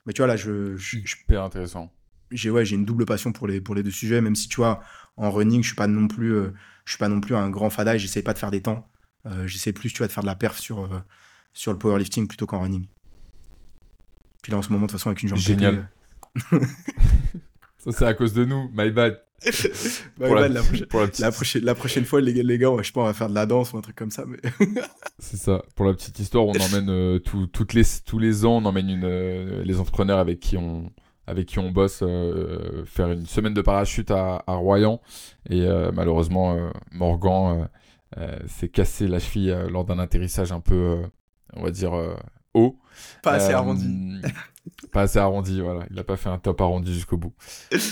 Mais 0.04 0.12
tu 0.12 0.20
vois 0.20 0.26
là, 0.26 0.36
je, 0.36 0.76
je, 0.76 0.98
super 1.06 1.44
intéressant. 1.44 1.90
J'ai 2.32 2.50
ouais, 2.50 2.64
j'ai 2.64 2.76
une 2.76 2.84
double 2.84 3.04
passion 3.04 3.32
pour 3.32 3.46
les 3.46 3.60
pour 3.60 3.74
les 3.74 3.82
deux 3.82 3.90
sujets, 3.90 4.20
même 4.20 4.34
si 4.34 4.48
tu 4.48 4.56
vois, 4.56 4.82
en 5.16 5.30
running, 5.30 5.62
je 5.62 5.68
suis 5.68 5.76
pas 5.76 5.86
non 5.86 6.08
plus, 6.08 6.34
euh, 6.34 6.52
je 6.84 6.92
suis 6.92 6.98
pas 6.98 7.08
non 7.08 7.20
plus 7.20 7.34
un 7.36 7.50
grand 7.50 7.70
fada 7.70 7.94
et 7.94 7.98
j'essaie 7.98 8.22
pas 8.22 8.32
de 8.32 8.38
faire 8.38 8.50
des 8.50 8.62
temps. 8.62 8.88
Euh, 9.26 9.46
j'essaie 9.46 9.72
plus, 9.72 9.92
tu 9.92 9.98
vois, 9.98 10.06
de 10.06 10.12
faire 10.12 10.22
de 10.22 10.28
la 10.28 10.34
perf 10.34 10.58
sur, 10.58 10.80
euh, 10.84 10.98
sur 11.52 11.72
le 11.72 11.78
powerlifting 11.78 12.26
plutôt 12.26 12.46
qu'en 12.46 12.60
running. 12.60 12.86
Puis 14.42 14.52
là, 14.52 14.58
en 14.58 14.62
ce 14.62 14.70
moment, 14.70 14.86
de 14.86 14.90
toute 14.90 14.98
façon, 14.98 15.10
avec 15.10 15.22
une 15.22 15.28
jambe 15.28 15.38
Génial. 15.38 15.88
Ça, 17.78 17.90
c'est 17.90 18.06
à 18.06 18.14
cause 18.14 18.32
de 18.32 18.44
nous, 18.44 18.70
my 18.74 18.90
bad. 18.90 19.20
la, 20.20 20.48
la, 20.48 21.32
prochaine, 21.74 22.04
fois, 22.04 22.20
les, 22.20 22.32
les 22.32 22.58
gars, 22.58 22.70
je 22.80 22.92
pas, 22.92 23.00
on 23.00 23.04
va 23.04 23.12
faire 23.12 23.28
de 23.28 23.34
la 23.34 23.44
danse 23.44 23.72
ou 23.72 23.78
un 23.78 23.80
truc 23.80 23.96
comme 23.96 24.12
ça. 24.12 24.24
Mais... 24.24 24.38
c'est 25.18 25.36
ça. 25.36 25.64
Pour 25.74 25.86
la 25.86 25.92
petite 25.94 26.16
histoire, 26.20 26.46
on 26.46 26.52
emmène 26.52 27.18
toutes 27.20 27.74
les, 27.74 27.82
tous 28.06 28.20
les 28.20 28.44
ans, 28.44 28.58
on 28.58 28.64
emmène 28.64 28.88
une, 28.88 29.62
les 29.62 29.80
entrepreneurs 29.80 30.20
avec 30.20 30.38
qui 30.38 30.56
on, 30.56 30.92
avec 31.32 31.46
qui 31.46 31.58
on 31.58 31.70
bosse 31.70 32.00
euh, 32.02 32.84
faire 32.84 33.10
une 33.10 33.26
semaine 33.26 33.54
de 33.54 33.62
parachute 33.62 34.10
à, 34.10 34.44
Royan. 34.46 35.00
Et 35.48 35.62
euh, 35.62 35.90
malheureusement, 35.92 36.54
euh, 36.54 36.70
Morgan 36.92 37.68
s'est 38.46 38.68
cassé 38.68 39.08
la 39.08 39.18
cheville 39.18 39.56
lors 39.70 39.86
d'un 39.86 39.98
atterrissage 39.98 40.52
un 40.52 40.60
peu, 40.60 40.98
on 41.54 41.62
va 41.62 41.70
dire, 41.70 41.94
haut. 42.52 42.78
Pas 43.22 43.32
assez 43.32 43.54
arrondi. 43.54 44.20
pas 44.92 45.02
assez 45.02 45.18
arrondi, 45.18 45.62
voilà. 45.62 45.86
Il 45.88 45.96
n'a 45.96 46.04
pas 46.04 46.18
fait 46.18 46.28
un 46.28 46.36
top 46.36 46.60
arrondi 46.60 46.92
jusqu'au 46.92 47.16
bout. 47.16 47.32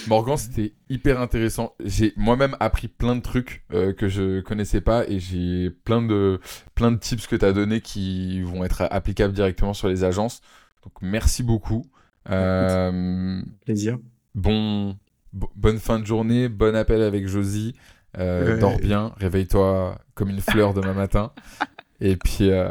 Morgan, 0.08 0.36
c'était 0.36 0.74
hyper 0.90 1.18
intéressant. 1.22 1.74
J'ai 1.82 2.12
moi-même 2.18 2.54
appris 2.60 2.88
plein 2.88 3.16
de 3.16 3.22
trucs 3.22 3.64
que 3.70 4.08
je 4.08 4.42
connaissais 4.42 4.82
pas 4.82 5.08
et 5.08 5.18
j'ai 5.18 5.70
plein 5.70 6.02
de, 6.02 6.38
plein 6.74 6.92
de 6.92 6.98
tips 6.98 7.26
que 7.26 7.36
tu 7.36 7.44
as 7.46 7.54
donnés 7.54 7.80
qui 7.80 8.42
vont 8.42 8.62
être 8.62 8.86
applicables 8.90 9.32
directement 9.32 9.72
sur 9.72 9.88
les 9.88 10.04
agences. 10.04 10.42
Donc 10.84 10.92
merci 11.00 11.42
beaucoup. 11.42 11.86
Euh, 12.28 13.42
Plaisir. 13.64 13.98
Bon, 14.34 14.96
bonne 15.32 15.78
fin 15.78 15.98
de 15.98 16.06
journée, 16.06 16.48
bon 16.48 16.74
appel 16.74 17.02
avec 17.02 17.26
Josie. 17.26 17.74
Euh, 18.18 18.58
dors 18.58 18.78
bien, 18.78 19.12
réveille-toi 19.16 19.98
comme 20.14 20.30
une 20.30 20.40
fleur 20.40 20.74
demain 20.74 20.94
matin. 20.94 21.32
Et 22.00 22.16
puis, 22.16 22.50
euh, 22.50 22.70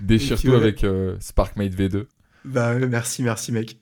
déchire-toi 0.00 0.56
avec 0.56 0.86
SparkMate 1.20 1.74
V2. 1.74 2.06
Bah, 2.44 2.74
merci, 2.78 3.22
merci, 3.22 3.52
mec. 3.52 3.80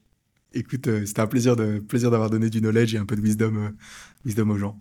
Écoute, 0.55 0.89
c'était 1.05 1.21
un 1.21 1.27
plaisir 1.27 1.57
de 1.57 1.79
plaisir 1.79 2.11
d'avoir 2.11 2.31
donné 2.31 2.49
du 2.49 2.61
knowledge 2.61 2.95
et 2.95 2.99
un 2.99 3.05
peu 3.05 3.15
de 3.15 3.21
wisdom, 3.21 3.75
wisdom 4.25 4.51
aux 4.51 4.57
gens. 4.57 4.81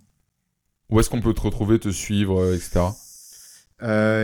Où 0.89 0.99
est-ce 0.99 1.09
qu'on 1.09 1.19
peut 1.19 1.33
te 1.33 1.41
retrouver, 1.41 1.77
te 1.77 1.89
suivre, 1.89 2.53
etc. 2.53 2.85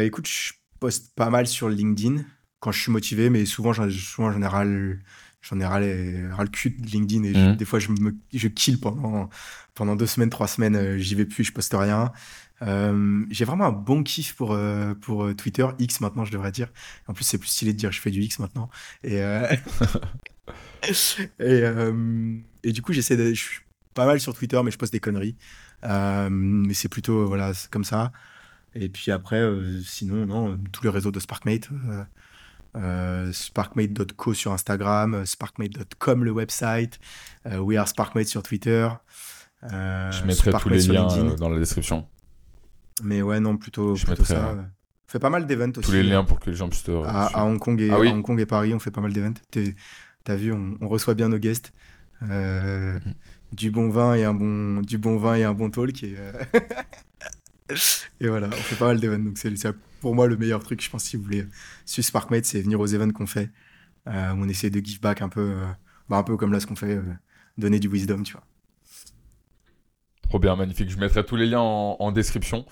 écoute, 0.05 0.25
je 0.25 0.53
poste 0.79 1.13
pas 1.15 1.29
mal 1.29 1.47
sur 1.47 1.67
LinkedIn 1.67 2.23
quand 2.61 2.71
je 2.71 2.81
suis 2.81 2.91
motivé, 2.93 3.29
mais 3.29 3.45
souvent, 3.45 3.73
souvent 3.73 4.29
en 4.29 4.31
général, 4.31 4.99
j'en 5.43 5.59
ai 5.59 5.65
ras, 5.65 5.79
le 5.79 6.47
cul 6.47 6.71
de 6.71 6.87
LinkedIn 6.87 7.23
et 7.25 7.33
mmh. 7.33 7.55
des 7.57 7.65
fois 7.65 7.79
je 7.79 7.89
me 7.89 8.15
je 8.33 8.47
kill 8.47 8.79
pendant 8.79 9.29
pendant 9.75 9.95
deux 9.95 10.07
semaines 10.07 10.29
trois 10.29 10.47
semaines 10.47 10.75
euh, 10.75 10.97
j'y 10.97 11.15
vais 11.15 11.25
plus 11.25 11.43
je 11.43 11.51
poste 11.51 11.75
rien 11.77 12.11
euh, 12.61 13.25
j'ai 13.29 13.43
vraiment 13.43 13.65
un 13.65 13.71
bon 13.71 14.03
kiff 14.03 14.35
pour 14.35 14.53
euh, 14.53 14.93
pour 14.95 15.35
Twitter 15.35 15.67
X 15.79 15.99
maintenant 15.99 16.23
je 16.23 16.31
devrais 16.31 16.51
dire 16.51 16.69
en 17.07 17.13
plus 17.13 17.25
c'est 17.25 17.37
plus 17.37 17.49
stylé 17.49 17.73
de 17.73 17.77
dire 17.77 17.91
je 17.91 17.99
fais 17.99 18.09
du 18.09 18.21
X 18.21 18.39
maintenant 18.39 18.69
et 19.03 19.17
et, 21.39 21.63
et 22.63 22.71
du 22.71 22.81
coup 22.81 22.93
j'essaie 22.93 23.17
de 23.17 23.33
pas 23.93 24.07
mal 24.07 24.19
sur 24.19 24.33
Twitter, 24.33 24.59
mais 24.63 24.71
je 24.71 24.77
poste 24.79 24.91
des 24.91 24.99
conneries. 24.99 25.35
Mais 25.83 26.73
c'est 26.73 26.89
plutôt 26.89 27.27
voilà, 27.27 27.51
comme 27.69 27.83
ça. 27.83 28.11
Et 28.73 28.89
puis 28.89 29.11
après, 29.11 29.47
sinon, 29.85 30.25
non, 30.25 30.57
tous 30.71 30.83
les 30.83 30.89
réseaux 30.89 31.11
de 31.11 31.19
SparkMate. 31.19 31.69
Euh, 32.75 33.31
sparkmate.co 33.31 34.33
sur 34.33 34.51
Instagram, 34.51 35.13
euh, 35.13 35.25
sparkmate.com 35.25 36.23
le 36.23 36.31
website, 36.31 36.99
euh, 37.45 37.57
We 37.59 37.77
Are 37.77 37.87
Sparkmate 37.87 38.27
sur 38.27 38.43
Twitter. 38.43 38.87
euh, 39.71 40.11
Je 40.11 40.23
mettrai 40.25 40.51
tous 40.53 40.69
les 40.69 40.81
liens 40.81 41.07
euh, 41.11 41.35
dans 41.35 41.49
la 41.49 41.59
description. 41.59 42.07
Mais 43.03 43.21
ouais, 43.21 43.39
non, 43.39 43.57
plutôt, 43.57 43.95
Je 43.95 44.05
plutôt 44.05 44.21
mettrai, 44.21 44.35
ça. 44.35 44.55
On 44.55 44.65
fait 45.07 45.19
pas 45.19 45.29
mal 45.29 45.45
d'events 45.45 45.69
aussi. 45.77 45.81
Tous 45.81 45.91
les 45.91 46.03
liens 46.03 46.23
pour 46.23 46.39
que 46.39 46.49
les 46.49 46.55
gens 46.55 46.69
puissent 46.69 46.83
te. 46.83 46.91
À, 47.05 47.25
à 47.27 47.43
Hong 47.45 47.59
Kong 47.59 47.79
et, 47.79 47.89
Ah 47.91 47.99
oui. 47.99 48.07
à 48.09 48.11
Hong 48.13 48.23
Kong 48.23 48.39
et 48.39 48.45
Paris, 48.45 48.73
on 48.73 48.79
fait 48.79 48.91
pas 48.91 49.01
mal 49.01 49.13
d'events. 49.13 49.33
T'as 50.23 50.35
vu, 50.35 50.51
on, 50.53 50.77
on 50.81 50.87
reçoit 50.87 51.13
bien 51.13 51.29
nos 51.29 51.37
guests. 51.37 51.73
Euh. 52.29 52.99
Du 53.51 53.69
bon 53.69 53.89
vin 53.89 54.15
et 54.15 54.23
un 54.23 54.33
bon, 54.33 54.81
du 54.81 54.97
bon 54.97 55.17
vin 55.17 55.35
et 55.35 55.43
un 55.43 55.53
bon 55.53 55.69
talk. 55.69 56.01
Et, 56.03 56.15
et 58.19 58.27
voilà, 58.27 58.47
on 58.47 58.51
fait 58.51 58.75
pas 58.75 58.87
mal 58.87 58.99
d'events. 58.99 59.19
Donc 59.19 59.37
c'est 59.37 59.55
c'est 59.55 59.71
pour 60.03 60.15
moi 60.15 60.27
le 60.27 60.35
meilleur 60.35 60.61
truc, 60.61 60.83
je 60.83 60.89
pense, 60.89 61.05
si 61.05 61.15
vous 61.15 61.23
voulez 61.23 61.45
suivre 61.85 62.05
SparkMate, 62.05 62.43
c'est 62.43 62.61
venir 62.61 62.77
aux 62.77 62.87
events 62.93 63.11
qu'on 63.13 63.25
fait. 63.25 63.49
Euh, 64.07 64.33
on 64.37 64.49
essaie 64.49 64.69
de 64.69 64.81
give 64.83 64.99
back 64.99 65.21
un 65.21 65.29
peu, 65.29 65.39
euh, 65.39 65.65
bah, 66.09 66.17
un 66.17 66.23
peu 66.23 66.35
comme 66.35 66.51
là 66.51 66.59
ce 66.59 66.67
qu'on 66.67 66.75
fait, 66.75 66.97
euh, 66.97 67.03
donner 67.57 67.79
du 67.79 67.87
wisdom, 67.87 68.21
tu 68.21 68.33
vois. 68.33 68.43
Trop 70.23 70.39
bien, 70.39 70.57
magnifique. 70.57 70.89
Je 70.89 70.97
mettrai 70.97 71.25
tous 71.25 71.37
les 71.37 71.45
liens 71.45 71.61
en, 71.61 71.95
en 71.99 72.11
description. 72.11 72.65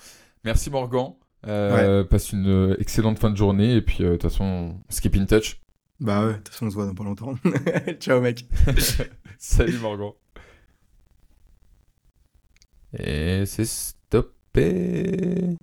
Merci 0.44 0.68
Morgan. 0.68 1.14
Euh, 1.46 2.04
Passe 2.04 2.32
une 2.32 2.48
euh, 2.48 2.76
excellente 2.78 3.18
fin 3.18 3.30
de 3.30 3.36
journée. 3.36 3.76
Et 3.76 3.80
puis, 3.80 4.04
euh, 4.04 4.10
de 4.10 4.16
toute 4.16 4.30
façon, 4.30 4.78
skip 4.90 5.16
in 5.16 5.24
touch. 5.24 5.58
Bah 6.00 6.26
ouais, 6.26 6.32
de 6.32 6.36
toute 6.38 6.50
façon, 6.50 6.66
on 6.66 6.70
se 6.70 6.74
voit 6.74 6.84
dans 6.84 6.94
pas 6.94 7.04
longtemps. 7.04 7.34
Ciao, 7.98 8.20
mec. 8.20 8.44
Salut 9.38 9.78
Morgan. 9.78 10.10
Et 12.98 13.46
c'est 13.46 13.64
stoppé. 13.64 15.56